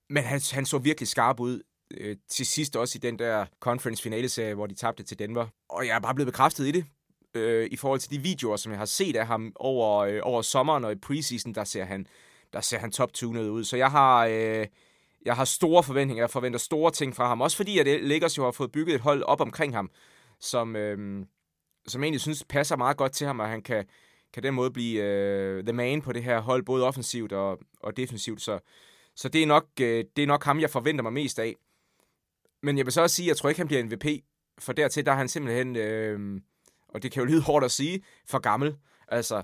Men 0.10 0.24
han, 0.24 0.42
han 0.52 0.66
så 0.66 0.78
virkelig 0.78 1.08
skarp 1.08 1.40
ud 1.40 1.62
øh, 1.92 2.18
til 2.30 2.46
sidst 2.46 2.76
også 2.76 2.98
i 2.98 3.00
den 3.00 3.20
der 3.20 3.46
conference 3.60 4.04
finale 4.04 4.30
serie, 4.30 4.54
hvor 4.54 4.68
de 4.68 4.76
tabte 4.76 5.04
til 5.04 5.20
Denver. 5.20 5.48
Og 5.70 5.88
jeg 5.88 5.96
er 5.96 6.00
bare 6.00 6.16
blevet 6.16 6.34
bekræftet 6.34 6.68
i 6.68 6.72
det. 6.72 6.86
Øh, 7.36 7.68
I 7.72 7.76
forhold 7.76 8.00
til 8.00 8.12
de 8.12 8.20
videoer, 8.20 8.58
som 8.58 8.72
jeg 8.72 8.80
har 8.80 8.86
set 8.86 9.16
af 9.16 9.28
ham 9.28 9.52
over, 9.56 9.98
øh, 10.00 10.20
over 10.24 10.42
sommeren 10.42 10.86
og 10.86 10.92
i 10.92 10.96
preseason, 10.96 11.54
der 11.56 11.64
ser 11.64 11.84
han, 11.84 12.08
der 12.54 12.62
ser 12.62 12.78
han 12.78 12.92
top-tunet 12.92 13.50
ud. 13.50 13.64
Så 13.64 13.78
jeg 13.78 13.92
har, 13.92 14.26
øh, 14.26 14.68
jeg 15.26 15.36
har 15.36 15.46
store 15.46 15.84
forventninger. 15.84 16.24
Jeg 16.24 16.30
forventer 16.30 16.60
store 16.60 16.92
ting 16.92 17.16
fra 17.16 17.28
ham. 17.28 17.42
Også 17.42 17.58
fordi, 17.58 17.80
at 17.80 18.04
Lakers 18.04 18.38
jo 18.38 18.44
har 18.44 18.52
fået 18.52 18.72
bygget 18.72 18.96
et 18.96 19.02
hold 19.02 19.24
op 19.24 19.42
omkring 19.42 19.76
ham, 19.76 19.90
som, 20.40 20.76
øh, 20.76 21.26
som 21.88 22.04
egentlig 22.04 22.22
synes 22.22 22.44
passer 22.50 22.76
meget 22.76 22.98
godt 22.98 23.12
til 23.12 23.28
ham, 23.28 23.40
og 23.40 23.50
han 23.50 23.62
kan, 23.62 23.86
kan 24.34 24.44
den 24.44 24.54
måde 24.54 24.72
blive 24.72 25.04
øh, 25.04 25.64
the 25.64 25.74
man 25.74 26.02
på 26.02 26.14
det 26.14 26.24
her 26.24 26.40
hold, 26.40 26.64
både 26.64 26.88
offensivt 26.88 27.32
og, 27.32 27.60
og 27.80 27.98
defensivt. 27.98 28.42
Så, 28.42 28.60
så 29.16 29.30
det, 29.30 29.44
er 29.44 29.48
nok, 29.48 29.66
øh, 29.82 30.06
det 30.16 30.24
er 30.24 30.28
nok 30.28 30.44
ham, 30.44 30.60
jeg 30.60 30.70
forventer 30.70 31.04
mig 31.04 31.14
mest 31.14 31.40
af. 31.40 31.56
Men 32.64 32.78
jeg 32.78 32.86
vil 32.86 32.94
så 32.94 33.02
også 33.02 33.16
sige, 33.16 33.26
at 33.26 33.28
jeg 33.28 33.38
tror 33.38 33.50
ikke, 33.50 33.60
han 33.60 33.68
bliver 33.68 33.84
MVP, 33.84 34.06
for 34.60 34.74
dertil 34.74 35.06
der 35.06 35.12
er 35.12 35.16
han 35.16 35.28
simpelthen, 35.28 35.76
øh, 35.76 36.42
og 36.94 37.04
det 37.04 37.12
kan 37.12 37.22
jo 37.22 37.26
lyde 37.26 37.42
hårdt 37.50 37.66
at 37.66 37.72
sige, 37.72 38.04
for 38.26 38.40
gammel. 38.40 38.78
Altså, 39.08 39.44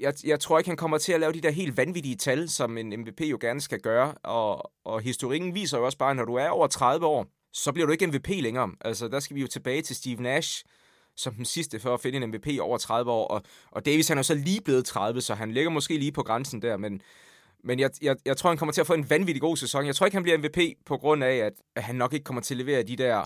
jeg, 0.00 0.14
jeg 0.24 0.40
tror 0.40 0.58
ikke, 0.58 0.70
han 0.70 0.76
kommer 0.76 0.98
til 0.98 1.12
at 1.12 1.20
lave 1.20 1.32
de 1.32 1.40
der 1.40 1.50
helt 1.50 1.76
vanvittige 1.76 2.16
tal, 2.16 2.48
som 2.48 2.78
en 2.78 3.00
MVP 3.00 3.20
jo 3.20 3.38
gerne 3.40 3.60
skal 3.60 3.80
gøre. 3.80 4.14
Og, 4.14 4.72
og 4.84 5.00
historikken 5.00 5.54
viser 5.54 5.78
jo 5.78 5.84
også 5.84 5.98
bare, 5.98 6.10
at 6.10 6.16
når 6.16 6.24
du 6.24 6.34
er 6.34 6.48
over 6.48 6.66
30 6.66 7.06
år, 7.06 7.26
så 7.52 7.72
bliver 7.72 7.86
du 7.86 7.92
ikke 7.92 8.06
MVP 8.06 8.28
længere. 8.28 8.70
Altså, 8.80 9.08
der 9.08 9.20
skal 9.20 9.36
vi 9.36 9.40
jo 9.40 9.46
tilbage 9.46 9.82
til 9.82 9.96
Steve 9.96 10.22
Nash, 10.22 10.64
som 11.16 11.34
den 11.34 11.44
sidste 11.44 11.80
for 11.80 11.94
at 11.94 12.00
finde 12.00 12.16
en 12.16 12.30
MVP 12.30 12.46
over 12.60 12.78
30 12.78 13.10
år. 13.10 13.26
Og, 13.26 13.42
og 13.70 13.86
Davis 13.86 14.08
han 14.08 14.18
er 14.18 14.22
så 14.22 14.34
lige 14.34 14.60
blevet 14.60 14.84
30, 14.84 15.20
så 15.20 15.34
han 15.34 15.52
ligger 15.52 15.70
måske 15.70 15.98
lige 15.98 16.12
på 16.12 16.22
grænsen 16.22 16.62
der, 16.62 16.76
men, 16.76 17.02
men 17.64 17.80
jeg, 17.80 17.90
jeg, 18.02 18.16
jeg 18.24 18.36
tror, 18.36 18.50
han 18.50 18.58
kommer 18.58 18.72
til 18.72 18.80
at 18.80 18.86
få 18.86 18.94
en 18.94 19.10
vanvittig 19.10 19.40
god 19.40 19.56
sæson. 19.56 19.86
Jeg 19.86 19.96
tror 19.96 20.06
ikke, 20.06 20.16
han 20.16 20.22
bliver 20.22 20.38
MVP 20.38 20.58
på 20.86 20.96
grund 20.96 21.24
af, 21.24 21.36
at, 21.36 21.52
at 21.76 21.82
han 21.82 21.94
nok 21.94 22.12
ikke 22.12 22.24
kommer 22.24 22.42
til 22.42 22.54
at 22.54 22.58
levere 22.58 22.82
de 22.82 22.96
der 22.96 23.24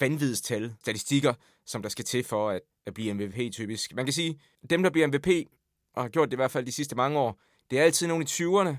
vanvidstal, 0.00 0.74
statistikker, 0.80 1.34
som 1.66 1.82
der 1.82 1.88
skal 1.88 2.04
til 2.04 2.24
for 2.24 2.50
at, 2.50 2.60
at 2.86 2.94
blive 2.94 3.14
MVP 3.14 3.52
typisk. 3.52 3.94
Man 3.94 4.06
kan 4.06 4.12
sige, 4.12 4.40
dem, 4.70 4.82
der 4.82 4.90
bliver 4.90 5.06
MVP, 5.06 5.28
og 5.94 6.02
har 6.02 6.08
gjort 6.08 6.28
det 6.28 6.32
i 6.32 6.36
hvert 6.36 6.50
fald 6.50 6.66
de 6.66 6.72
sidste 6.72 6.96
mange 6.96 7.18
år, 7.18 7.40
det 7.70 7.78
er 7.78 7.82
altid 7.82 8.06
nogen 8.06 8.22
i 8.22 8.26
20'erne, 8.26 8.76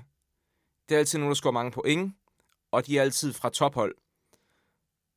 det 0.88 0.94
er 0.94 0.98
altid 0.98 1.18
nogen, 1.18 1.30
der 1.30 1.34
scorer 1.34 1.52
mange 1.52 1.70
point, 1.70 2.14
og 2.70 2.86
de 2.86 2.98
er 2.98 3.02
altid 3.02 3.32
fra 3.32 3.50
tophold. 3.50 3.94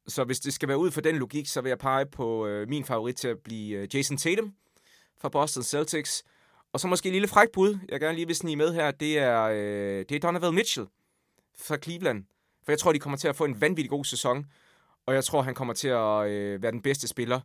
Så 0.07 0.23
hvis 0.23 0.39
det 0.39 0.53
skal 0.53 0.67
være 0.67 0.77
ud 0.77 0.91
for 0.91 1.01
den 1.01 1.15
logik, 1.15 1.47
så 1.47 1.61
vil 1.61 1.69
jeg 1.69 1.77
pege 1.77 2.05
på 2.05 2.47
øh, 2.47 2.69
min 2.69 2.85
favorit 2.85 3.15
til 3.15 3.27
at 3.27 3.39
blive 3.39 3.77
øh, 3.77 3.95
Jason 3.95 4.17
Tatum 4.17 4.53
fra 5.17 5.29
Boston 5.29 5.63
Celtics. 5.63 6.23
Og 6.73 6.79
så 6.79 6.87
måske 6.87 7.09
en 7.09 7.13
lille 7.13 7.27
fræk 7.27 7.47
bud, 7.53 7.77
jeg 7.89 7.99
gerne 7.99 8.15
lige 8.15 8.27
vil 8.27 8.35
snige 8.35 8.55
med 8.55 8.73
her, 8.73 8.91
det 8.91 9.17
er, 9.17 9.41
øh, 9.41 10.05
det 10.09 10.11
er 10.11 10.19
Donovan 10.19 10.53
Mitchell 10.53 10.87
fra 11.57 11.77
Cleveland. 11.77 12.25
For 12.63 12.71
jeg 12.71 12.79
tror, 12.79 12.93
de 12.93 12.99
kommer 12.99 13.17
til 13.17 13.27
at 13.27 13.35
få 13.35 13.45
en 13.45 13.61
vanvittig 13.61 13.89
god 13.89 14.05
sæson, 14.05 14.45
og 15.05 15.13
jeg 15.13 15.23
tror, 15.23 15.41
han 15.41 15.55
kommer 15.55 15.73
til 15.73 15.87
at 15.87 16.29
øh, 16.29 16.61
være 16.61 16.71
den 16.71 16.81
bedste 16.81 17.07
spiller 17.07 17.39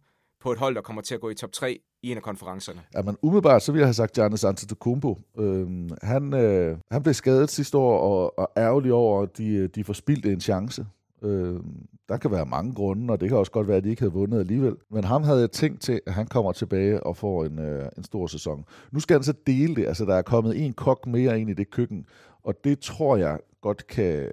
på 0.44 0.52
et 0.52 0.58
hold, 0.58 0.74
der 0.74 0.80
kommer 0.80 1.02
til 1.02 1.14
at 1.14 1.20
gå 1.20 1.30
i 1.30 1.34
top 1.34 1.52
3 1.52 1.78
i 2.02 2.10
en 2.10 2.16
af 2.16 2.22
konferencerne. 2.22 2.80
Ja, 2.94 3.02
men 3.02 3.16
umiddelbart, 3.22 3.62
så 3.62 3.72
vil 3.72 3.78
jeg 3.78 3.86
have 3.86 3.94
sagt 3.94 4.12
Giannis 4.12 4.44
Antetokounmpo. 4.44 5.18
Øhm, 5.38 5.90
han, 6.02 6.34
øh, 6.34 6.78
han 6.90 7.02
blev 7.02 7.14
skadet 7.14 7.50
sidste 7.50 7.78
år, 7.78 7.98
og, 7.98 8.38
og 8.38 8.50
ærgerlig 8.56 8.92
over, 8.92 9.22
at 9.22 9.38
de, 9.38 9.48
øh, 9.48 9.68
de 9.74 9.84
forspildte 9.84 10.32
en 10.32 10.40
chance. 10.40 10.86
Øhm, 11.22 11.86
der 12.08 12.16
kan 12.16 12.30
være 12.30 12.46
mange 12.46 12.74
grunde, 12.74 13.12
og 13.12 13.20
det 13.20 13.28
kan 13.28 13.38
også 13.38 13.52
godt 13.52 13.68
være, 13.68 13.76
at 13.76 13.84
de 13.84 13.90
ikke 13.90 14.02
havde 14.02 14.12
vundet 14.12 14.40
alligevel. 14.40 14.76
Men 14.90 15.04
ham 15.04 15.22
havde 15.22 15.40
jeg 15.40 15.50
tænkt 15.50 15.80
til, 15.80 16.00
at 16.06 16.12
han 16.12 16.26
kommer 16.26 16.52
tilbage 16.52 17.02
og 17.02 17.16
får 17.16 17.44
en, 17.44 17.58
øh, 17.58 17.88
en 17.96 18.04
stor 18.04 18.26
sæson. 18.26 18.64
Nu 18.92 19.00
skal 19.00 19.14
han 19.14 19.24
så 19.24 19.34
dele 19.46 19.76
det. 19.76 19.86
Altså, 19.86 20.04
der 20.04 20.14
er 20.14 20.22
kommet 20.22 20.64
en 20.64 20.72
kok 20.72 21.06
mere 21.06 21.40
ind 21.40 21.50
i 21.50 21.54
det 21.54 21.70
køkken, 21.70 22.06
og 22.42 22.54
det 22.64 22.78
tror 22.78 23.16
jeg 23.16 23.38
godt 23.60 23.86
kan, 23.86 24.30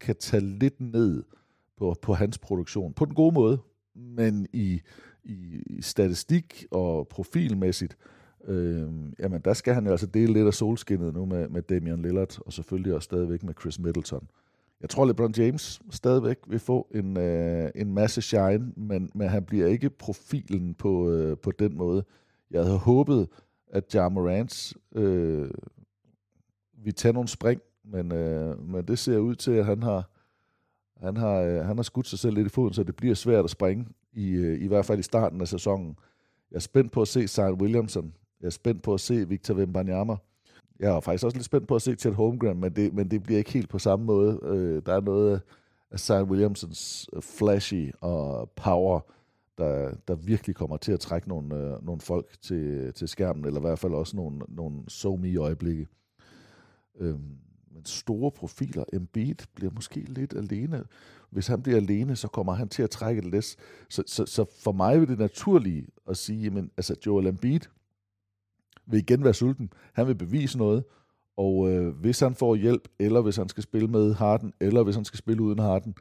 kan 0.00 0.16
tage 0.16 0.42
lidt 0.42 0.80
ned 0.80 1.22
på, 1.78 1.94
på 2.02 2.14
hans 2.14 2.38
produktion. 2.38 2.92
På 2.92 3.04
den 3.04 3.14
gode 3.14 3.34
måde, 3.34 3.58
men 3.94 4.46
i, 4.52 4.80
i, 5.24 5.62
statistik 5.80 6.66
og 6.70 7.08
profilmæssigt, 7.08 7.96
øh, 8.44 8.88
jamen 9.18 9.40
der 9.44 9.54
skal 9.54 9.74
han 9.74 9.86
altså 9.86 10.06
dele 10.06 10.32
lidt 10.32 10.46
af 10.46 10.54
solskinnet 10.54 11.14
nu 11.14 11.24
med, 11.24 11.48
med 11.48 11.62
Damian 11.62 12.02
Lillard, 12.02 12.38
og 12.46 12.52
selvfølgelig 12.52 12.94
også 12.94 13.04
stadigvæk 13.04 13.42
med 13.42 13.54
Chris 13.60 13.78
Middleton. 13.78 14.28
Jeg 14.80 14.90
tror, 14.90 15.04
LeBron 15.04 15.34
James 15.36 15.80
stadigvæk 15.90 16.36
vil 16.46 16.58
få 16.58 16.88
en, 16.94 17.16
øh, 17.16 17.70
en 17.74 17.94
masse 17.94 18.22
shine, 18.22 18.72
men, 18.76 19.10
men 19.14 19.28
han 19.28 19.44
bliver 19.44 19.66
ikke 19.66 19.90
profilen 19.90 20.74
på, 20.74 21.10
øh, 21.10 21.36
på 21.38 21.50
den 21.50 21.76
måde. 21.76 22.04
Jeg 22.50 22.64
havde 22.64 22.78
håbet, 22.78 23.28
at 23.72 23.94
Ja 23.94 24.08
Morant 24.08 24.72
øh, 24.94 25.50
vi 26.84 26.92
tage 26.92 27.12
nogle 27.12 27.28
spring, 27.28 27.60
men, 27.84 28.12
øh, 28.12 28.68
men 28.68 28.84
det 28.84 28.98
ser 28.98 29.18
ud 29.18 29.34
til, 29.34 29.50
at 29.50 29.66
han 29.66 29.82
har, 29.82 30.10
han 30.96 31.16
har, 31.16 31.34
øh, 31.34 31.64
han 31.66 31.76
har 31.76 31.82
skudt 31.82 32.06
sig 32.06 32.18
selv 32.18 32.34
lidt 32.34 32.46
i 32.46 32.50
foden, 32.50 32.74
så 32.74 32.82
det 32.82 32.96
bliver 32.96 33.14
svært 33.14 33.44
at 33.44 33.50
springe, 33.50 33.86
i, 34.12 34.30
øh, 34.30 34.62
i 34.62 34.66
hvert 34.66 34.84
fald 34.84 34.98
i 34.98 35.02
starten 35.02 35.40
af 35.40 35.48
sæsonen. 35.48 35.96
Jeg 36.50 36.56
er 36.56 36.60
spændt 36.60 36.92
på 36.92 37.02
at 37.02 37.08
se 37.08 37.28
Zion 37.28 37.60
Williamson. 37.60 38.14
Jeg 38.40 38.46
er 38.46 38.50
spændt 38.50 38.82
på 38.82 38.94
at 38.94 39.00
se 39.00 39.28
Victor 39.28 39.54
Wembanyama. 39.54 40.16
Jeg 40.80 40.96
er 40.96 41.00
faktisk 41.00 41.24
også 41.24 41.36
lidt 41.36 41.44
spændt 41.44 41.68
på 41.68 41.74
at 41.74 41.82
se 41.82 41.94
Chet 41.94 42.14
Holmgren, 42.14 42.60
men 42.60 42.72
det, 42.76 42.94
men 42.94 43.10
det 43.10 43.22
bliver 43.22 43.38
ikke 43.38 43.52
helt 43.52 43.68
på 43.68 43.78
samme 43.78 44.04
måde. 44.04 44.40
Øh, 44.42 44.82
der 44.86 44.94
er 44.94 45.00
noget 45.00 45.42
af 45.90 46.00
Zion 46.00 46.30
Williamsons 46.30 47.08
øh, 47.12 47.22
flashy 47.22 47.92
og 48.00 48.50
power, 48.50 49.00
der, 49.58 49.94
der 50.08 50.14
virkelig 50.14 50.56
kommer 50.56 50.76
til 50.76 50.92
at 50.92 51.00
trække 51.00 51.28
nogle, 51.28 51.56
øh, 51.56 51.86
nogle 51.86 52.00
folk 52.00 52.40
til, 52.42 52.92
til 52.94 53.08
skærmen, 53.08 53.44
eller 53.44 53.60
i 53.60 53.66
hvert 53.66 53.78
fald 53.78 53.92
også 53.92 54.16
nogle, 54.16 54.40
nogle 54.48 54.82
so 54.88 55.16
me 55.16 55.36
øjeblikke. 55.36 55.86
Øhm, 57.00 57.36
men 57.70 57.84
store 57.84 58.30
profiler, 58.30 58.84
Embiid 58.92 59.34
bliver 59.54 59.72
måske 59.74 60.00
lidt 60.00 60.34
alene. 60.34 60.84
Hvis 61.30 61.46
han 61.46 61.62
bliver 61.62 61.76
alene, 61.76 62.16
så 62.16 62.28
kommer 62.28 62.52
han 62.52 62.68
til 62.68 62.82
at 62.82 62.90
trække 62.90 63.22
det 63.22 63.30
lidt. 63.30 63.56
Så, 63.88 64.02
så, 64.06 64.26
så 64.26 64.44
for 64.58 64.72
mig 64.72 65.00
vil 65.00 65.08
det 65.08 65.18
naturlige 65.18 65.86
at 66.08 66.16
sige, 66.16 66.42
jamen, 66.42 66.70
altså 66.76 66.96
Joel 67.06 67.26
Embiid, 67.26 67.60
vil 68.86 68.98
igen 68.98 69.24
være 69.24 69.34
sulten. 69.34 69.72
Han 69.92 70.06
vil 70.06 70.14
bevise 70.14 70.58
noget, 70.58 70.84
og 71.36 71.70
øh, 71.70 71.88
hvis 71.88 72.20
han 72.20 72.34
får 72.34 72.54
hjælp, 72.54 72.88
eller 72.98 73.20
hvis 73.20 73.36
han 73.36 73.48
skal 73.48 73.62
spille 73.62 73.88
med 73.88 74.14
Harden, 74.14 74.52
eller 74.60 74.82
hvis 74.82 74.94
han 74.94 75.04
skal 75.04 75.18
spille 75.18 75.42
uden 75.42 75.58
Harden, 75.58 75.94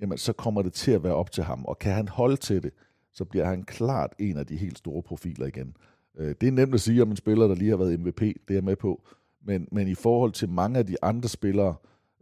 jamen 0.00 0.18
så 0.18 0.32
kommer 0.32 0.62
det 0.62 0.72
til 0.72 0.90
at 0.90 1.02
være 1.02 1.14
op 1.14 1.30
til 1.30 1.44
ham. 1.44 1.64
Og 1.64 1.78
kan 1.78 1.92
han 1.92 2.08
holde 2.08 2.36
til 2.36 2.62
det, 2.62 2.72
så 3.12 3.24
bliver 3.24 3.44
han 3.44 3.62
klart 3.62 4.14
en 4.18 4.38
af 4.38 4.46
de 4.46 4.56
helt 4.56 4.78
store 4.78 5.02
profiler 5.02 5.46
igen. 5.46 5.76
Øh, 6.18 6.34
det 6.40 6.46
er 6.46 6.52
nemt 6.52 6.74
at 6.74 6.80
sige 6.80 7.02
om 7.02 7.10
en 7.10 7.16
spiller, 7.16 7.48
der 7.48 7.54
lige 7.54 7.70
har 7.70 7.76
været 7.76 8.00
MVP, 8.00 8.20
det 8.20 8.36
er 8.48 8.54
jeg 8.54 8.64
med 8.64 8.76
på. 8.76 9.06
Men, 9.46 9.68
men 9.72 9.88
i 9.88 9.94
forhold 9.94 10.32
til 10.32 10.48
mange 10.48 10.78
af 10.78 10.86
de 10.86 10.96
andre 11.02 11.28
spillere, 11.28 11.74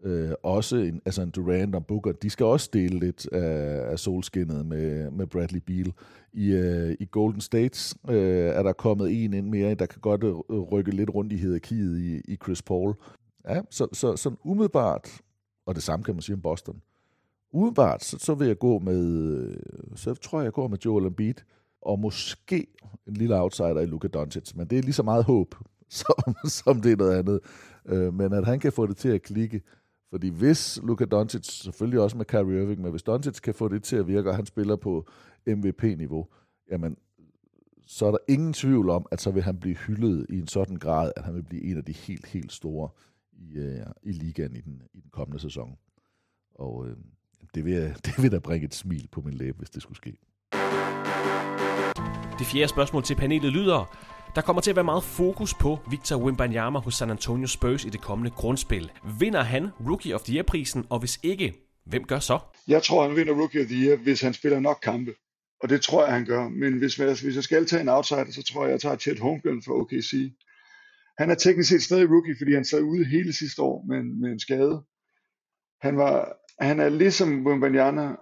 øh, 0.03 0.33
også 0.43 0.77
en, 0.77 1.03
altså 1.07 1.23
en 1.23 1.31
Durant 1.31 1.75
og 1.75 1.87
Booker, 1.87 2.13
de 2.13 2.31
skal 2.31 2.47
også 2.47 2.71
dele 2.73 2.99
lidt 2.99 3.33
af, 3.33 3.91
af 3.91 3.99
solskinnet 3.99 4.67
med, 4.67 5.11
med 5.11 5.27
Bradley 5.27 5.61
Beal. 5.61 5.93
I, 6.33 6.53
øh, 6.53 6.97
i 7.01 7.09
Golden 7.11 7.41
State 7.41 7.97
øh, 8.09 8.49
er 8.49 8.63
der 8.63 8.73
kommet 8.73 9.25
en 9.25 9.35
ind 9.35 9.49
mere, 9.49 9.75
der 9.75 9.87
kan 9.87 10.01
godt 10.01 10.25
øh, 10.25 10.61
rykke 10.61 10.91
lidt 10.91 11.11
rundt 11.15 11.33
i 11.33 11.37
hierarkiet 11.37 11.99
i, 11.99 12.33
i 12.33 12.37
Chris 12.37 12.63
Paul. 12.63 12.95
Ja, 13.49 13.61
så, 13.71 13.87
så 13.93 14.17
sådan 14.17 14.39
umiddelbart, 14.45 15.21
og 15.67 15.75
det 15.75 15.83
samme 15.83 16.05
kan 16.05 16.15
man 16.15 16.23
sige 16.23 16.35
om 16.35 16.43
Boston, 16.43 16.83
umiddelbart, 17.53 18.05
så, 18.05 18.19
så 18.19 18.35
vil 18.35 18.47
jeg 18.47 18.59
gå 18.59 18.79
med, 18.79 19.05
øh, 19.39 19.57
så 19.97 20.15
tror 20.15 20.39
jeg, 20.39 20.45
jeg 20.45 20.53
går 20.53 20.69
med 20.69 20.79
Joel 20.79 21.07
Embiid, 21.07 21.35
og 21.83 21.99
måske 21.99 22.67
en 23.09 23.15
lille 23.15 23.41
outsider 23.41 23.81
i 23.81 23.87
Luka 23.87 24.09
Doncic, 24.09 24.55
men 24.55 24.67
det 24.67 24.79
er 24.79 24.83
lige 24.83 24.93
så 24.93 25.03
meget 25.03 25.25
håb, 25.25 25.55
som, 26.01 26.35
som 26.45 26.81
det 26.81 26.93
er 26.93 26.97
noget 26.97 27.19
andet. 27.19 27.41
Øh, 27.87 28.15
men 28.15 28.33
at 28.33 28.47
han 28.47 28.61
kan 28.61 28.73
få 28.73 28.87
det 28.87 28.97
til 28.97 29.09
at 29.09 29.23
klikke, 29.23 29.63
fordi 30.11 30.29
hvis 30.29 30.81
Luka 30.83 31.05
Doncic, 31.05 31.45
selvfølgelig 31.45 32.01
også 32.01 32.17
med 32.17 32.25
Kyrie 32.25 32.63
Irving, 32.63 32.81
men 32.81 32.91
hvis 32.91 33.03
Doncic 33.03 33.41
kan 33.41 33.55
få 33.55 33.69
det 33.69 33.83
til 33.83 33.97
at 33.97 34.07
virke, 34.07 34.31
og 34.31 34.37
han 34.37 34.47
spiller 34.47 34.77
på 34.77 35.07
MVP-niveau, 35.47 36.27
jamen, 36.71 36.97
så 37.87 38.07
er 38.07 38.11
der 38.11 38.19
ingen 38.29 38.53
tvivl 38.53 38.91
om, 38.91 39.07
at 39.11 39.21
så 39.21 39.31
vil 39.31 39.43
han 39.43 39.59
blive 39.59 39.77
hyldet 39.77 40.27
i 40.29 40.39
en 40.39 40.49
sådan 40.49 40.77
grad, 40.77 41.13
at 41.17 41.25
han 41.25 41.35
vil 41.35 41.43
blive 41.43 41.63
en 41.63 41.77
af 41.77 41.85
de 41.85 41.93
helt, 41.93 42.27
helt 42.27 42.53
store 42.53 42.89
i, 43.33 43.59
uh, 43.59 43.87
i 44.03 44.13
ligaen 44.13 44.57
i 44.57 44.61
den, 44.61 44.83
i 44.95 45.01
den 45.01 45.11
kommende 45.11 45.41
sæson. 45.41 45.77
Og 46.55 46.77
uh, 46.77 46.89
det, 47.55 47.65
vil, 47.65 47.75
det 48.07 48.23
vil 48.23 48.33
da 48.33 48.39
bringe 48.39 48.65
et 48.65 48.75
smil 48.75 49.09
på 49.13 49.21
min 49.21 49.35
læbe, 49.35 49.59
hvis 49.59 49.71
det 49.71 49.83
skulle 49.83 49.97
ske. 49.97 50.17
Det 52.39 52.47
fjerde 52.47 52.69
spørgsmål 52.69 53.03
til 53.03 53.15
panelet 53.17 53.53
lyder, 53.53 53.97
der 54.35 54.41
kommer 54.41 54.63
til 54.63 54.71
at 54.71 54.77
være 54.77 54.85
meget 54.85 55.05
fokus 55.05 55.55
på 55.55 55.79
Victor 55.91 56.17
Wembanyama 56.17 56.79
hos 56.79 56.95
San 56.95 57.11
Antonio 57.11 57.47
Spurs 57.47 57.85
i 57.85 57.89
det 57.89 58.01
kommende 58.01 58.31
grundspil. 58.31 58.91
Vinder 59.19 59.43
han 59.43 59.69
Rookie 59.89 60.15
of 60.15 60.23
the 60.23 60.35
Year-prisen, 60.35 60.87
og 60.91 60.99
hvis 60.99 61.21
ikke, 61.23 61.55
hvem 61.87 62.05
gør 62.05 62.19
så? 62.19 62.39
Jeg 62.69 62.83
tror, 62.83 63.09
han 63.09 63.17
vinder 63.17 63.33
Rookie 63.33 63.61
of 63.61 63.67
the 63.67 63.77
Year, 63.77 63.97
hvis 63.97 64.21
han 64.21 64.35
spiller 64.35 64.61
nok 64.61 64.79
kampe. 64.83 65.15
Og 65.61 65.69
det 65.69 65.83
tror 65.83 66.05
jeg, 66.05 66.15
han 66.15 66.25
gør. 66.25 66.49
Men 66.49 66.79
hvis, 66.79 66.97
hvis 66.97 67.35
jeg 67.35 67.45
skal 67.45 67.67
tage 67.67 67.83
en 67.83 67.89
outsider, 67.89 68.31
så 68.31 68.43
tror 68.43 68.65
jeg, 68.65 68.73
jeg 68.73 68.81
tager 68.81 68.97
Chet 68.97 69.19
Holmgren 69.19 69.63
for 69.63 69.73
OKC. 69.73 70.33
Han 71.19 71.31
er 71.31 71.35
teknisk 71.35 71.69
set 71.69 71.83
stadig 71.83 72.11
rookie, 72.11 72.37
fordi 72.39 72.55
han 72.55 72.65
sad 72.65 72.83
ude 72.83 73.05
hele 73.05 73.33
sidste 73.33 73.63
år 73.63 73.85
med 73.89 73.97
en, 73.97 74.21
med 74.21 74.31
en 74.31 74.41
skade. 74.41 74.83
Han, 75.81 75.97
var, 75.97 76.37
han 76.61 76.81
er 76.81 76.89
ligesom 76.89 77.47
Wembanyama 77.47 78.17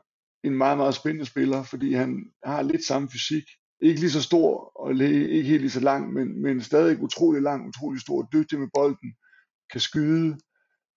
en 0.45 0.55
meget, 0.55 0.77
meget 0.79 0.95
spændende 0.95 1.27
spiller, 1.27 1.63
fordi 1.63 1.95
han 1.95 2.25
har 2.45 2.63
lidt 2.63 2.85
samme 2.85 3.09
fysik. 3.11 3.45
Ikke 3.83 4.01
lige 4.01 4.11
så 4.11 4.23
stor 4.23 4.73
og 4.75 4.95
ikke 4.95 5.49
helt 5.49 5.61
lige 5.61 5.71
så 5.71 5.81
lang, 5.81 6.13
men, 6.13 6.43
men 6.43 6.61
stadig 6.61 7.03
utrolig 7.03 7.43
lang, 7.43 7.69
utrolig 7.69 8.01
stor, 8.01 8.29
dygtig 8.33 8.59
med 8.59 8.69
bolden, 8.75 9.15
kan 9.73 9.81
skyde, 9.81 10.39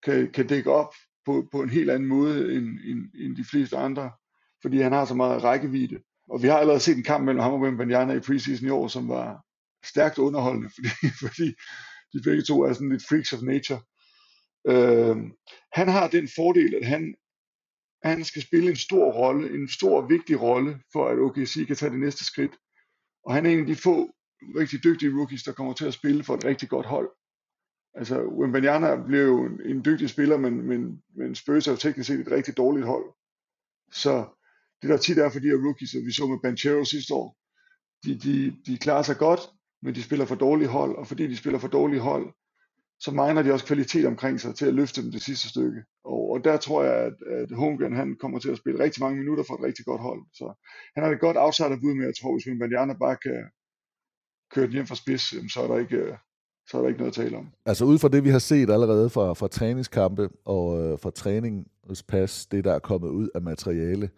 kan, 0.04 0.30
kan 0.32 0.46
dække 0.46 0.70
op 0.72 0.94
på, 1.26 1.48
på 1.52 1.62
en 1.62 1.70
helt 1.70 1.90
anden 1.90 2.08
måde 2.08 2.54
end, 2.54 2.66
end, 2.66 3.00
end 3.14 3.36
de 3.36 3.44
fleste 3.44 3.76
andre, 3.76 4.10
fordi 4.62 4.80
han 4.80 4.92
har 4.92 5.04
så 5.04 5.14
meget 5.14 5.44
rækkevidde. 5.44 5.98
Og 6.30 6.42
vi 6.42 6.48
har 6.48 6.58
allerede 6.58 6.80
set 6.80 6.96
en 6.96 7.02
kamp 7.02 7.24
mellem 7.24 7.42
ham 7.42 7.52
og 7.52 7.60
Wembanyama 7.60 8.12
i 8.12 8.20
preseason 8.20 8.66
i 8.66 8.70
år, 8.70 8.88
som 8.88 9.08
var 9.08 9.44
stærkt 9.86 10.18
underholdende, 10.18 10.70
fordi, 10.76 11.12
fordi 11.20 11.54
de 12.12 12.22
begge 12.24 12.42
to 12.42 12.62
er 12.62 12.72
sådan 12.72 12.88
lidt 12.88 13.08
freaks 13.08 13.32
of 13.32 13.42
nature. 13.42 13.80
Øh, 14.68 15.16
han 15.72 15.88
har 15.88 16.08
den 16.08 16.28
fordel, 16.36 16.74
at 16.74 16.86
han, 16.86 17.14
han 18.02 18.24
skal 18.24 18.42
spille 18.42 18.70
en 18.70 18.76
stor 18.76 19.12
rolle, 19.12 19.54
en 19.54 19.68
stor 19.68 20.06
vigtig 20.06 20.40
rolle, 20.40 20.80
for 20.92 21.08
at 21.08 21.18
OKC 21.18 21.66
kan 21.66 21.76
tage 21.76 21.92
det 21.92 22.00
næste 22.00 22.24
skridt. 22.24 22.56
Og 23.26 23.34
han 23.34 23.46
er 23.46 23.50
en 23.50 23.60
af 23.60 23.66
de 23.66 23.76
få 23.76 24.14
rigtig 24.56 24.84
dygtige 24.84 25.16
rookies, 25.16 25.42
der 25.42 25.52
kommer 25.52 25.72
til 25.72 25.84
at 25.84 25.94
spille 25.94 26.24
for 26.24 26.34
et 26.34 26.44
rigtig 26.44 26.68
godt 26.68 26.86
hold. 26.86 27.10
Altså, 27.94 28.22
Wembanyama 28.22 28.96
blev 29.06 29.26
jo 29.26 29.44
en, 29.44 29.60
en 29.64 29.84
dygtig 29.84 30.10
spiller, 30.10 30.36
men, 30.36 30.62
men, 30.62 31.02
men 31.16 31.34
Spurs 31.34 31.66
er 31.66 31.72
jo 31.72 31.76
teknisk 31.76 32.06
set 32.06 32.20
et 32.20 32.30
rigtig 32.30 32.56
dårligt 32.56 32.86
hold. 32.86 33.04
Så 33.92 34.24
det 34.82 34.90
der 34.90 34.96
tit 34.96 35.18
er 35.18 35.30
for 35.30 35.38
de 35.38 35.46
her 35.46 35.64
rookies, 35.66 35.94
og 35.94 36.00
vi 36.06 36.12
så 36.12 36.26
med 36.26 36.38
Banchero 36.42 36.84
sidste 36.84 37.14
år, 37.14 37.36
de, 38.04 38.18
de, 38.18 38.56
de 38.66 38.78
klarer 38.78 39.02
sig 39.02 39.16
godt, 39.16 39.40
men 39.82 39.94
de 39.94 40.02
spiller 40.02 40.26
for 40.26 40.34
dårlige 40.34 40.68
hold, 40.68 40.96
og 40.96 41.06
fordi 41.06 41.26
de 41.26 41.36
spiller 41.36 41.58
for 41.58 41.68
dårlige 41.68 42.00
hold, 42.00 42.34
så 43.04 43.10
mangler 43.10 43.42
de 43.42 43.52
også 43.52 43.66
kvalitet 43.66 44.06
omkring 44.06 44.40
sig 44.40 44.54
til 44.54 44.66
at 44.66 44.74
løfte 44.74 45.02
dem 45.02 45.10
det 45.12 45.22
sidste 45.22 45.48
stykke. 45.48 45.80
Og, 46.04 46.30
og 46.32 46.44
der 46.44 46.56
tror 46.56 46.84
jeg, 46.84 46.94
at, 46.94 47.16
at 47.40 47.48
Holmgren 47.56 47.96
han 47.96 48.16
kommer 48.20 48.38
til 48.38 48.50
at 48.50 48.58
spille 48.58 48.84
rigtig 48.84 49.02
mange 49.02 49.18
minutter 49.18 49.44
for 49.44 49.54
et 49.54 49.62
rigtig 49.62 49.84
godt 49.84 50.00
hold. 50.00 50.22
Så 50.32 50.46
han 50.94 51.04
har 51.04 51.10
et 51.10 51.20
godt 51.20 51.36
outsider 51.36 51.80
bud 51.82 51.94
med, 51.94 52.04
jeg 52.04 52.14
tror, 52.20 52.32
hvis 52.34 52.46
Wembanyama 52.48 52.92
bare 52.92 53.16
kan 53.16 53.40
køre 54.52 54.64
den 54.66 54.72
hjem 54.72 54.86
fra 54.86 54.94
spids, 54.94 55.52
så 55.52 55.58
er 55.62 55.68
der 55.68 55.78
ikke, 55.78 56.16
så 56.68 56.76
er 56.76 56.80
der 56.82 56.88
ikke 56.88 57.00
noget 57.00 57.18
at 57.18 57.22
tale 57.22 57.36
om. 57.36 57.46
Altså 57.66 57.84
ud 57.84 57.98
fra 57.98 58.08
det, 58.08 58.24
vi 58.24 58.30
har 58.30 58.38
set 58.38 58.70
allerede 58.70 59.10
fra, 59.10 59.34
fra 59.34 59.48
træningskampe 59.48 60.28
og 60.44 60.64
øh, 60.82 60.98
fra 60.98 61.10
træningspas, 61.10 62.46
det 62.46 62.64
der 62.64 62.72
er 62.74 62.78
kommet 62.78 63.08
ud 63.08 63.28
af 63.34 63.42
materiale, 63.42 64.10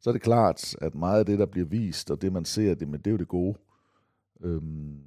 så 0.00 0.10
er 0.10 0.12
det 0.12 0.22
klart, 0.22 0.76
at 0.80 0.94
meget 0.94 1.18
af 1.18 1.26
det, 1.26 1.38
der 1.38 1.46
bliver 1.46 1.66
vist, 1.66 2.10
og 2.10 2.22
det 2.22 2.32
man 2.32 2.44
ser, 2.44 2.74
det, 2.74 2.88
men 2.88 2.98
det 3.00 3.06
er 3.06 3.10
jo 3.10 3.16
det 3.16 3.28
gode. 3.28 3.54
Øhm, 4.44 4.98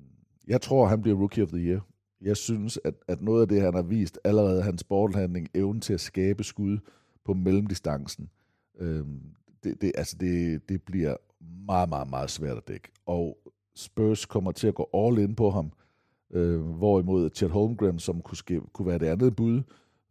jeg 0.48 0.62
tror, 0.62 0.88
han 0.88 1.02
bliver 1.02 1.18
Rookie 1.18 1.44
of 1.44 1.50
the 1.50 1.60
Year. 1.60 1.82
Jeg 2.22 2.38
synes, 2.38 2.80
at, 2.84 2.94
at 3.08 3.22
noget 3.22 3.42
af 3.42 3.48
det, 3.48 3.62
han 3.62 3.74
har 3.74 3.82
vist, 3.82 4.20
allerede 4.24 4.62
hans 4.62 4.84
boldhandling, 4.84 5.50
evnen 5.56 5.82
til 5.82 5.94
at 5.94 6.00
skabe 6.00 6.44
skud 6.44 6.78
på 7.26 7.34
mellemdistancen, 7.34 8.30
øh, 8.80 9.06
det, 9.64 9.82
det, 9.82 9.92
altså 9.96 10.18
det, 10.20 10.70
det 10.70 10.82
bliver 10.82 11.16
meget, 11.66 11.90
meget, 11.90 12.10
meget 12.10 12.30
svært 12.30 12.58
at 12.58 12.68
dække. 12.68 12.92
Og 13.06 13.38
Spurs 13.76 14.26
kommer 14.26 14.52
til 14.52 14.68
at 14.68 14.76
gå 14.76 14.90
all 14.94 15.18
in 15.18 15.36
på 15.36 15.50
ham, 15.50 15.72
øh, 16.32 16.62
hvorimod 16.62 17.30
Chet 17.36 17.52
Holmgren, 17.52 18.00
som 18.00 18.22
kunne, 18.22 18.38
ske, 18.38 18.62
kunne 18.74 18.88
være 18.88 19.00
det 19.00 19.06
andet 19.06 19.36
bud, 19.36 19.62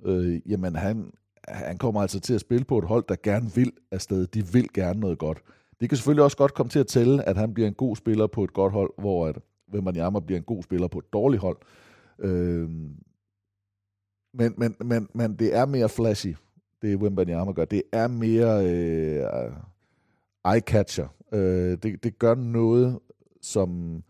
øh, 0.04 0.50
jamen 0.50 0.76
han, 0.76 1.12
han 1.48 1.78
kommer 1.78 2.02
altså 2.02 2.20
til 2.20 2.34
at 2.34 2.40
spille 2.40 2.64
på 2.64 2.78
et 2.78 2.84
hold, 2.84 3.04
der 3.08 3.16
gerne 3.22 3.50
vil 3.54 3.72
afsted. 3.90 4.26
De 4.26 4.46
vil 4.46 4.72
gerne 4.72 5.00
noget 5.00 5.18
godt. 5.18 5.42
Det 5.80 5.88
kan 5.88 5.96
selvfølgelig 5.96 6.24
også 6.24 6.36
godt 6.36 6.54
komme 6.54 6.70
til 6.70 6.78
at 6.78 6.86
tælle, 6.86 7.28
at 7.28 7.36
han 7.36 7.54
bliver 7.54 7.68
en 7.68 7.74
god 7.74 7.96
spiller 7.96 8.26
på 8.26 8.44
et 8.44 8.52
godt 8.52 8.72
hold, 8.72 8.92
hvor 8.98 9.26
at 9.26 9.38
Wembanyama 9.72 10.20
bliver 10.20 10.38
en 10.38 10.44
god 10.44 10.62
spiller 10.62 10.88
på 10.88 10.98
et 10.98 11.12
dårligt 11.12 11.42
hold. 11.42 11.56
Øh, 12.18 12.70
men, 14.34 14.54
men, 14.56 14.76
men, 14.84 15.08
men 15.14 15.34
det 15.34 15.54
er 15.54 15.66
mere 15.66 15.88
flashy, 15.88 16.34
det 16.82 16.96
Wimbanyama 16.96 17.52
gør. 17.52 17.64
Det 17.64 17.82
er 17.92 18.08
mere 18.08 18.66
øh, 18.66 19.52
eye-catcher. 20.46 21.08
Øh, 21.32 21.78
det, 21.82 22.04
det 22.04 22.18
gør 22.18 22.34
noget, 22.34 22.98
som, 23.42 24.02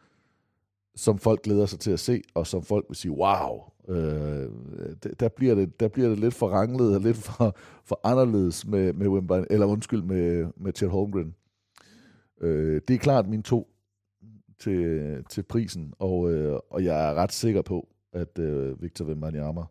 som 0.94 1.18
folk 1.18 1.42
glæder 1.42 1.66
sig 1.66 1.80
til 1.80 1.90
at 1.90 2.00
se, 2.00 2.22
og 2.34 2.46
som 2.46 2.62
folk 2.62 2.84
vil 2.88 2.96
sige, 2.96 3.12
wow, 3.12 3.60
øh, 3.88 4.50
der, 5.20 5.28
bliver 5.28 5.54
det, 5.54 5.80
der 5.80 5.88
bliver 5.88 6.08
det 6.08 6.18
lidt 6.18 6.34
for 6.34 6.48
ranglet 6.48 6.94
og 6.94 7.00
lidt 7.00 7.16
for, 7.16 7.56
for 7.84 8.00
anderledes 8.04 8.66
med, 8.66 8.92
med 8.92 9.08
Wimbledon, 9.08 9.46
eller 9.50 9.66
undskyld, 9.66 10.02
med, 10.02 10.46
med 10.56 10.72
Chet 10.72 10.90
Holmgren. 10.90 11.34
Øh, 12.40 12.80
det 12.88 12.94
er 12.94 12.98
klart 12.98 13.28
min 13.28 13.42
to 13.42 13.68
til, 14.58 15.24
til 15.30 15.42
prisen, 15.42 15.94
og, 15.98 16.32
øh, 16.32 16.58
og 16.70 16.84
jeg 16.84 17.10
er 17.10 17.14
ret 17.14 17.32
sikker 17.32 17.62
på, 17.62 17.88
at 18.16 18.38
øh, 18.38 18.82
Victor 18.82 19.04
Wembanyama 19.04 19.62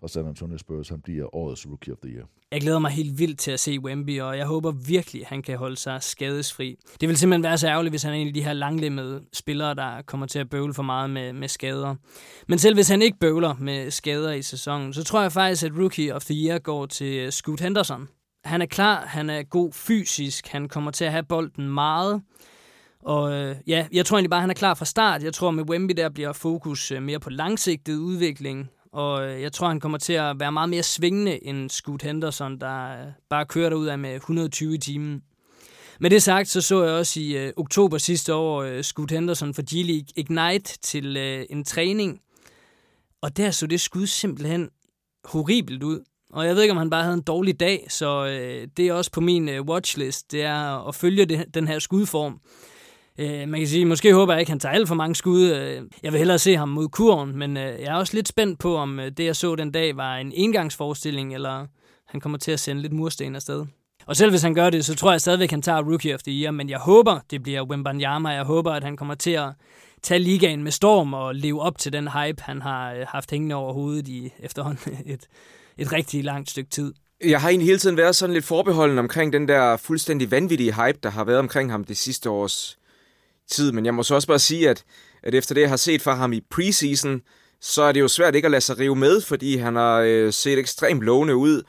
fra 0.00 0.08
San 0.08 0.26
Antonio 0.26 0.58
Spurs, 0.58 0.88
han 0.88 1.00
bliver 1.00 1.34
årets 1.34 1.66
Rookie 1.66 1.92
of 1.92 1.98
the 2.02 2.10
Year. 2.10 2.26
Jeg 2.52 2.60
glæder 2.60 2.78
mig 2.78 2.90
helt 2.90 3.18
vildt 3.18 3.38
til 3.38 3.50
at 3.50 3.60
se 3.60 3.80
Wemby, 3.80 4.20
og 4.20 4.38
jeg 4.38 4.46
håber 4.46 4.70
virkelig, 4.70 5.22
at 5.22 5.28
han 5.28 5.42
kan 5.42 5.58
holde 5.58 5.76
sig 5.76 6.02
skadesfri. 6.02 6.76
Det 7.00 7.08
vil 7.08 7.16
simpelthen 7.16 7.42
være 7.42 7.58
så 7.58 7.68
ærgerligt, 7.68 7.92
hvis 7.92 8.02
han 8.02 8.12
er 8.12 8.16
en 8.16 8.28
af 8.28 8.34
de 8.34 8.44
her 8.44 8.52
langlemmede 8.52 9.22
spillere, 9.32 9.74
der 9.74 10.02
kommer 10.02 10.26
til 10.26 10.38
at 10.38 10.50
bøvle 10.50 10.74
for 10.74 10.82
meget 10.82 11.10
med, 11.10 11.32
med 11.32 11.48
skader. 11.48 11.94
Men 12.48 12.58
selv 12.58 12.74
hvis 12.74 12.88
han 12.88 13.02
ikke 13.02 13.18
bøvler 13.18 13.54
med 13.60 13.90
skader 13.90 14.32
i 14.32 14.42
sæsonen, 14.42 14.92
så 14.92 15.04
tror 15.04 15.22
jeg 15.22 15.32
faktisk, 15.32 15.64
at 15.64 15.72
Rookie 15.78 16.14
of 16.14 16.24
the 16.24 16.34
Year 16.34 16.58
går 16.58 16.86
til 16.86 17.18
øh, 17.18 17.32
Scoot 17.32 17.60
Henderson. 17.60 18.08
Han 18.44 18.62
er 18.62 18.66
klar, 18.66 19.06
han 19.06 19.30
er 19.30 19.42
god 19.42 19.72
fysisk, 19.72 20.48
han 20.48 20.68
kommer 20.68 20.90
til 20.90 21.04
at 21.04 21.12
have 21.12 21.22
bolden 21.22 21.68
meget. 21.68 22.22
Og 23.04 23.32
øh, 23.32 23.56
ja, 23.66 23.86
jeg 23.92 24.06
tror 24.06 24.16
egentlig 24.16 24.30
bare, 24.30 24.38
at 24.38 24.42
han 24.42 24.50
er 24.50 24.54
klar 24.54 24.74
fra 24.74 24.84
start. 24.84 25.22
Jeg 25.22 25.34
tror, 25.34 25.50
med 25.50 25.70
Wemby 25.70 25.92
der 25.96 26.08
bliver 26.08 26.32
fokus 26.32 26.90
øh, 26.90 27.02
mere 27.02 27.20
på 27.20 27.30
langsigtet 27.30 27.96
udvikling, 27.96 28.70
og 28.92 29.26
øh, 29.26 29.42
jeg 29.42 29.52
tror, 29.52 29.68
han 29.68 29.80
kommer 29.80 29.98
til 29.98 30.12
at 30.12 30.40
være 30.40 30.52
meget 30.52 30.68
mere 30.68 30.82
svingende 30.82 31.44
end 31.44 31.70
Scoot 31.70 32.02
Henderson, 32.02 32.60
der 32.60 33.00
øh, 33.00 33.06
bare 33.30 33.46
kører 33.46 33.74
ud 33.74 33.86
af 33.86 33.98
med 33.98 34.14
120 34.14 34.74
i 34.74 34.78
timen. 34.78 35.22
Med 36.00 36.10
det 36.10 36.22
sagt, 36.22 36.48
så 36.48 36.60
så 36.60 36.84
jeg 36.84 36.94
også 36.94 37.20
i 37.20 37.36
øh, 37.36 37.52
oktober 37.56 37.98
sidste 37.98 38.34
år 38.34 38.62
øh, 38.62 38.82
Scoot 38.82 39.10
Henderson 39.10 39.54
for 39.54 39.62
G-League 39.62 40.12
Ignite 40.16 40.78
til 40.78 41.16
øh, 41.16 41.44
en 41.50 41.64
træning. 41.64 42.20
Og 43.22 43.36
der 43.36 43.50
så 43.50 43.66
det 43.66 43.80
skud 43.80 44.06
simpelthen 44.06 44.70
horribelt 45.24 45.82
ud. 45.82 46.00
Og 46.32 46.46
jeg 46.46 46.54
ved 46.54 46.62
ikke, 46.62 46.72
om 46.72 46.78
han 46.78 46.90
bare 46.90 47.02
havde 47.02 47.14
en 47.14 47.22
dårlig 47.22 47.60
dag, 47.60 47.86
så 47.88 48.26
øh, 48.26 48.68
det 48.76 48.88
er 48.88 48.92
også 48.92 49.10
på 49.10 49.20
min 49.20 49.48
øh, 49.48 49.62
watchlist, 49.62 50.32
det 50.32 50.42
er 50.42 50.88
at 50.88 50.94
følge 50.94 51.24
det, 51.24 51.54
den 51.54 51.68
her 51.68 51.78
skudform. 51.78 52.40
Øh, 53.18 53.48
man 53.48 53.60
kan 53.60 53.68
sige, 53.68 53.84
måske 53.84 54.14
håber 54.14 54.32
jeg 54.32 54.40
ikke, 54.40 54.50
at 54.50 54.52
han 54.52 54.60
tager 54.60 54.74
alt 54.74 54.88
for 54.88 54.94
mange 54.94 55.14
skud. 55.14 55.42
Øh, 55.42 55.82
jeg 56.02 56.12
vil 56.12 56.18
hellere 56.18 56.38
se 56.38 56.56
ham 56.56 56.68
mod 56.68 56.88
kurven, 56.88 57.38
men 57.38 57.56
øh, 57.56 57.80
jeg 57.80 57.86
er 57.86 57.94
også 57.94 58.14
lidt 58.14 58.28
spændt 58.28 58.58
på, 58.58 58.76
om 58.76 59.00
øh, 59.00 59.10
det, 59.16 59.24
jeg 59.24 59.36
så 59.36 59.54
den 59.54 59.72
dag, 59.72 59.96
var 59.96 60.16
en 60.16 60.32
engangsforestilling, 60.34 61.34
eller 61.34 61.66
han 62.06 62.20
kommer 62.20 62.38
til 62.38 62.52
at 62.52 62.60
sende 62.60 62.82
lidt 62.82 62.92
mursten 62.92 63.36
afsted. 63.36 63.66
Og 64.06 64.16
selv 64.16 64.30
hvis 64.30 64.42
han 64.42 64.54
gør 64.54 64.70
det, 64.70 64.84
så 64.84 64.94
tror 64.94 65.10
jeg 65.10 65.20
stadigvæk, 65.20 65.46
at 65.46 65.50
han 65.50 65.62
tager 65.62 65.82
Rookie 65.82 66.14
of 66.14 66.22
the 66.22 66.32
Year, 66.32 66.50
men 66.50 66.70
jeg 66.70 66.78
håber, 66.78 67.20
det 67.30 67.42
bliver 67.42 67.64
Wimbanyama. 67.64 68.28
Jeg 68.28 68.44
håber, 68.44 68.72
at 68.72 68.84
han 68.84 68.96
kommer 68.96 69.14
til 69.14 69.30
at 69.30 69.48
tage 70.02 70.18
ligaen 70.18 70.62
med 70.62 70.72
storm 70.72 71.14
og 71.14 71.34
leve 71.34 71.60
op 71.60 71.78
til 71.78 71.92
den 71.92 72.08
hype, 72.08 72.42
han 72.42 72.62
har 72.62 73.04
haft 73.08 73.30
hængende 73.30 73.54
over 73.54 73.72
hovedet 73.72 74.08
i 74.08 74.32
efterhånden 74.38 74.98
et, 75.14 75.28
et 75.78 75.92
rigtig 75.92 76.24
langt 76.24 76.50
stykke 76.50 76.70
tid. 76.70 76.94
Jeg 77.24 77.40
har 77.40 77.48
egentlig 77.48 77.66
hele 77.66 77.78
tiden 77.78 77.96
været 77.96 78.16
sådan 78.16 78.34
lidt 78.34 78.44
forbeholden 78.44 78.98
omkring 78.98 79.32
den 79.32 79.48
der 79.48 79.76
fuldstændig 79.76 80.30
vanvittige 80.30 80.72
hype, 80.72 80.98
der 81.02 81.10
har 81.10 81.24
været 81.24 81.38
omkring 81.38 81.70
ham 81.70 81.84
det 81.84 81.96
sidste 81.96 82.30
års 82.30 82.78
tid. 83.50 83.72
Men 83.72 83.86
jeg 83.86 83.94
må 83.94 84.02
så 84.02 84.14
også 84.14 84.28
bare 84.28 84.38
sige, 84.38 84.70
at, 84.70 84.84
at 85.22 85.34
efter 85.34 85.54
det, 85.54 85.60
jeg 85.60 85.70
har 85.70 85.76
set 85.76 86.02
fra 86.02 86.14
ham 86.14 86.32
i 86.32 86.40
preseason, 86.50 87.22
så 87.60 87.82
er 87.82 87.92
det 87.92 88.00
jo 88.00 88.08
svært 88.08 88.34
ikke 88.34 88.46
at 88.46 88.50
lade 88.50 88.60
sig 88.60 88.78
rive 88.78 88.96
med, 88.96 89.20
fordi 89.20 89.56
han 89.56 89.76
har 89.76 90.00
øh, 90.00 90.32
set 90.32 90.58
ekstremt 90.58 91.02
lovende 91.02 91.36
ud, 91.36 91.62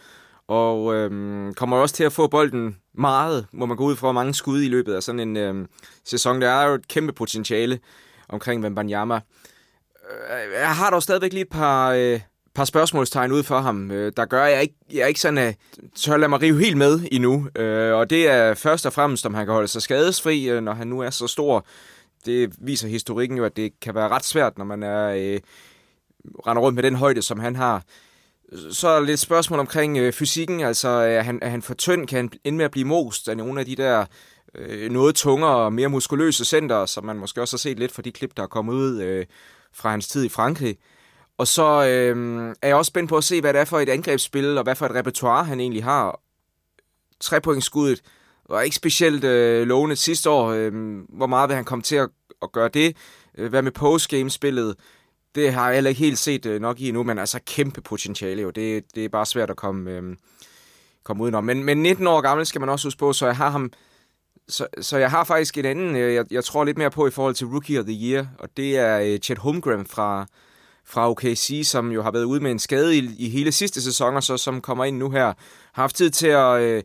og 0.47 0.95
øh, 0.95 1.53
kommer 1.53 1.77
også 1.77 1.95
til 1.95 2.03
at 2.03 2.13
få 2.13 2.27
bolden 2.27 2.77
meget, 2.95 3.45
må 3.51 3.65
man 3.65 3.77
gå 3.77 3.83
ud 3.83 3.95
fra 3.95 4.11
mange 4.11 4.33
skud 4.33 4.61
i 4.61 4.67
løbet 4.67 4.93
af 4.93 5.03
sådan 5.03 5.19
en 5.19 5.37
øh, 5.37 5.67
sæson. 6.05 6.41
Der 6.41 6.49
er 6.49 6.67
jo 6.67 6.73
et 6.73 6.87
kæmpe 6.87 7.13
potentiale 7.13 7.79
omkring 8.29 8.63
Wembanyama. 8.63 9.19
Banyama. 10.29 10.59
jeg 10.59 10.75
har 10.75 10.89
dog 10.89 11.03
stadigvæk 11.03 11.33
lige 11.33 11.41
et 11.41 11.49
par, 11.49 11.91
øh, 11.91 12.19
par 12.53 12.65
spørgsmålstegn 12.65 13.31
ud 13.31 13.43
for 13.43 13.59
ham, 13.59 13.91
øh, 13.91 14.11
der 14.17 14.25
gør, 14.25 14.43
at 14.43 14.51
jeg 14.51 14.61
ikke, 14.61 14.75
jeg 14.93 14.99
er 14.99 15.07
ikke 15.07 15.19
sådan, 15.19 15.37
at 15.37 15.55
tør 15.95 16.17
lade 16.17 16.29
mig 16.29 16.41
rive 16.41 16.59
helt 16.59 16.77
med 16.77 16.99
endnu. 17.11 17.47
Øh, 17.55 17.93
og 17.93 18.09
det 18.09 18.27
er 18.27 18.53
først 18.53 18.85
og 18.85 18.93
fremmest, 18.93 19.25
om 19.25 19.33
han 19.33 19.45
kan 19.45 19.53
holde 19.53 19.67
sig 19.67 19.81
skadesfri, 19.81 20.49
øh, 20.49 20.61
når 20.63 20.73
han 20.73 20.87
nu 20.87 20.99
er 20.99 21.09
så 21.09 21.27
stor. 21.27 21.65
Det 22.25 22.55
viser 22.61 22.87
historikken 22.87 23.37
jo, 23.37 23.45
at 23.45 23.55
det 23.55 23.79
kan 23.81 23.95
være 23.95 24.09
ret 24.09 24.25
svært, 24.25 24.57
når 24.57 24.65
man 24.65 24.83
er 24.83 25.07
øh, 25.07 25.39
render 26.47 26.61
rundt 26.61 26.75
med 26.75 26.83
den 26.83 26.95
højde, 26.95 27.21
som 27.21 27.39
han 27.39 27.55
har. 27.55 27.83
Så 28.71 28.87
er 28.87 28.99
der 28.99 29.05
lidt 29.05 29.19
spørgsmål 29.19 29.59
omkring 29.59 29.97
øh, 29.97 30.13
fysikken. 30.13 30.59
Altså, 30.59 30.89
er 30.89 31.21
han, 31.21 31.39
er 31.41 31.49
han 31.49 31.61
for 31.61 31.73
tynd? 31.73 32.07
Kan 32.07 32.17
han 32.17 32.29
ende 32.43 32.57
med 32.57 32.65
at 32.65 32.71
blive 32.71 32.87
most 32.87 33.29
af 33.29 33.37
nogle 33.37 33.59
af 33.59 33.65
de 33.65 33.75
der 33.75 34.05
øh, 34.55 34.91
noget 34.91 35.15
tungere 35.15 35.55
og 35.55 35.73
mere 35.73 35.89
muskuløse 35.89 36.45
center, 36.45 36.85
som 36.85 37.05
man 37.05 37.17
måske 37.17 37.41
også 37.41 37.55
har 37.55 37.59
set 37.59 37.79
lidt 37.79 37.91
fra 37.91 38.01
de 38.01 38.11
klip, 38.11 38.37
der 38.37 38.43
er 38.43 38.47
kommet 38.47 38.73
ud 38.73 39.01
øh, 39.01 39.25
fra 39.73 39.91
hans 39.91 40.07
tid 40.07 40.25
i 40.25 40.29
Frankrig. 40.29 40.77
Og 41.37 41.47
så 41.47 41.63
øh, 41.63 42.47
er 42.61 42.67
jeg 42.67 42.75
også 42.75 42.89
spændt 42.89 43.09
på 43.09 43.17
at 43.17 43.23
se, 43.23 43.41
hvad 43.41 43.53
det 43.53 43.61
er 43.61 43.65
for 43.65 43.79
et 43.79 43.89
angrebsspil, 43.89 44.57
og 44.57 44.63
hvad 44.63 44.75
for 44.75 44.85
et 44.85 44.95
repertoire 44.95 45.45
han 45.45 45.59
egentlig 45.59 45.83
har. 45.83 46.19
Trepointskuddet 47.19 48.01
var 48.49 48.61
ikke 48.61 48.75
specielt 48.75 49.23
øh, 49.23 49.67
lovende 49.67 49.95
sidste 49.95 50.29
år. 50.29 50.49
Øh, 50.49 50.71
hvor 51.09 51.27
meget 51.27 51.49
vil 51.49 51.55
han 51.55 51.65
komme 51.65 51.83
til 51.83 51.95
at, 51.95 52.09
at 52.41 52.51
gøre 52.51 52.69
det? 52.69 52.97
Øh, 53.37 53.49
hvad 53.49 53.61
med 53.61 53.71
postgame-spillet? 53.71 54.75
Det 55.35 55.53
har 55.53 55.67
jeg 55.67 55.75
heller 55.75 55.89
ikke 55.89 56.01
helt 56.01 56.17
set 56.17 56.45
øh, 56.45 56.61
nok 56.61 56.79
i 56.79 56.87
endnu, 56.87 57.03
men 57.03 57.19
altså 57.19 57.39
kæmpe 57.45 57.81
potentiale 57.81 58.41
jo. 58.41 58.49
Det, 58.49 58.83
det 58.95 59.05
er 59.05 59.09
bare 59.09 59.25
svært 59.25 59.49
at 59.49 59.55
komme, 59.55 59.91
øh, 59.91 60.03
komme 61.03 61.23
udenom. 61.23 61.43
Men, 61.43 61.63
men 61.63 61.77
19 61.77 62.07
år 62.07 62.21
gammel 62.21 62.45
skal 62.45 62.61
man 62.61 62.69
også 62.69 62.87
huske 62.87 62.99
på, 62.99 63.13
så 63.13 63.25
jeg 63.25 63.37
har 63.37 63.49
ham 63.49 63.71
så, 64.47 64.67
så 64.81 64.97
jeg 64.97 65.11
har 65.11 65.23
faktisk 65.23 65.57
en 65.57 65.65
anden, 65.65 65.95
øh, 65.95 66.13
jeg, 66.13 66.25
jeg 66.31 66.43
tror 66.43 66.63
lidt 66.63 66.77
mere 66.77 66.91
på 66.91 67.07
i 67.07 67.11
forhold 67.11 67.35
til 67.35 67.47
Rookie 67.47 67.79
of 67.79 67.85
the 67.85 68.11
Year, 68.11 68.27
og 68.39 68.49
det 68.57 68.77
er 68.77 68.99
øh, 68.99 69.19
Chet 69.19 69.37
Holmgren 69.37 69.85
fra, 69.85 70.25
fra 70.91 71.09
OKC, 71.11 71.61
som 71.63 71.91
jo 71.91 72.01
har 72.01 72.11
været 72.11 72.23
ude 72.23 72.39
med 72.39 72.51
en 72.51 72.59
skade 72.59 72.97
i, 72.97 73.09
i 73.17 73.29
hele 73.29 73.51
sidste 73.51 73.81
sæson, 73.81 74.15
og 74.15 74.23
så 74.23 74.37
som 74.37 74.61
kommer 74.61 74.85
ind 74.85 74.97
nu 74.97 75.09
her, 75.09 75.25
har 75.25 75.35
haft 75.71 75.95
tid 75.95 76.09
til 76.09 76.27
at, 76.27 76.61
øh, 76.61 76.83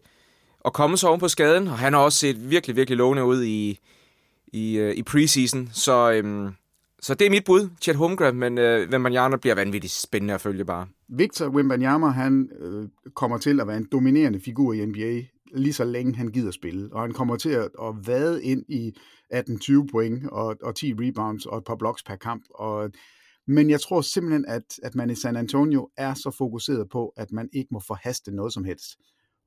at 0.65 0.73
komme 0.73 0.97
sig 0.97 1.09
oven 1.09 1.21
på 1.21 1.29
skaden, 1.29 1.69
og 1.69 1.79
han 1.79 1.93
har 1.93 2.01
også 2.01 2.19
set 2.19 2.51
virkelig, 2.51 2.77
virkelig 2.77 2.97
lovende 2.99 3.25
ud 3.25 3.45
i, 3.45 3.79
i, 4.47 4.79
øh, 4.79 4.95
i 4.95 5.03
preseason, 5.03 5.69
så, 5.73 6.13
Øh, 6.13 6.53
så 7.01 7.15
det 7.15 7.27
er 7.27 7.31
mit 7.31 7.45
bud, 7.45 7.69
Chet 7.81 7.97
Holmgren, 7.97 8.37
men 8.37 8.59
øh, 8.59 8.91
Wembanyama 8.91 9.37
bliver 9.37 9.55
vanvittigt 9.55 9.93
spændende 9.93 10.35
at 10.35 10.41
følge 10.41 10.65
bare. 10.65 10.87
Victor 11.09 11.49
Wembanyama, 11.49 12.09
han 12.09 12.51
øh, 12.61 12.89
kommer 13.15 13.39
til 13.39 13.61
at 13.61 13.67
være 13.67 13.77
en 13.77 13.89
dominerende 13.93 14.41
figur 14.41 14.73
i 14.73 14.87
NBA 14.87 15.23
lige 15.55 15.73
så 15.73 15.85
længe 15.85 16.15
han 16.15 16.29
gider 16.29 16.51
spille. 16.51 16.89
Og 16.93 17.01
han 17.01 17.13
kommer 17.13 17.37
til 17.37 17.51
at, 17.51 17.69
at 17.83 18.07
vade 18.07 18.45
ind 18.45 18.65
i 18.69 18.93
18-20 19.35 19.87
point 19.93 20.29
og, 20.31 20.57
og 20.63 20.75
10 20.75 20.93
rebounds 20.93 21.47
og 21.47 21.59
et 21.59 21.65
par 21.65 21.77
blocks 21.77 22.03
per 22.03 22.17
kamp. 22.17 22.43
Og, 22.55 22.91
men 23.47 23.71
jeg 23.71 23.81
tror 23.81 24.01
simpelthen, 24.01 24.45
at, 24.49 24.81
at 24.83 24.95
man 24.95 25.11
i 25.11 25.15
San 25.15 25.37
Antonio 25.37 25.89
er 25.97 26.15
så 26.15 26.31
fokuseret 26.31 26.89
på, 26.89 27.13
at 27.17 27.33
man 27.33 27.49
ikke 27.53 27.69
må 27.71 27.81
forhaste 27.81 28.31
noget 28.31 28.53
som 28.53 28.65
helst. 28.65 28.97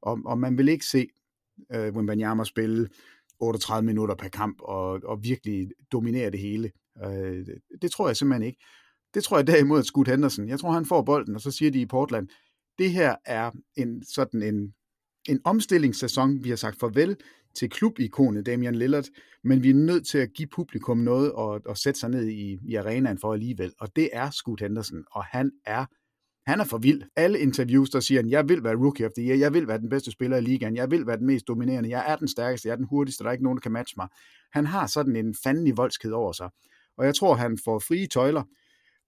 Og, 0.01 0.19
og 0.25 0.39
man 0.39 0.57
vil 0.57 0.69
ikke 0.69 0.85
se 0.85 1.07
øh, 1.73 1.95
Wimbanyama 1.95 2.43
spille 2.43 2.89
38 3.39 3.85
minutter 3.85 4.15
per 4.15 4.29
kamp 4.29 4.61
og, 4.61 4.99
og 5.03 5.23
virkelig 5.23 5.69
dominere 5.91 6.31
det 6.31 6.39
hele. 6.39 6.71
Øh, 7.05 7.45
det 7.81 7.91
tror 7.91 8.07
jeg 8.07 8.17
simpelthen 8.17 8.47
ikke. 8.47 8.63
Det 9.13 9.23
tror 9.23 9.37
jeg 9.37 9.47
derimod, 9.47 9.79
at 9.79 9.85
Scoot 9.85 10.07
Henderson, 10.07 10.49
jeg 10.49 10.59
tror, 10.59 10.71
han 10.71 10.85
får 10.85 11.01
bolden, 11.01 11.35
og 11.35 11.41
så 11.41 11.51
siger 11.51 11.71
de 11.71 11.81
i 11.81 11.85
Portland, 11.85 12.27
det 12.77 12.91
her 12.91 13.15
er 13.25 13.51
en 13.75 14.03
sådan 14.05 14.43
en 14.43 14.73
en 15.29 15.41
omstillingssæson. 15.43 16.43
Vi 16.43 16.49
har 16.49 16.55
sagt 16.55 16.79
farvel 16.79 17.17
til 17.53 17.69
klubikonet 17.69 18.45
Damian 18.45 18.75
Lillard, 18.75 19.05
men 19.43 19.63
vi 19.63 19.69
er 19.69 19.73
nødt 19.73 20.07
til 20.07 20.17
at 20.17 20.33
give 20.33 20.47
publikum 20.47 20.97
noget 20.97 21.31
og, 21.31 21.61
og 21.65 21.77
sætte 21.77 21.99
sig 21.99 22.09
ned 22.09 22.27
i, 22.27 22.57
i 22.67 22.75
arenaen 22.75 23.17
for 23.17 23.33
alligevel. 23.33 23.73
Og 23.79 23.95
det 23.95 24.09
er 24.13 24.29
Scoot 24.29 24.61
Henderson, 24.61 25.03
og 25.11 25.25
han 25.25 25.51
er 25.65 25.85
han 26.49 26.59
er 26.59 26.63
for 26.63 26.77
vild. 26.77 27.03
Alle 27.15 27.39
interviews, 27.39 27.89
der 27.89 27.99
siger, 27.99 28.23
jeg 28.27 28.49
vil 28.49 28.63
være 28.63 28.75
rookie 28.75 29.05
of 29.05 29.11
the 29.17 29.27
year, 29.27 29.37
jeg 29.37 29.53
vil 29.53 29.67
være 29.67 29.77
den 29.77 29.89
bedste 29.89 30.11
spiller 30.11 30.37
i 30.37 30.41
ligaen, 30.41 30.75
jeg 30.75 30.91
vil 30.91 31.07
være 31.07 31.17
den 31.17 31.25
mest 31.25 31.47
dominerende, 31.47 31.89
jeg 31.89 32.03
er 32.07 32.15
den 32.15 32.27
stærkeste, 32.27 32.67
jeg 32.67 32.73
er 32.73 32.77
den 32.77 32.87
hurtigste, 32.89 33.23
der 33.23 33.29
er 33.29 33.31
ikke 33.31 33.43
nogen, 33.43 33.57
der 33.57 33.61
kan 33.61 33.71
matche 33.71 33.93
mig. 33.97 34.07
Han 34.51 34.65
har 34.65 34.87
sådan 34.87 35.15
en 35.15 35.35
fandelig 35.43 35.77
voldsked 35.77 36.11
over 36.11 36.31
sig. 36.31 36.49
Og 36.97 37.05
jeg 37.05 37.15
tror, 37.15 37.35
han 37.35 37.57
får 37.65 37.79
frie 37.79 38.07
tøjler. 38.07 38.43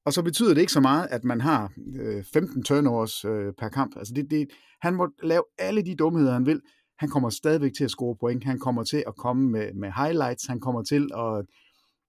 Og 0.06 0.14
så 0.14 0.24
betyder 0.24 0.54
det 0.54 0.62
ikke 0.62 0.74
så 0.74 0.80
meget, 0.80 1.08
at 1.12 1.24
man 1.24 1.42
har 1.42 1.72
øh, 2.00 2.24
15 2.34 2.64
turnovers 2.64 3.26
øh, 3.26 3.54
per 3.60 3.70
kamp. 3.70 3.98
Altså 3.98 4.14
det, 4.14 4.32
det, 4.32 4.48
han 4.82 4.96
må 4.96 5.10
lave 5.24 5.44
alle 5.58 5.82
de 5.82 5.96
dumheder, 5.96 6.34
han 6.34 6.46
vil. 6.46 6.62
Han 7.00 7.10
kommer 7.10 7.30
stadigvæk 7.30 7.74
til 7.74 7.84
at 7.84 7.92
score 7.92 8.16
point. 8.20 8.44
Han 8.44 8.60
kommer 8.60 8.84
til 8.84 9.04
at 9.08 9.16
komme 9.16 9.50
med, 9.50 9.74
med 9.74 9.92
highlights. 9.98 10.46
Han 10.46 10.60
kommer 10.60 10.84
til 10.84 11.10
at 11.18 11.46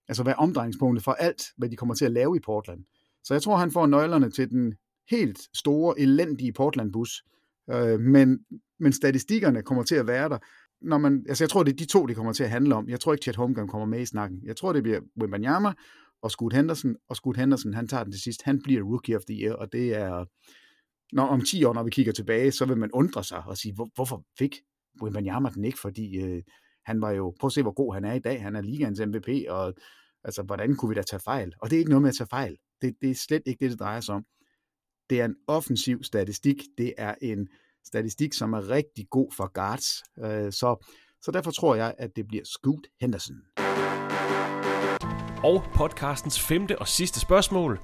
altså 0.09 0.23
være 0.23 0.35
omdrejningspunktet 0.35 1.05
for 1.05 1.13
alt, 1.13 1.43
hvad 1.57 1.69
de 1.69 1.77
kommer 1.77 1.95
til 1.95 2.05
at 2.05 2.13
lave 2.13 2.37
i 2.37 2.41
Portland. 2.41 2.85
Så 3.25 3.35
jeg 3.35 3.43
tror, 3.43 3.57
han 3.57 3.71
får 3.71 3.87
nøglerne 3.87 4.31
til 4.31 4.51
den 4.51 4.75
helt 5.11 5.39
store, 5.55 6.01
elendige 6.01 6.53
Portland-bus. 6.53 7.23
Øh, 7.71 8.01
men, 8.01 8.39
men 8.81 8.93
statistikkerne 8.93 9.63
kommer 9.63 9.85
til 9.85 9.95
at 9.95 10.07
være 10.07 10.29
der. 10.29 10.39
Når 10.81 10.99
man, 10.99 11.25
altså 11.29 11.45
jeg 11.45 11.51
tror, 11.51 11.63
det 11.63 11.73
er 11.73 11.77
de 11.77 11.85
to, 11.85 12.07
det 12.07 12.17
kommer 12.17 12.33
til 12.33 12.45
at 12.45 12.51
handle 12.51 12.75
om. 12.75 12.89
Jeg 12.89 13.01
tror 13.01 13.13
ikke, 13.13 13.23
Chet 13.23 13.37
Holmgren 13.37 13.69
kommer 13.69 13.87
med 13.87 14.01
i 14.01 14.07
snakken. 14.07 14.41
Jeg 14.45 14.57
tror, 14.57 14.73
det 14.73 14.83
bliver 14.83 15.01
Wimbanyama, 15.21 15.73
og 16.23 16.31
Scoot 16.31 16.53
Henderson, 16.53 16.97
og 17.09 17.17
Scoot 17.17 17.37
Henderson, 17.37 17.75
han 17.75 17.89
tager 17.89 18.05
den 18.05 18.13
til 18.13 18.23
sidst. 18.23 18.43
Han 18.43 18.63
bliver 18.63 18.83
Rookie 18.83 19.17
of 19.17 19.23
the 19.25 19.37
Year, 19.43 19.55
og 19.55 19.73
det 19.73 19.95
er, 19.95 20.25
når, 21.13 21.27
om 21.27 21.41
10 21.45 21.65
år, 21.65 21.75
når 21.75 21.83
vi 21.83 21.91
kigger 21.91 22.13
tilbage, 22.13 22.53
så 22.53 22.65
vil 22.65 22.77
man 22.77 22.91
undre 22.93 23.25
sig 23.25 23.45
og 23.47 23.57
sige, 23.57 23.75
hvor, 23.75 23.91
hvorfor 23.95 24.25
fik 24.39 24.57
Wimbanyama 25.03 25.51
den 25.51 25.65
ikke? 25.65 25.79
Fordi 25.79 26.17
øh, 26.17 26.43
han 26.85 27.01
var 27.01 27.11
jo, 27.11 27.35
prøv 27.41 27.49
at 27.49 27.53
se, 27.53 27.63
hvor 27.63 27.73
god 27.75 27.95
han 27.95 28.05
er 28.05 28.13
i 28.13 28.19
dag. 28.19 28.43
Han 28.43 28.57
er 28.57 28.61
ligaens 28.61 29.01
MVP, 29.01 29.29
og 29.49 29.75
altså, 30.25 30.43
hvordan 30.43 30.77
kunne 30.77 30.89
vi 30.89 30.95
da 30.95 31.03
tage 31.03 31.21
fejl? 31.21 31.53
Og 31.59 31.71
det 31.71 31.77
er 31.77 31.79
ikke 31.79 31.91
noget 31.91 32.03
med 32.03 32.11
at 32.11 32.17
tage 32.17 32.29
fejl. 32.29 32.57
Det, 32.83 32.95
det 33.01 33.11
er 33.11 33.15
slet 33.15 33.43
ikke 33.47 33.65
det, 33.65 33.71
det 33.71 33.81
drejer 33.81 34.01
sig 34.01 34.15
om. 34.15 34.25
Det 35.11 35.21
er 35.21 35.25
en 35.25 35.37
offensiv 35.47 36.03
statistik. 36.03 36.57
Det 36.79 36.95
er 36.99 37.15
en 37.23 37.49
statistik, 37.85 38.33
som 38.33 38.53
er 38.53 38.69
rigtig 38.69 39.07
god 39.11 39.33
for 39.37 39.53
guards. 39.53 40.03
Øh, 40.19 40.53
så, 40.53 40.87
så 41.23 41.31
derfor 41.31 41.51
tror 41.51 41.75
jeg, 41.75 41.95
at 41.99 42.17
det 42.17 42.27
bliver 42.29 42.45
Scoot 42.45 42.87
Henderson. 43.01 43.37
Og 45.45 45.63
podcastens 45.75 46.41
femte 46.41 46.79
og 46.79 46.89
sidste 46.89 47.21
spørgsmål. 47.21 47.81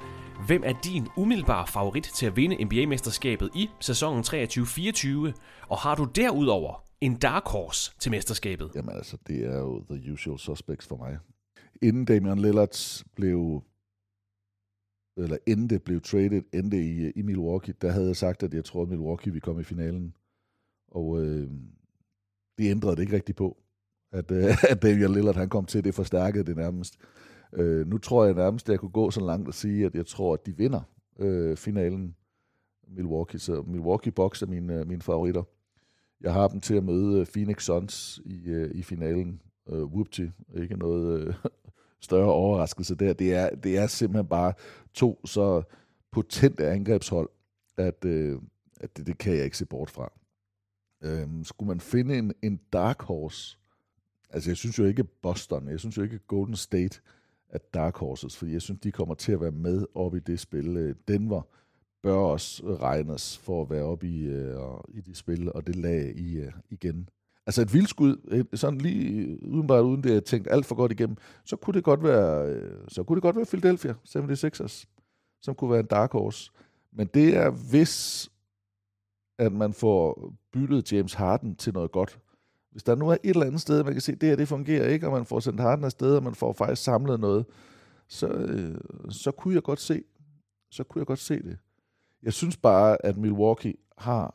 Hvem 0.46 0.62
er 0.64 0.80
din 0.84 1.08
umiddelbare 1.16 1.66
favorit 1.66 2.04
til 2.04 2.26
at 2.26 2.36
vinde 2.36 2.64
NBA-mesterskabet 2.64 3.50
i 3.54 3.70
sæsonen 3.80 4.24
23-24? 4.24 5.32
Og 5.68 5.78
har 5.78 5.94
du 5.94 6.04
derudover 6.04 6.84
en 7.00 7.16
dark 7.16 7.42
horse 7.46 7.92
til 7.98 8.10
mesterskabet? 8.10 8.70
Jamen 8.74 8.96
altså, 8.96 9.16
det 9.26 9.44
er 9.44 9.58
jo 9.58 9.84
the 9.90 10.12
usual 10.12 10.38
suspects 10.38 10.86
for 10.86 10.96
mig. 10.96 11.18
Inden 11.82 12.04
Damian 12.04 12.38
Lillard 12.38 13.04
blev 13.14 13.62
eller 15.16 15.36
inden 15.46 15.70
det 15.70 15.82
blev 15.82 16.00
traded, 16.00 16.42
endte 16.52 16.76
i, 16.76 17.10
i 17.10 17.22
Milwaukee, 17.22 17.74
der 17.80 17.90
havde 17.90 18.06
jeg 18.06 18.16
sagt, 18.16 18.42
at 18.42 18.54
jeg 18.54 18.64
troede, 18.64 18.86
at 18.86 18.90
Milwaukee 18.90 19.32
ville 19.32 19.40
komme 19.40 19.60
i 19.60 19.64
finalen. 19.64 20.14
Og 20.88 21.22
øh, 21.22 21.50
det 22.58 22.70
ændrede 22.70 22.96
det 22.96 23.02
ikke 23.02 23.16
rigtigt 23.16 23.38
på, 23.38 23.56
at, 24.12 24.30
øh, 24.30 24.64
at 24.70 24.82
Damian 24.82 25.12
Lillard 25.12 25.36
han 25.36 25.48
kom 25.48 25.64
til, 25.64 25.84
det 25.84 25.94
forstærkede 25.94 26.44
det 26.44 26.56
nærmest. 26.56 26.98
Øh, 27.52 27.86
nu 27.86 27.98
tror 27.98 28.24
jeg 28.24 28.34
nærmest, 28.34 28.68
at 28.68 28.72
jeg 28.72 28.80
kunne 28.80 28.90
gå 28.90 29.10
så 29.10 29.20
langt 29.20 29.48
at 29.48 29.54
sige, 29.54 29.86
at 29.86 29.94
jeg 29.94 30.06
tror, 30.06 30.34
at 30.34 30.46
de 30.46 30.56
vinder 30.56 30.80
øh, 31.18 31.56
finalen 31.56 32.16
Milwaukee. 32.88 33.40
Så 33.40 33.62
Milwaukee 33.66 34.12
Bucks 34.12 34.42
er 34.42 34.46
mine, 34.46 34.74
øh, 34.74 34.86
mine 34.86 35.02
favoritter. 35.02 35.42
Jeg 36.20 36.32
har 36.32 36.48
dem 36.48 36.60
til 36.60 36.74
at 36.74 36.84
møde 36.84 37.20
øh, 37.20 37.26
Phoenix 37.26 37.64
Suns 37.64 38.20
i, 38.24 38.48
øh, 38.48 38.70
i 38.74 38.82
finalen. 38.82 39.42
Øh, 39.68 39.84
whoopty, 39.84 40.26
ikke 40.54 40.76
noget 40.76 41.20
øh, 41.20 41.34
større 42.00 42.32
overraskelse 42.32 42.94
der. 42.94 43.12
Det 43.12 43.34
er, 43.34 43.50
det 43.50 43.78
er 43.78 43.86
simpelthen 43.86 44.26
bare 44.26 44.52
to 44.94 45.20
så 45.24 45.62
potente 46.12 46.70
angrebshold, 46.70 47.30
at, 47.76 48.04
øh, 48.04 48.38
at 48.80 48.96
det, 48.96 49.06
det 49.06 49.18
kan 49.18 49.36
jeg 49.36 49.44
ikke 49.44 49.58
se 49.58 49.66
bort 49.66 49.90
fra. 49.90 50.12
Øh, 51.04 51.28
skulle 51.42 51.68
man 51.68 51.80
finde 51.80 52.18
en, 52.18 52.32
en 52.42 52.60
dark 52.72 53.02
horse, 53.02 53.58
Altså, 54.30 54.50
jeg 54.50 54.56
synes 54.56 54.78
jo 54.78 54.84
ikke 54.84 55.04
Boston, 55.04 55.68
jeg 55.68 55.80
synes 55.80 55.96
jo 55.96 56.02
ikke 56.02 56.18
Golden 56.18 56.56
State 56.56 57.00
af 57.50 57.60
dark 57.60 57.96
horses, 57.96 58.36
fordi 58.36 58.52
jeg 58.52 58.62
synes, 58.62 58.80
de 58.80 58.92
kommer 58.92 59.14
til 59.14 59.32
at 59.32 59.40
være 59.40 59.50
med 59.50 59.86
op 59.94 60.14
i 60.14 60.18
det 60.18 60.40
spil. 60.40 60.76
Øh, 60.76 60.94
Denver 61.08 61.42
bør 62.02 62.14
også 62.14 62.62
regnes 62.80 63.38
for 63.38 63.62
at 63.62 63.70
være 63.70 63.84
op 63.84 64.04
i, 64.04 64.26
øh, 64.26 64.56
i 64.88 65.00
det 65.00 65.16
spil, 65.16 65.52
og 65.52 65.66
det 65.66 65.76
lag 65.76 66.12
i, 66.16 66.38
øh, 66.38 66.52
igen. 66.70 67.08
Altså 67.46 67.62
et 67.62 67.74
vildskud, 67.74 68.46
sådan 68.54 68.78
lige 68.78 69.38
udenbart 69.48 69.84
uden 69.84 70.02
det, 70.02 70.12
jeg 70.12 70.24
tænkt 70.24 70.48
alt 70.50 70.66
for 70.66 70.74
godt 70.74 70.92
igennem, 70.92 71.16
så 71.44 71.56
kunne 71.56 71.74
det 71.74 71.84
godt 71.84 72.02
være, 72.02 72.60
så 72.88 73.02
kunne 73.02 73.16
det 73.16 73.22
godt 73.22 73.36
være 73.36 73.46
Philadelphia 73.46 73.94
76ers, 74.08 74.84
som 75.42 75.54
kunne 75.54 75.70
være 75.70 75.80
en 75.80 75.86
dark 75.86 76.12
horse. 76.12 76.50
Men 76.92 77.06
det 77.06 77.36
er 77.36 77.50
hvis, 77.50 78.28
at 79.38 79.52
man 79.52 79.72
får 79.72 80.32
byttet 80.52 80.92
James 80.92 81.14
Harden 81.14 81.56
til 81.56 81.72
noget 81.74 81.92
godt. 81.92 82.18
Hvis 82.78 82.84
der 82.84 82.94
nu 82.94 83.08
er 83.08 83.16
et 83.22 83.30
eller 83.30 83.46
andet 83.46 83.60
sted, 83.60 83.84
man 83.84 83.92
kan 83.92 84.00
se, 84.00 84.12
at 84.12 84.20
det 84.20 84.28
her 84.28 84.36
det 84.36 84.48
fungerer 84.48 84.88
ikke, 84.88 85.06
og 85.06 85.12
man 85.12 85.26
får 85.26 85.40
sendt 85.40 85.60
Harden 85.60 85.84
afsted, 85.84 86.16
og 86.16 86.22
man 86.22 86.34
får 86.34 86.52
faktisk 86.52 86.82
samlet 86.82 87.20
noget, 87.20 87.46
så, 88.08 88.28
øh, 88.28 88.80
så 89.10 89.30
kunne 89.30 89.54
jeg 89.54 89.62
godt 89.62 89.80
se, 89.80 90.02
så 90.70 90.84
kunne 90.84 91.00
jeg 91.00 91.06
godt 91.06 91.18
se 91.18 91.42
det. 91.42 91.58
Jeg 92.22 92.32
synes 92.32 92.56
bare, 92.56 93.06
at 93.06 93.16
Milwaukee 93.16 93.74
har 93.96 94.34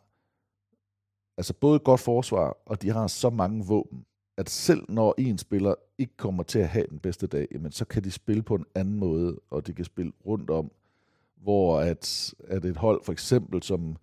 altså 1.38 1.54
både 1.54 1.76
et 1.76 1.84
godt 1.84 2.00
forsvar, 2.00 2.58
og 2.66 2.82
de 2.82 2.90
har 2.90 3.08
så 3.08 3.30
mange 3.30 3.66
våben, 3.66 4.06
at 4.38 4.50
selv 4.50 4.86
når 4.90 5.16
en 5.18 5.38
spiller 5.38 5.76
ikke 5.98 6.18
kommer 6.18 6.44
til 6.44 6.60
at 6.60 6.70
have 6.70 6.86
den 6.90 7.00
bedste 7.00 7.28
dag, 7.28 7.48
jamen, 7.52 7.72
så 7.72 7.86
kan 7.86 8.04
de 8.04 8.12
spille 8.12 8.44
på 8.44 8.56
en 8.56 8.66
anden 8.76 9.00
måde, 9.00 9.40
og 9.50 9.68
de 9.68 9.74
kan 9.74 9.86
spille 9.86 10.12
rundt 10.26 10.50
om, 10.50 10.72
hvor 11.36 11.80
at, 11.80 12.34
at 12.48 12.66
et 12.66 12.78
hold 12.78 13.04
for 13.04 13.12
eksempel 13.12 13.64
som 13.64 13.98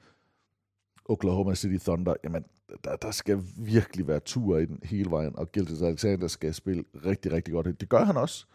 Oklahoma 1.04 1.54
City 1.54 1.84
Thunder, 1.84 2.14
jamen, 2.24 2.44
der, 2.84 2.96
der 2.96 3.10
skal 3.10 3.42
virkelig 3.56 4.08
være 4.08 4.20
tur 4.20 4.58
i 4.58 4.66
den 4.66 4.78
hele 4.82 5.10
vejen, 5.10 5.38
og 5.38 5.52
Gildes 5.52 5.82
Alexander 5.82 6.28
skal 6.28 6.54
spille 6.54 6.84
rigtig, 7.06 7.32
rigtig 7.32 7.54
godt. 7.54 7.80
Det 7.80 7.88
gør 7.88 8.04
han 8.04 8.16
også, 8.16 8.46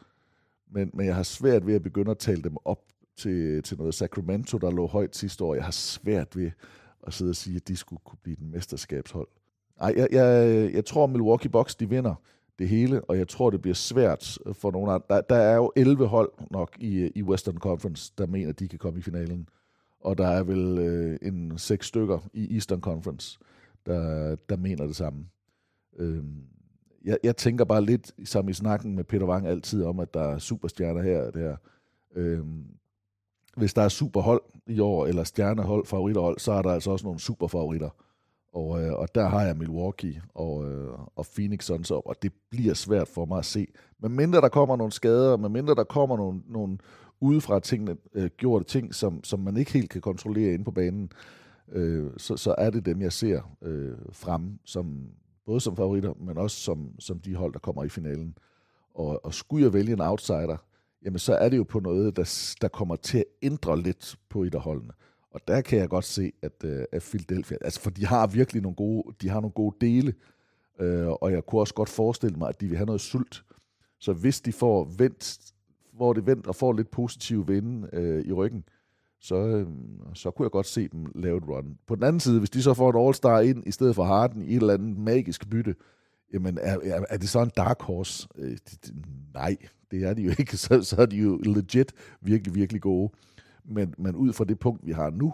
men, 0.72 0.92
men 0.94 1.06
jeg 1.06 1.16
har 1.16 1.24
svært 1.24 1.68
ved 1.68 1.76
at 1.76 1.84
begynde 1.84 2.12
at 2.12 2.18
tale 2.18 2.42
dem 2.42 2.58
op 2.66 2.82
til, 3.18 3.64
til 3.64 3.78
noget 3.78 3.94
Sacramento, 3.94 4.58
der 4.58 4.72
lå 4.72 4.88
højt 4.88 5.16
sidste 5.16 5.44
år. 5.44 5.56
Jeg 5.56 5.64
har 5.64 5.72
svært 5.72 6.38
ved 6.38 6.52
at 7.08 7.14
sidde 7.14 7.30
og 7.30 7.36
sige, 7.36 7.56
at 7.56 7.68
de 7.68 7.76
skulle 7.78 8.02
kunne 8.06 8.20
blive 8.24 8.36
den 8.36 8.52
mesterskabshold. 8.52 9.28
Nej, 9.80 9.94
jeg, 9.98 10.08
jeg, 10.12 10.74
jeg 10.74 10.86
tror, 10.86 11.08
Milwaukee 11.08 11.50
Bucks 11.50 11.76
de 11.76 11.90
vinder 11.90 12.16
det 12.60 12.70
hele, 12.70 13.04
og 13.04 13.18
jeg 13.18 13.28
tror, 13.28 13.50
det 13.50 13.62
bliver 13.62 13.76
svært 13.76 14.38
for 14.54 14.72
nogle 14.72 14.92
andre. 14.92 15.06
Der, 15.10 15.22
der 15.22 15.36
er 15.36 15.56
jo 15.56 15.72
11 15.76 16.08
hold 16.08 16.32
nok 16.52 16.78
i, 16.80 17.12
i 17.16 17.24
Western 17.24 17.58
Conference, 17.58 18.14
der 18.18 18.28
mener, 18.28 18.52
de 18.52 18.68
kan 18.68 18.80
komme 18.80 19.00
i 19.00 19.02
finalen. 19.02 19.50
Og 20.00 20.18
der 20.18 20.28
er 20.28 20.44
vel 20.44 20.78
øh, 20.78 21.18
en 21.22 21.58
seks 21.58 21.88
stykker 21.88 22.20
i 22.34 22.54
Eastern 22.54 22.82
Conference, 22.82 23.40
der, 23.86 24.36
der 24.36 24.58
mener 24.58 24.86
det 24.86 24.96
samme. 24.96 25.26
Øhm, 25.98 26.44
jeg, 27.06 27.18
jeg 27.24 27.38
tænker 27.38 27.66
bare 27.66 27.86
lidt, 27.86 28.12
som 28.26 28.50
i 28.50 28.54
snakken 28.54 28.96
med 28.96 29.04
Peter 29.04 29.26
Wang 29.26 29.48
altid, 29.48 29.84
om, 29.84 30.00
at 30.00 30.14
der 30.14 30.22
er 30.22 30.38
superstjerner 30.38 31.02
her 31.02 31.22
og 31.22 31.34
der. 31.34 31.56
Øhm, 32.16 32.66
hvis 33.58 33.74
der 33.74 33.82
er 33.82 33.90
superhold 33.90 34.42
i 34.68 34.80
år, 34.80 35.06
eller 35.06 35.24
stjernehold, 35.24 35.86
favoritterhold, 35.86 36.40
så 36.40 36.52
er 36.52 36.62
der 36.62 36.70
altså 36.70 36.92
også 36.92 37.06
nogle 37.06 37.20
superfavoritter. 37.20 37.90
Og, 38.54 38.84
øh, 38.84 38.94
og 38.94 39.16
der 39.16 39.30
har 39.30 39.42
jeg 39.42 39.58
Milwaukee 39.58 40.22
og, 40.34 40.72
øh, 40.72 40.90
og 41.16 41.26
Phoenix 41.36 41.66
Suns 41.66 41.92
op, 41.92 42.06
og 42.06 42.16
det 42.22 42.34
bliver 42.50 42.74
svært 42.74 43.08
for 43.08 43.26
mig 43.26 43.38
at 43.38 43.46
se. 43.46 43.68
Men 44.00 44.12
mindre 44.12 44.42
der 44.42 44.50
kommer 44.50 44.76
nogle 44.76 44.92
skader, 44.92 45.38
med 45.38 45.50
mindre 45.50 45.76
der 45.76 45.84
kommer 45.84 46.18
nogle, 46.18 46.42
nogle 46.48 46.78
udefra 47.20 47.60
tingene, 47.60 47.98
øh, 48.14 48.30
gjorte 48.38 48.66
ting, 48.66 48.96
som, 48.96 49.24
som 49.24 49.40
man 49.40 49.58
ikke 49.58 49.74
helt 49.74 49.90
kan 49.90 50.02
kontrollere 50.02 50.54
inde 50.54 50.66
på 50.66 50.72
banen, 50.72 51.04
øh, 51.04 51.45
øh, 51.72 52.12
så, 52.18 52.38
så 52.38 52.56
er 52.58 52.70
det 52.70 52.86
dem, 52.86 53.02
jeg 53.02 53.14
ser 53.14 53.58
øh, 53.62 53.98
frem, 54.12 54.60
som, 54.66 55.08
både 55.46 55.62
som 55.62 55.76
favoritter, 55.76 56.14
men 56.14 56.38
også 56.38 56.58
som, 56.58 57.00
som 57.00 57.20
de 57.20 57.36
hold, 57.36 57.54
der 57.54 57.60
kommer 57.60 57.84
i 57.84 57.90
finalen. 57.90 58.38
Og, 58.94 59.26
og 59.26 59.34
skulle 59.34 59.64
jeg 59.64 59.74
vælge 59.74 59.94
en 59.94 60.02
outsider, 60.02 60.58
jamen 61.06 61.20
så 61.20 61.36
er 61.36 61.50
det 61.50 61.58
jo 61.58 61.64
på 61.64 61.80
noget, 61.80 62.16
der, 62.16 62.56
der 62.62 62.68
kommer 62.68 62.96
til 62.96 63.18
at 63.18 63.26
ændre 63.42 63.82
lidt 63.82 64.16
på 64.30 64.44
et 64.44 64.56
af 64.56 64.62
holdene. 64.62 64.94
Og 65.32 65.42
der 65.48 65.62
kan 65.62 65.80
jeg 65.80 65.90
godt 65.90 66.06
se, 66.06 66.32
at, 66.42 66.64
uh, 66.64 66.84
at 66.92 67.02
Philadelphia, 67.02 67.58
altså 67.62 67.82
for 67.82 67.90
de 67.90 68.06
har 68.06 68.28
virkelig 68.28 68.62
nogle 68.62 68.76
gode, 68.76 69.16
de 69.22 69.30
har 69.30 69.40
nogle 69.40 69.54
gode 69.54 69.76
dele, 69.82 70.14
øh, 70.80 71.08
og 71.08 71.32
jeg 71.32 71.46
kunne 71.46 71.62
også 71.62 71.74
godt 71.74 71.90
forestille 71.90 72.38
mig, 72.38 72.50
at 72.50 72.62
de 72.62 72.68
vil 72.68 72.78
have 72.78 72.86
noget 72.86 73.02
sult. 73.02 73.44
Så 74.00 74.14
hvis 74.14 74.42
de 74.42 74.54
får 74.54 74.84
vendt, 74.98 75.40
hvor 75.94 76.14
det 76.14 76.26
vendt 76.26 76.48
og 76.48 76.56
får 76.56 76.74
lidt 76.74 76.92
positiv 76.92 77.48
vinde 77.48 77.90
øh, 77.94 78.26
i 78.26 78.32
ryggen, 78.32 78.64
så, 79.26 79.36
uh, 79.36 79.68
så 80.14 80.32
kunne 80.32 80.44
jeg 80.44 80.52
godt 80.52 80.66
se 80.66 80.88
dem 80.88 81.12
lave 81.16 81.38
et 81.38 81.48
run. 81.48 81.78
På 81.88 81.96
den 81.96 82.04
anden 82.04 82.20
side, 82.20 82.40
hvis 82.40 82.50
de 82.50 82.64
så 82.64 82.74
får 82.74 82.90
en 82.90 83.08
all-star 83.08 83.40
ind, 83.40 83.68
i 83.68 83.72
stedet 83.72 83.96
for 83.96 84.04
Harden 84.04 84.42
i 84.42 84.50
et 84.50 84.56
eller 84.56 84.74
andet 84.74 84.98
magisk 84.98 85.50
bytte, 85.50 85.76
jamen 86.34 86.58
er, 86.62 86.78
er, 86.84 87.06
er 87.10 87.18
det 87.18 87.30
så 87.30 87.42
en 87.42 87.52
dark 87.58 87.82
horse? 87.82 88.28
Øh, 88.38 88.52
det, 88.52 88.86
det, 88.86 88.96
nej, 89.34 89.58
det 89.92 90.04
er 90.04 90.14
de 90.14 90.22
jo 90.22 90.32
ikke. 90.40 90.58
Så, 90.66 90.82
så 90.84 90.96
er 91.02 91.06
de 91.06 91.18
jo 91.18 91.38
legit 91.38 91.94
virkelig, 92.22 92.56
virkelig 92.56 92.82
gode. 92.82 93.12
Men, 93.66 93.94
men 93.98 94.16
ud 94.16 94.34
fra 94.34 94.44
det 94.44 94.60
punkt, 94.60 94.86
vi 94.86 94.92
har 94.92 95.10
nu, 95.10 95.34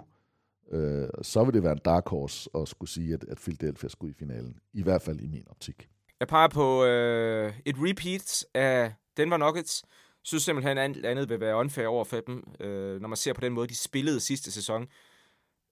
øh, 0.71 1.09
så 1.21 1.43
vil 1.43 1.53
det 1.53 1.63
være 1.63 1.71
en 1.71 1.81
dark 1.85 2.09
horse 2.09 2.49
at 2.55 2.67
skulle 2.67 2.89
sige, 2.89 3.13
at, 3.13 3.23
at 3.23 3.37
Philadelphia 3.37 3.89
skulle 3.89 4.11
i 4.11 4.13
finalen. 4.19 4.55
I 4.73 4.83
hvert 4.83 5.01
fald 5.01 5.19
i 5.19 5.27
min 5.27 5.45
optik. 5.49 5.89
Jeg 6.19 6.27
peger 6.27 6.47
på 6.47 6.85
øh, 6.85 7.53
et 7.65 7.75
repeat 7.79 8.45
af 8.53 8.93
Denver 9.17 9.37
Nuggets. 9.37 9.83
Synes 10.23 10.43
simpelthen, 10.43 10.77
at 10.77 10.83
alt 10.83 11.05
andet 11.05 11.29
vil 11.29 11.39
være 11.39 11.55
unfair 11.55 11.87
over 11.87 12.03
for 12.03 12.19
dem, 12.19 12.43
øh, 12.59 13.01
når 13.01 13.07
man 13.07 13.17
ser 13.17 13.33
på 13.33 13.41
den 13.41 13.53
måde, 13.53 13.67
de 13.67 13.75
spillede 13.75 14.19
sidste 14.19 14.51
sæson. 14.51 14.87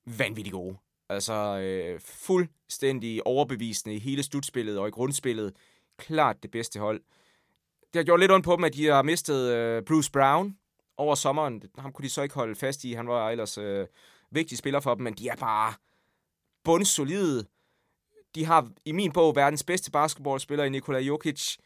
Vanvittigt 0.06 0.54
gode. 0.54 0.78
Altså 1.10 1.34
øh, 1.34 2.00
fuldstændig 2.00 3.28
overbevisende 3.28 3.96
i 3.96 4.00
hele 4.00 4.24
slutspillet 4.24 4.78
og 4.78 4.88
i 4.88 4.92
grundspillet. 4.92 5.56
Klart 5.98 6.44
det 6.44 6.52
bedste 6.52 6.80
hold. 6.80 7.02
Det 7.82 8.00
har 8.00 8.04
gjort 8.04 8.20
lidt 8.20 8.32
ondt 8.32 8.46
på 8.46 8.56
dem, 8.56 8.64
at 8.64 8.74
de 8.74 8.86
har 8.86 9.02
mistet 9.02 9.52
øh, 9.54 9.84
Bruce 9.84 10.12
Brown, 10.12 10.58
over 11.00 11.16
sommeren. 11.16 11.64
Ham 11.78 11.92
kunne 11.92 12.04
de 12.04 12.10
så 12.10 12.22
ikke 12.22 12.36
holde 12.36 12.56
fast 12.56 12.84
i. 12.84 12.94
Han 12.94 13.08
var 13.08 13.30
ellers 13.30 13.58
øh, 13.58 13.88
vigtig 14.32 14.58
spiller 14.58 14.80
for 14.80 14.96
dem, 14.96 15.04
men 15.04 15.14
de 15.14 15.28
er 15.28 15.36
bare 15.36 15.74
bundsolide. 16.64 17.46
De 18.36 18.46
har 18.46 18.72
i 18.86 18.92
min 18.92 19.12
bog 19.12 19.36
verdens 19.36 19.64
bedste 19.64 19.92
basketballspiller 19.92 20.66
i 20.66 20.70
Nikola 20.70 21.00
Jokic. 21.00 21.58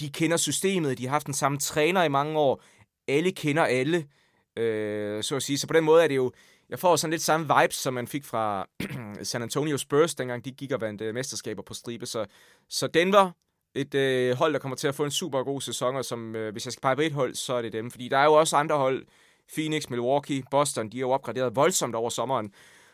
De 0.00 0.10
kender 0.10 0.36
systemet. 0.36 0.98
De 0.98 1.04
har 1.04 1.10
haft 1.10 1.26
den 1.26 1.34
samme 1.34 1.58
træner 1.58 2.02
i 2.02 2.08
mange 2.08 2.38
år. 2.38 2.62
Alle 3.08 3.32
kender 3.32 3.64
alle, 3.64 4.06
øh, 4.56 5.22
så 5.22 5.36
at 5.36 5.42
sige. 5.42 5.58
Så 5.58 5.66
på 5.66 5.72
den 5.74 5.84
måde 5.84 6.04
er 6.04 6.08
det 6.08 6.16
jo... 6.16 6.32
Jeg 6.68 6.78
får 6.78 6.96
sådan 6.96 7.10
lidt 7.10 7.22
samme 7.22 7.46
vibes, 7.60 7.76
som 7.76 7.94
man 7.94 8.06
fik 8.06 8.24
fra 8.24 8.66
San 9.22 9.42
Antonio 9.42 9.76
Spurs, 9.76 10.14
dengang 10.14 10.44
de 10.44 10.50
gik 10.50 10.72
og 10.72 10.80
vandt 10.80 11.00
øh, 11.00 11.14
mesterskaber 11.14 11.62
på 11.62 11.74
stribe. 11.74 12.06
Så, 12.06 12.26
så 12.68 12.86
Denver, 12.86 13.30
et 13.74 13.94
øh, 13.94 14.36
hold, 14.36 14.52
der 14.52 14.58
kommer 14.58 14.76
til 14.76 14.88
at 14.88 14.94
få 14.94 15.04
en 15.04 15.10
super 15.10 15.42
god 15.42 15.60
sæson, 15.60 15.96
og 15.96 16.04
som, 16.04 16.36
øh, 16.36 16.52
hvis 16.52 16.66
jeg 16.66 16.72
skal 16.72 16.80
pege 16.80 16.96
på 16.96 17.02
et 17.02 17.12
hold, 17.12 17.34
så 17.34 17.54
er 17.54 17.62
det 17.62 17.72
dem. 17.72 17.90
Fordi 17.90 18.08
der 18.08 18.18
er 18.18 18.24
jo 18.24 18.32
også 18.32 18.56
andre 18.56 18.76
hold, 18.76 19.06
Phoenix, 19.54 19.88
Milwaukee, 19.90 20.42
Boston, 20.50 20.88
de 20.88 20.96
er 20.96 21.00
jo 21.00 21.10
opgraderet 21.10 21.56
voldsomt 21.56 21.94
over 21.94 22.10
sommeren. 22.10 22.52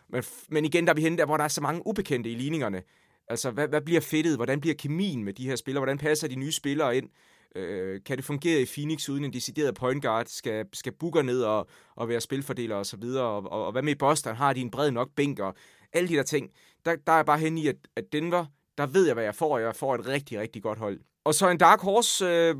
Men, 0.08 0.22
men 0.48 0.64
igen, 0.64 0.84
der 0.84 0.90
er 0.92 0.94
vi 0.94 1.02
henne 1.02 1.18
der, 1.18 1.26
hvor 1.26 1.36
der 1.36 1.44
er 1.44 1.48
så 1.48 1.60
mange 1.60 1.86
ubekendte 1.86 2.30
i 2.30 2.34
ligningerne. 2.34 2.82
Altså, 3.28 3.50
hvad, 3.50 3.68
hvad 3.68 3.80
bliver 3.80 4.00
fedtet? 4.00 4.36
Hvordan 4.36 4.60
bliver 4.60 4.74
kemien 4.74 5.24
med 5.24 5.32
de 5.32 5.48
her 5.48 5.56
spillere? 5.56 5.80
Hvordan 5.80 5.98
passer 5.98 6.28
de 6.28 6.36
nye 6.36 6.52
spillere 6.52 6.96
ind? 6.96 7.10
Øh, 7.56 8.00
kan 8.06 8.16
det 8.16 8.24
fungere 8.24 8.60
i 8.60 8.66
Phoenix 8.66 9.08
uden 9.08 9.24
en 9.24 9.32
decideret 9.32 9.74
point 9.74 10.02
guard? 10.02 10.26
Skal, 10.26 10.66
skal 10.72 10.92
Booker 10.92 11.22
ned 11.22 11.42
og, 11.42 11.66
og 11.94 12.08
være 12.08 12.20
spilfordeler 12.20 12.76
og 12.76 12.86
så 12.86 12.96
videre? 12.96 13.24
Og, 13.24 13.52
og, 13.52 13.66
og 13.66 13.72
hvad 13.72 13.82
med 13.82 13.92
i 13.92 13.98
Boston? 13.98 14.36
Har 14.36 14.52
de 14.52 14.60
en 14.60 14.70
bred 14.70 14.90
nok 14.90 15.08
bænk? 15.16 15.38
Og 15.38 15.54
alle 15.92 16.08
de 16.08 16.14
der 16.14 16.22
ting. 16.22 16.50
Der, 16.84 16.96
der 16.96 17.12
er 17.12 17.22
bare 17.22 17.38
hen 17.38 17.58
i, 17.58 17.66
at, 17.66 17.76
at 17.96 18.04
Denver, 18.12 18.46
der 18.78 18.86
ved 18.86 19.04
jeg, 19.06 19.14
hvad 19.14 19.24
jeg 19.24 19.34
får. 19.34 19.58
Jeg 19.58 19.76
får 19.76 19.94
et 19.94 20.06
rigtig, 20.06 20.40
rigtig 20.40 20.62
godt 20.62 20.78
hold. 20.78 21.00
Og 21.24 21.34
så 21.34 21.48
en 21.48 21.58
Dark 21.58 21.80
Horse, 21.80 22.24
øh, 22.24 22.54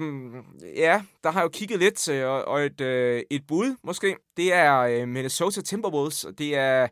ja, 0.77 1.03
der 1.25 1.31
har 1.31 1.41
jeg 1.41 1.45
jo 1.45 1.49
kigget 1.49 1.79
lidt, 1.79 2.09
øh, 2.09 2.29
og 2.29 2.61
et, 2.65 2.81
øh, 2.81 3.23
et 3.31 3.47
bud 3.47 3.77
måske, 3.85 4.17
det 4.37 4.53
er 4.53 4.79
øh, 4.79 5.09
Minnesota 5.09 5.61
Timberwolves. 5.61 6.25
og 6.25 6.39
Det 6.39 6.57
er, 6.57 6.89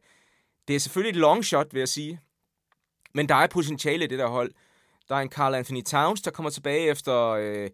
det 0.68 0.76
er 0.76 0.80
selvfølgelig 0.80 1.10
et 1.10 1.20
long 1.20 1.44
shot, 1.44 1.66
vil 1.72 1.78
jeg 1.78 1.88
sige. 1.88 2.20
Men 3.14 3.28
der 3.28 3.34
er 3.34 3.46
potentiale 3.46 4.04
i 4.04 4.08
det 4.08 4.18
der 4.18 4.26
hold. 4.26 4.52
Der 5.08 5.14
er 5.14 5.20
en 5.20 5.30
Carl 5.30 5.54
Anthony 5.54 5.82
Towns, 5.82 6.22
der 6.22 6.30
kommer 6.30 6.50
tilbage 6.50 6.88
efter 6.88 7.28
øh, 7.28 7.70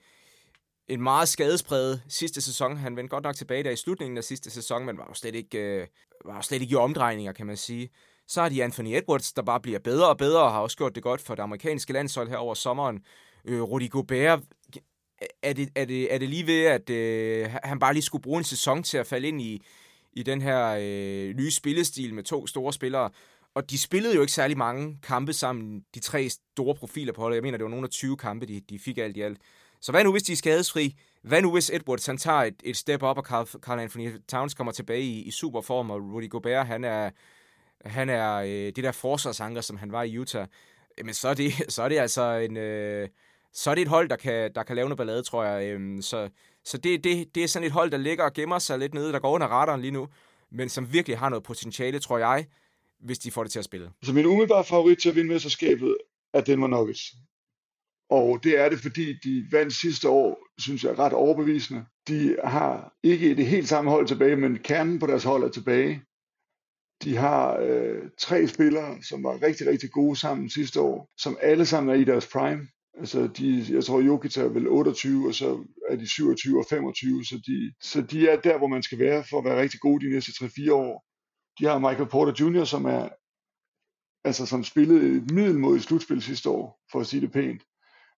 en 0.89 1.03
meget 1.03 1.29
skadespræget 1.29 2.03
sidste 2.09 2.41
sæson. 2.41 2.77
Han 2.77 2.97
vendte 2.97 3.11
godt 3.11 3.25
nok 3.25 3.37
tilbage 3.37 3.65
der 3.65 3.71
i 3.71 3.77
slutningen 3.77 4.19
af 4.19 4.25
sidste 4.25 4.51
sæson, 4.51 4.87
men 4.87 4.99
var 4.99 5.07
jo 5.09 5.15
slet 5.15 5.35
ikke, 5.35 5.59
øh, 5.59 5.87
var 6.25 6.37
jo 6.37 6.43
slet 6.43 6.63
ikke 6.63 6.73
i 6.73 6.77
omdrejninger, 6.77 7.33
kan 7.33 7.47
man 7.47 7.57
sige. 7.57 7.91
Så 8.29 8.43
har 8.43 8.49
de 8.49 8.65
Anthony 8.65 8.97
Edwards, 8.97 9.33
der 9.33 9.43
bare 9.43 9.61
bliver 9.61 9.79
bedre 9.79 10.09
og 10.09 10.19
bedre, 10.19 10.43
og 10.43 10.53
har 10.53 10.61
også 10.61 10.77
gjort 10.77 10.95
det 10.95 11.03
godt 11.03 11.21
for 11.21 11.35
det 11.35 11.43
amerikanske 11.43 11.93
landshold 11.93 12.29
her 12.29 12.37
over 12.37 12.55
sommeren. 12.55 13.05
Øh, 13.45 13.63
Rudy 13.63 13.91
Gobert, 13.91 14.41
er 15.43 15.53
det, 15.53 15.69
er, 15.75 15.85
det, 15.85 16.15
er 16.15 16.19
det 16.19 16.29
lige 16.29 16.47
ved, 16.47 16.65
at 16.65 16.91
øh, 16.91 17.51
han 17.65 17.79
bare 17.79 17.93
lige 17.93 18.03
skulle 18.03 18.23
bruge 18.23 18.39
en 18.39 18.45
sæson 18.45 18.83
til 18.83 18.99
at 18.99 19.07
falde 19.07 19.29
ind 19.29 19.41
i, 19.41 19.63
i 20.13 20.23
den 20.23 20.43
her 20.43 20.77
øh, 20.81 21.37
nye 21.37 21.51
spillestil 21.51 22.15
med 22.15 22.23
to 22.23 22.47
store 22.47 22.73
spillere? 22.73 23.11
Og 23.57 23.71
de 23.71 23.79
spillede 23.79 24.15
jo 24.15 24.21
ikke 24.21 24.33
særlig 24.33 24.59
mange 24.59 24.99
kampe 25.03 25.33
sammen, 25.33 25.85
de 25.95 26.01
tre 26.01 26.29
store 26.29 26.75
profiler 26.75 27.13
på 27.13 27.21
holdet. 27.21 27.37
Jeg 27.37 27.43
mener, 27.43 27.59
det 27.59 27.65
var 27.65 27.71
nogle 27.71 27.85
af 27.85 27.91
20 27.91 28.17
kampe, 28.17 28.47
de, 28.47 28.61
de 28.61 28.79
fik 28.79 28.99
alt 28.99 29.17
i 29.17 29.21
alt. 29.21 29.39
Så 29.81 29.93
hvad 29.93 30.05
nu, 30.05 30.13
hvis 30.13 30.23
de 30.23 30.33
er 30.33 30.37
skadesfri? 30.37 30.95
Hvad 31.23 31.43
nu, 31.43 31.53
hvis 31.53 31.71
Edwards 31.71 32.07
han 32.07 32.19
tager 32.19 32.43
et, 32.43 32.55
et 32.65 32.77
step 32.77 33.03
op, 33.03 33.19
og 33.19 33.25
Carl, 33.25 33.47
Carl 33.47 33.79
Anthony 33.79 34.11
Towns 34.29 34.55
kommer 34.55 34.73
tilbage 34.73 35.03
i, 35.03 35.23
i 35.23 35.31
superform, 35.31 35.91
og 35.91 36.01
Rudy 36.01 36.31
Gobert, 36.31 36.67
han 36.67 36.85
er, 36.85 37.11
han 37.85 38.09
er 38.09 38.35
øh, 38.35 38.49
det 38.49 38.77
der 38.77 38.93
forsvarsanker, 38.93 39.61
som 39.61 39.77
han 39.77 39.93
var 39.93 40.03
i 40.03 40.19
Utah, 40.19 40.47
jamen 40.99 41.15
så 41.15 41.29
er 41.29 41.35
det, 41.35 41.53
så 41.75 41.83
er 41.83 41.89
det 41.89 41.99
altså 41.99 42.33
en, 42.33 42.57
øh, 42.57 43.09
så 43.53 43.71
er 43.71 43.75
det 43.75 43.83
et 43.83 43.89
hold, 43.89 44.09
der 44.09 44.17
kan, 44.17 44.53
der 44.55 44.63
kan 44.63 44.77
lave 44.77 44.89
noget 44.89 44.99
ballade, 44.99 45.23
tror 45.23 45.45
jeg. 45.45 45.73
Øhm, 45.73 46.03
så 46.03 46.29
så 46.65 46.79
det, 46.79 47.05
det, 47.05 47.35
det 47.35 47.45
er 47.45 47.49
sådan 47.49 47.67
et 47.67 47.73
hold, 47.73 47.91
der 47.91 47.99
ligger 47.99 48.25
og 48.25 48.33
gemmer 48.33 48.59
sig 48.59 48.79
lidt 48.79 48.95
nede, 48.95 49.13
der 49.13 49.19
går 49.19 49.31
under 49.31 49.47
radaren 49.47 49.81
lige 49.81 49.91
nu, 49.91 50.09
men 50.51 50.69
som 50.69 50.93
virkelig 50.93 51.19
har 51.19 51.29
noget 51.29 51.43
potentiale, 51.43 51.99
tror 51.99 52.19
jeg, 52.19 52.47
hvis 53.07 53.19
de 53.19 53.31
får 53.31 53.43
det 53.43 53.53
til 53.53 53.59
at 53.59 53.65
spille. 53.65 53.91
Så 54.03 54.13
min 54.13 54.27
umiddelbare 54.27 54.65
favorit 54.65 54.99
til 54.99 55.09
at 55.09 55.17
vinde 55.17 55.33
mesterskabet 55.33 55.97
er 56.35 56.41
Denver 56.41 56.69
Nuggets. 56.69 57.03
Og 58.11 58.45
det 58.45 58.59
er 58.59 58.69
det, 58.69 58.79
fordi 58.79 59.19
de 59.25 59.47
vandt 59.53 59.75
sidste 59.75 60.09
år, 60.09 60.47
synes 60.59 60.85
jeg, 60.85 60.99
ret 60.99 61.13
overbevisende. 61.13 61.85
De 62.09 62.37
har 62.45 62.93
ikke 63.03 63.37
det 63.37 63.47
helt 63.47 63.69
samme 63.69 63.91
hold 63.91 64.07
tilbage, 64.07 64.37
men 64.37 64.59
kernen 64.59 64.99
på 64.99 65.07
deres 65.07 65.25
hold 65.25 65.45
er 65.45 65.49
tilbage. 65.49 66.03
De 67.05 67.17
har 67.17 67.59
øh, 67.59 68.03
tre 68.19 68.49
spillere, 68.49 69.03
som 69.03 69.23
var 69.25 69.43
rigtig, 69.43 69.67
rigtig 69.67 69.91
gode 69.91 70.17
sammen 70.17 70.51
sidste 70.51 70.81
år, 70.81 71.09
som 71.19 71.37
alle 71.41 71.67
sammen 71.67 71.95
er 71.95 72.01
i 72.01 72.05
deres 72.05 72.27
prime. 72.27 72.69
Altså, 72.99 73.29
de, 73.39 73.67
jeg 73.71 73.85
tror, 73.85 74.01
Jokic 74.01 74.37
er 74.37 74.49
vel 74.49 74.69
28, 74.69 75.29
og 75.29 75.35
så 75.35 75.65
er 75.89 75.97
de 75.97 76.09
27 76.09 76.59
og 76.59 76.67
25, 76.71 77.25
så 77.25 77.41
de, 77.47 77.73
så 77.83 78.03
de 78.03 78.29
er 78.29 78.41
der, 78.41 78.59
hvor 78.59 78.67
man 78.67 78.83
skal 78.83 78.99
være 78.99 79.25
for 79.31 79.39
at 79.39 79.45
være 79.45 79.61
rigtig 79.61 79.81
gode 79.81 80.07
de 80.07 80.11
næste 80.13 80.33
3-4 80.45 80.73
år. 80.73 81.06
De 81.59 81.65
har 81.65 81.79
Michael 81.79 82.09
Porter 82.09 82.45
Jr., 82.45 82.65
som 82.65 82.85
er 82.85 83.09
altså 84.25 84.47
som 84.47 84.65
spillede 84.65 85.17
et 85.17 85.31
middelmodigt 85.31 85.85
slutspil 85.85 86.23
sidste 86.23 86.51
år, 86.51 86.81
for 86.93 87.01
at 87.01 87.07
sige 87.07 87.21
det 87.21 87.33
pænt, 87.33 87.63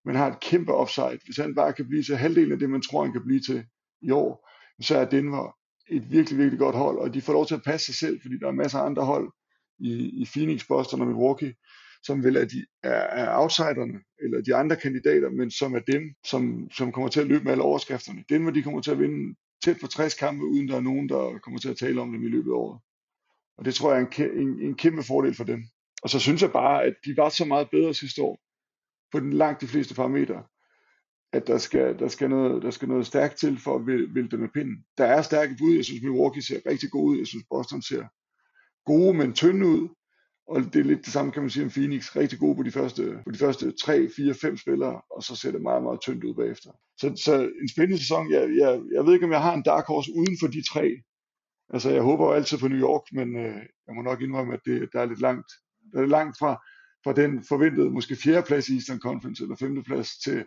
men 0.04 0.16
har 0.16 0.30
et 0.30 0.40
kæmpe 0.40 0.74
upside. 0.74 1.18
Hvis 1.24 1.36
han 1.36 1.54
bare 1.54 1.72
kan 1.72 1.88
blive 1.88 2.02
til 2.02 2.16
halvdelen 2.16 2.52
af 2.52 2.58
det, 2.58 2.70
man 2.70 2.82
tror, 2.82 3.04
han 3.04 3.12
kan 3.12 3.24
blive 3.24 3.40
til 3.40 3.64
i 4.02 4.10
år, 4.10 4.48
så 4.82 4.98
er 4.98 5.04
Denver 5.04 5.56
et 5.90 6.10
virkelig, 6.10 6.38
virkelig 6.38 6.58
godt 6.58 6.76
hold, 6.76 6.98
og 6.98 7.14
de 7.14 7.20
får 7.20 7.32
lov 7.32 7.46
til 7.46 7.54
at 7.54 7.62
passe 7.62 7.86
sig 7.86 7.94
selv, 7.94 8.20
fordi 8.20 8.38
der 8.38 8.48
er 8.48 8.52
masser 8.52 8.78
af 8.78 8.86
andre 8.86 9.04
hold 9.04 9.32
i, 9.78 9.92
i 10.22 10.28
Phoenix, 10.32 10.66
Boston 10.68 11.00
og 11.00 11.06
Milwaukee, 11.06 11.54
som 12.02 12.24
vel 12.24 12.36
er, 12.36 12.44
de, 12.44 12.66
er, 12.82 12.90
er 12.90 13.38
outsiderne, 13.38 14.00
eller 14.22 14.42
de 14.42 14.54
andre 14.54 14.76
kandidater, 14.76 15.30
men 15.30 15.50
som 15.50 15.74
er 15.74 15.80
dem, 15.80 16.02
som, 16.26 16.70
som 16.70 16.92
kommer 16.92 17.08
til 17.08 17.20
at 17.20 17.26
løbe 17.26 17.44
med 17.44 17.52
alle 17.52 17.64
overskrifterne. 17.64 18.24
Denver, 18.28 18.50
de 18.50 18.62
kommer 18.62 18.80
til 18.80 18.90
at 18.90 18.98
vinde 18.98 19.36
tæt 19.64 19.76
på 19.80 19.86
60 19.86 20.14
kampe, 20.14 20.44
uden 20.44 20.68
der 20.68 20.76
er 20.76 20.80
nogen, 20.80 21.08
der 21.08 21.38
kommer 21.38 21.60
til 21.60 21.68
at 21.68 21.76
tale 21.76 22.00
om 22.00 22.12
dem 22.12 22.24
i 22.24 22.28
løbet 22.28 22.50
af 22.50 22.54
året. 22.54 22.80
Og 23.58 23.64
det 23.64 23.74
tror 23.74 23.92
jeg 23.92 24.02
er 24.02 24.24
en, 24.24 24.48
en, 24.48 24.60
en 24.60 24.74
kæmpe 24.74 25.02
fordel 25.02 25.34
for 25.34 25.44
dem. 25.44 25.64
Og 26.02 26.10
så 26.10 26.18
synes 26.18 26.42
jeg 26.42 26.52
bare, 26.52 26.84
at 26.84 26.94
de 27.04 27.16
var 27.16 27.28
så 27.28 27.44
meget 27.44 27.70
bedre 27.70 27.94
sidste 27.94 28.22
år, 28.22 28.40
på 29.12 29.20
den 29.20 29.32
langt 29.32 29.60
de 29.60 29.66
fleste 29.66 29.94
parametre, 29.94 30.42
at 31.32 31.46
der 31.46 31.58
skal, 31.58 31.98
der 31.98 32.08
skal, 32.08 32.30
noget, 32.30 32.62
der 32.62 32.70
skal 32.70 32.88
noget 32.88 33.06
stærkt 33.06 33.36
til 33.36 33.58
for 33.58 33.74
at 33.74 33.86
vælge 33.86 34.30
dem 34.30 34.40
med 34.40 34.48
pinden. 34.54 34.84
Der 34.98 35.04
er 35.04 35.22
stærke 35.22 35.54
bud. 35.58 35.74
Jeg 35.74 35.84
synes, 35.84 36.02
Milwaukee 36.02 36.42
ser 36.42 36.60
rigtig 36.66 36.90
god 36.90 37.10
ud. 37.10 37.18
Jeg 37.18 37.26
synes, 37.26 37.44
Boston 37.50 37.82
ser 37.82 38.04
gode, 38.84 39.14
men 39.14 39.32
tynde 39.32 39.66
ud. 39.66 39.88
Og 40.48 40.60
det 40.60 40.76
er 40.76 40.84
lidt 40.84 41.04
det 41.04 41.12
samme, 41.12 41.32
kan 41.32 41.42
man 41.42 41.50
sige, 41.50 41.64
om 41.64 41.70
Phoenix. 41.70 42.16
Rigtig 42.16 42.38
god 42.38 42.56
på 42.56 42.62
de 42.62 42.70
første, 42.70 43.20
på 43.24 43.30
de 43.30 43.38
første 43.38 43.72
3, 43.72 44.08
4, 44.16 44.34
5 44.34 44.56
spillere, 44.56 45.00
og 45.10 45.22
så 45.22 45.36
ser 45.36 45.52
det 45.52 45.62
meget, 45.62 45.82
meget 45.82 46.00
tyndt 46.00 46.24
ud 46.24 46.34
bagefter. 46.34 46.70
Så, 47.00 47.06
så 47.24 47.50
en 47.62 47.68
spændende 47.68 47.98
sæson. 47.98 48.32
Jeg, 48.32 48.40
jeg, 48.40 48.80
jeg 48.94 49.04
ved 49.04 49.12
ikke, 49.14 49.26
om 49.26 49.32
jeg 49.32 49.42
har 49.42 49.54
en 49.54 49.62
dark 49.62 49.86
horse 49.86 50.12
uden 50.14 50.36
for 50.40 50.46
de 50.46 50.62
tre. 50.72 50.86
Altså, 51.70 51.90
jeg 51.90 52.02
håber 52.02 52.24
jo 52.26 52.32
altid 52.32 52.58
på 52.58 52.68
New 52.68 52.80
York, 52.80 53.02
men 53.12 53.36
øh, 53.36 53.56
jeg 53.86 53.94
må 53.94 54.02
nok 54.02 54.20
indrømme, 54.20 54.54
at 54.54 54.60
det, 54.64 54.88
der 54.92 55.00
er 55.00 55.06
lidt 55.06 55.20
langt, 55.20 55.46
der 55.92 56.00
er 56.00 56.06
langt 56.06 56.38
fra, 56.38 56.62
fra 57.04 57.12
den 57.12 57.44
forventede 57.48 57.90
måske 57.90 58.16
fjerde 58.16 58.46
plads 58.46 58.68
i 58.68 58.74
Eastern 58.74 59.00
Conference, 59.00 59.42
eller 59.42 59.56
femte 59.56 59.82
plads 59.82 60.18
til, 60.18 60.44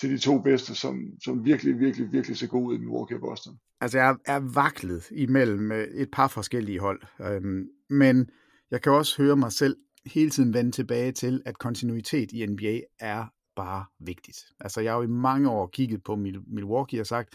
til 0.00 0.10
de 0.10 0.18
to 0.18 0.38
bedste, 0.38 0.74
som, 0.74 1.00
som 1.24 1.44
virkelig, 1.44 1.78
virkelig, 1.78 2.12
virkelig 2.12 2.36
ser 2.36 2.46
gode 2.46 2.66
ud 2.66 2.74
i 2.74 2.78
Milwaukee 2.78 3.16
og 3.16 3.20
Boston. 3.20 3.54
Altså, 3.80 3.98
jeg 3.98 4.16
er 4.26 4.54
vaklet 4.54 5.10
imellem 5.10 5.72
øh, 5.72 5.84
et 5.84 6.10
par 6.12 6.28
forskellige 6.28 6.80
hold, 6.80 7.02
øhm, 7.20 7.68
men 7.90 8.30
jeg 8.70 8.82
kan 8.82 8.92
også 8.92 9.22
høre 9.22 9.36
mig 9.36 9.52
selv 9.52 9.76
hele 10.06 10.30
tiden 10.30 10.54
vende 10.54 10.70
tilbage 10.70 11.12
til, 11.12 11.42
at 11.46 11.58
kontinuitet 11.58 12.32
i 12.32 12.46
NBA 12.46 12.80
er 13.00 13.24
bare 13.56 13.84
vigtigt. 13.98 14.38
Altså, 14.60 14.80
jeg 14.80 14.92
har 14.92 14.96
jo 14.96 15.02
i 15.02 15.06
mange 15.06 15.50
år 15.50 15.66
kigget 15.66 16.02
på 16.04 16.16
Milwaukee 16.46 17.00
og 17.00 17.06
sagt, 17.06 17.34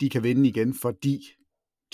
de 0.00 0.10
kan 0.10 0.22
vinde 0.22 0.48
igen, 0.48 0.74
fordi 0.74 1.20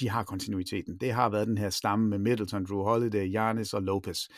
de 0.00 0.08
har 0.08 0.22
kontinuiteten. 0.22 0.96
Det 0.96 1.12
har 1.12 1.28
været 1.28 1.46
den 1.46 1.58
her 1.58 1.70
stamme 1.70 2.08
med 2.08 2.18
Middleton, 2.18 2.64
Drew 2.64 2.82
Holiday, 2.82 3.28
Giannis 3.30 3.74
og 3.74 3.82
Lopez. 3.82 4.28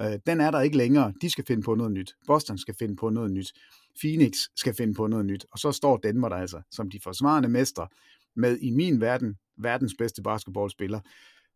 Øh, 0.00 0.18
den 0.26 0.40
er 0.40 0.50
der 0.50 0.60
ikke 0.60 0.76
længere. 0.76 1.12
De 1.20 1.30
skal 1.30 1.44
finde 1.44 1.62
på 1.62 1.74
noget 1.74 1.92
nyt. 1.92 2.14
Boston 2.26 2.58
skal 2.58 2.74
finde 2.78 2.96
på 2.96 3.10
noget 3.10 3.30
nyt. 3.30 3.52
Phoenix 4.00 4.34
skal 4.56 4.74
finde 4.74 4.94
på 4.94 5.06
noget 5.06 5.26
nyt. 5.26 5.46
Og 5.52 5.58
så 5.58 5.72
står 5.72 5.96
Denver 5.96 6.28
der 6.28 6.36
altså 6.36 6.62
som 6.70 6.90
de 6.90 7.00
forsvarende 7.02 7.48
mestre 7.48 7.88
med 8.36 8.58
i 8.58 8.70
min 8.70 9.00
verden 9.00 9.36
verdens 9.56 9.94
bedste 9.98 10.22
basketballspiller. 10.22 11.00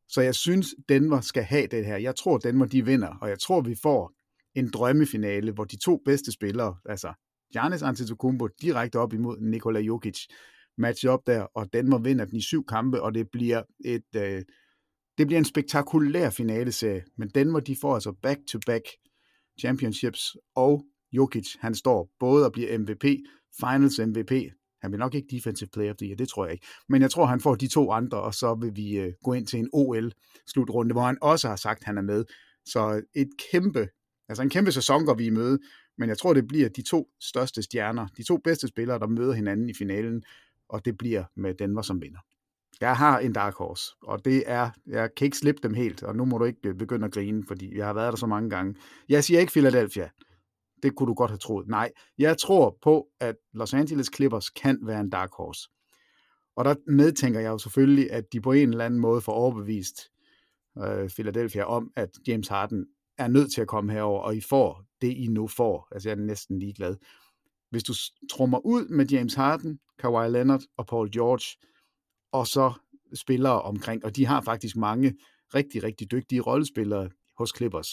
Så 0.09 0.21
jeg 0.21 0.35
synes, 0.35 0.67
Denver 0.89 1.21
skal 1.21 1.43
have 1.43 1.67
det 1.67 1.87
her. 1.87 1.97
Jeg 1.97 2.17
tror, 2.17 2.39
Denver 2.39 2.67
de 2.67 2.85
vinder, 2.85 3.09
og 3.21 3.29
jeg 3.29 3.39
tror, 3.39 3.61
vi 3.61 3.75
får 3.83 4.13
en 4.55 4.71
drømmefinale, 4.71 5.53
hvor 5.53 5.65
de 5.65 5.77
to 5.77 6.03
bedste 6.05 6.33
spillere, 6.33 6.77
altså 6.85 7.13
Giannis 7.53 7.83
Antetokounmpo 7.83 8.49
direkte 8.63 8.99
op 8.99 9.13
imod 9.13 9.41
Nikola 9.41 9.81
Jokic, 9.81 10.19
match 10.79 11.07
op 11.07 11.27
der, 11.27 11.43
og 11.43 11.73
Denver 11.73 11.99
vinder 11.99 12.25
den 12.25 12.37
i 12.37 12.43
syv 12.43 12.67
kampe, 12.67 13.03
og 13.03 13.15
det 13.15 13.31
bliver 13.33 13.63
et 13.85 14.17
øh, 14.17 14.43
det 15.19 15.27
bliver 15.27 15.39
en 15.39 15.45
spektakulær 15.45 16.31
finaleserie, 16.31 17.05
men 17.17 17.29
Denver 17.29 17.61
de 17.61 17.77
får 17.81 17.95
altså 17.95 18.13
back-to-back 18.23 18.85
championships, 19.61 20.37
og 20.57 20.85
Jokic, 21.13 21.57
han 21.61 21.75
står 21.75 22.11
både 22.21 22.47
og 22.47 22.53
bliver 22.53 22.79
MVP, 22.79 23.05
Finals 23.61 23.99
MVP, 23.99 24.33
han 24.83 24.91
bliver 24.91 24.99
nok 24.99 25.15
ikke 25.15 25.37
Defensive 25.37 25.69
Player 25.73 25.91
of 25.91 25.97
the 25.97 26.07
Year, 26.07 26.17
det 26.17 26.29
tror 26.29 26.45
jeg 26.45 26.53
ikke. 26.53 26.67
Men 26.89 27.03
jeg 27.03 27.11
tror, 27.11 27.27
han 27.27 27.41
får 27.41 27.55
de 27.55 27.69
to 27.69 27.91
andre, 27.91 28.23
og 28.23 28.35
så 28.35 28.55
vil 28.55 28.77
vi 28.77 28.99
øh, 28.99 29.13
gå 29.25 29.33
ind 29.33 29.47
til 29.47 29.59
en 29.59 29.69
OL-slutrunde, 29.73 30.93
hvor 30.93 31.03
han 31.03 31.19
også 31.23 31.49
har 31.49 31.57
sagt, 31.57 31.81
at 31.81 31.85
han 31.85 31.99
er 31.99 32.03
med. 32.03 32.25
Så 32.65 33.03
et 33.15 33.29
kæmpe, 33.53 33.89
altså 34.29 34.43
en 34.43 34.51
kæmpe 34.51 34.73
sæson 34.73 35.05
går 35.05 35.15
vi 35.15 35.27
i 35.27 35.31
møde, 35.31 35.59
men 35.99 36.09
jeg 36.09 36.19
tror, 36.19 36.35
det 36.35 36.49
bliver 36.49 36.69
de 36.69 36.83
to 36.83 37.09
største 37.21 37.63
stjerner, 37.63 38.07
de 38.17 38.23
to 38.23 38.37
bedste 38.45 38.69
spillere, 38.69 38.99
der 38.99 39.07
møder 39.07 39.33
hinanden 39.33 39.69
i 39.69 39.75
finalen, 39.75 40.23
og 40.69 40.85
det 40.85 40.99
bliver 40.99 41.25
med 41.37 41.55
Denver 41.55 41.83
som 41.83 42.03
vinder. 42.03 42.19
Jeg 42.81 42.97
har 42.97 43.19
en 43.19 43.33
dark 43.33 43.55
horse, 43.55 43.85
og 44.03 44.25
det 44.25 44.43
er, 44.47 44.71
jeg 44.87 45.15
kan 45.17 45.25
ikke 45.25 45.37
slippe 45.37 45.61
dem 45.63 45.75
helt, 45.75 46.03
og 46.03 46.17
nu 46.17 46.25
må 46.25 46.39
du 46.39 46.45
ikke 46.45 46.69
øh, 46.69 46.75
begynde 46.75 47.05
at 47.05 47.13
grine, 47.13 47.45
fordi 47.47 47.77
jeg 47.77 47.87
har 47.87 47.95
været 47.95 48.13
der 48.13 48.17
så 48.17 48.27
mange 48.27 48.51
gange. 48.51 48.75
Jeg 49.09 49.25
siger 49.25 49.41
ikke 49.41 49.53
Philadelphia. 49.53 50.11
Det 50.83 50.97
kunne 50.97 51.07
du 51.07 51.15
godt 51.15 51.31
have 51.31 51.39
troet. 51.39 51.69
Nej, 51.69 51.91
jeg 52.19 52.39
tror 52.39 52.79
på, 52.83 53.07
at 53.21 53.37
Los 53.55 53.75
Angeles 53.75 54.11
Clippers 54.15 54.51
kan 54.51 54.79
være 54.83 55.01
en 55.01 55.11
dark 55.11 55.31
horse. 55.33 55.69
Og 56.57 56.65
der 56.65 56.75
medtænker 56.87 57.41
jeg 57.41 57.49
jo 57.49 57.59
selvfølgelig, 57.59 58.13
at 58.13 58.25
de 58.33 58.41
på 58.41 58.53
en 58.53 58.69
eller 58.69 58.85
anden 58.85 59.01
måde 59.01 59.21
får 59.21 59.33
overbevist 59.33 60.01
øh, 60.79 61.11
Philadelphia 61.11 61.65
om, 61.65 61.91
at 61.97 62.11
James 62.27 62.49
Harden 62.49 62.87
er 63.19 63.29
nødt 63.29 63.53
til 63.53 63.61
at 63.61 63.69
komme 63.69 63.93
herover, 63.93 64.21
og 64.21 64.37
I 64.37 64.41
får 64.41 64.85
det, 65.01 65.09
I 65.09 65.27
nu 65.27 65.47
får. 65.47 65.89
Altså, 65.93 66.09
jeg 66.09 66.19
er 66.19 66.23
næsten 66.23 66.59
ligeglad. 66.59 66.97
Hvis 67.71 67.83
du 67.83 67.95
trummer 68.31 68.67
ud 68.67 68.89
med 68.89 69.07
James 69.07 69.35
Harden, 69.35 69.79
Kawhi 69.99 70.31
Leonard 70.31 70.63
og 70.77 70.87
Paul 70.87 71.11
George, 71.11 71.67
og 72.33 72.47
så 72.47 72.73
spillere 73.15 73.63
omkring, 73.63 74.05
og 74.05 74.17
de 74.17 74.27
har 74.27 74.41
faktisk 74.41 74.77
mange 74.77 75.15
rigtig, 75.55 75.83
rigtig 75.83 76.11
dygtige 76.11 76.41
rollespillere 76.41 77.09
hos 77.39 77.53
Clippers, 77.57 77.89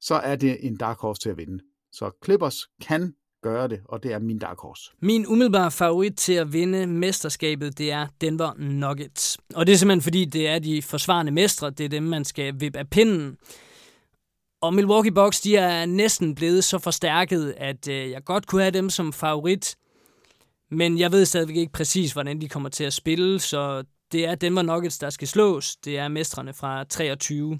så 0.00 0.14
er 0.14 0.36
det 0.36 0.66
en 0.66 0.76
dark 0.76 0.98
horse 0.98 1.20
til 1.20 1.28
at 1.28 1.36
vinde. 1.36 1.58
Så 1.92 2.10
Clippers 2.24 2.66
kan 2.80 3.14
gøre 3.42 3.68
det, 3.68 3.80
og 3.84 4.02
det 4.02 4.12
er 4.12 4.18
min 4.18 4.38
dark 4.38 4.58
horse. 4.58 4.90
Min 5.02 5.26
umiddelbare 5.26 5.70
favorit 5.70 6.16
til 6.16 6.32
at 6.32 6.52
vinde 6.52 6.86
mesterskabet, 6.86 7.78
det 7.78 7.92
er 7.92 8.06
Denver 8.20 8.54
Nuggets. 8.58 9.38
Og 9.54 9.66
det 9.66 9.72
er 9.72 9.76
simpelthen 9.76 10.02
fordi, 10.02 10.24
det 10.24 10.48
er 10.48 10.58
de 10.58 10.82
forsvarende 10.82 11.32
mestre, 11.32 11.70
det 11.70 11.84
er 11.84 11.88
dem, 11.88 12.02
man 12.02 12.24
skal 12.24 12.60
vippe 12.60 12.78
af 12.78 12.90
pinden. 12.90 13.36
Og 14.66 14.74
Milwaukee 14.74 15.12
Bucks, 15.12 15.40
de 15.40 15.56
er 15.56 15.86
næsten 15.86 16.34
blevet 16.34 16.64
så 16.64 16.78
forstærket, 16.78 17.54
at 17.56 17.88
øh, 17.88 18.10
jeg 18.10 18.24
godt 18.24 18.46
kunne 18.46 18.62
have 18.62 18.70
dem 18.70 18.90
som 18.90 19.12
favorit. 19.12 19.76
Men 20.70 20.98
jeg 20.98 21.12
ved 21.12 21.24
stadigvæk 21.24 21.56
ikke 21.56 21.72
præcis, 21.72 22.12
hvordan 22.12 22.40
de 22.40 22.48
kommer 22.48 22.68
til 22.68 22.84
at 22.84 22.92
spille, 22.92 23.40
så 23.40 23.84
det 24.12 24.26
er 24.26 24.34
Denver 24.34 24.62
Nuggets, 24.62 24.98
der 24.98 25.10
skal 25.10 25.28
slås. 25.28 25.76
Det 25.76 25.98
er 25.98 26.08
mestrene 26.08 26.54
fra 26.54 26.84
23. 26.84 27.58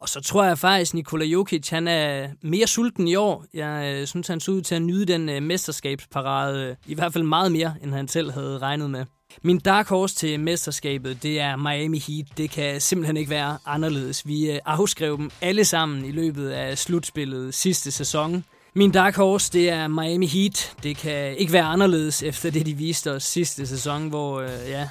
Og 0.00 0.08
så 0.08 0.20
tror 0.20 0.44
jeg 0.44 0.58
faktisk, 0.58 0.94
Nikola 0.94 1.24
Jokic, 1.24 1.68
han 1.68 1.88
er 1.88 2.28
mere 2.42 2.66
sulten 2.66 3.08
i 3.08 3.14
år. 3.14 3.44
Jeg 3.54 3.94
øh, 4.00 4.06
synes, 4.06 4.28
han 4.28 4.40
så 4.40 4.50
ud 4.50 4.62
til 4.62 4.74
at 4.74 4.82
nyde 4.82 5.04
den 5.04 5.28
øh, 5.28 5.42
mesterskabsparade, 5.42 6.66
øh, 6.66 6.76
i 6.86 6.94
hvert 6.94 7.12
fald 7.12 7.24
meget 7.24 7.52
mere, 7.52 7.74
end 7.82 7.92
han 7.94 8.08
selv 8.08 8.30
havde 8.30 8.58
regnet 8.58 8.90
med. 8.90 9.04
Min 9.42 9.58
dark 9.58 9.88
horse 9.88 10.14
til 10.14 10.40
mesterskabet, 10.40 11.22
det 11.22 11.40
er 11.40 11.56
Miami 11.56 11.98
Heat. 11.98 12.26
Det 12.36 12.50
kan 12.50 12.80
simpelthen 12.80 13.16
ikke 13.16 13.30
være 13.30 13.58
anderledes. 13.66 14.26
Vi 14.26 14.50
øh, 14.50 14.58
afskrev 14.64 15.16
dem 15.16 15.30
alle 15.40 15.64
sammen 15.64 16.04
i 16.04 16.10
løbet 16.10 16.50
af 16.50 16.78
slutspillet 16.78 17.54
sidste 17.54 17.90
sæson. 17.90 18.44
Min 18.74 18.90
dark 18.90 19.16
horse, 19.16 19.52
det 19.52 19.70
er 19.70 19.88
Miami 19.88 20.26
Heat. 20.26 20.72
Det 20.82 20.96
kan 20.96 21.36
ikke 21.36 21.52
være 21.52 21.64
anderledes 21.64 22.22
efter 22.22 22.50
det, 22.50 22.66
de 22.66 22.74
viste 22.74 23.12
os 23.12 23.24
sidste 23.24 23.66
sæson, 23.66 24.08
hvor 24.08 24.40
øh, 24.40 24.48
ja, 24.68 24.88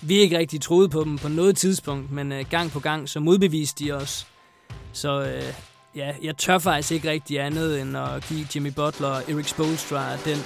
vi 0.00 0.14
ikke 0.14 0.38
rigtig 0.38 0.60
troede 0.60 0.88
på 0.88 1.04
dem 1.04 1.18
på 1.18 1.28
noget 1.28 1.56
tidspunkt, 1.56 2.12
men 2.12 2.32
øh, 2.32 2.44
gang 2.50 2.70
på 2.70 2.80
gang, 2.80 3.08
så 3.08 3.20
modbeviste 3.20 3.84
de 3.84 3.92
os. 3.92 4.26
Så 4.92 5.22
øh, 5.22 5.52
ja, 5.96 6.12
jeg 6.22 6.36
tør 6.36 6.58
faktisk 6.58 6.92
ikke 6.92 7.10
rigtig 7.10 7.40
andet 7.40 7.80
end 7.80 7.96
at 7.96 8.24
give 8.28 8.46
Jimmy 8.54 8.72
Butler 8.76 9.08
og 9.08 9.22
Eric 9.30 9.48
Spoelstra 9.48 10.16
den 10.16 10.38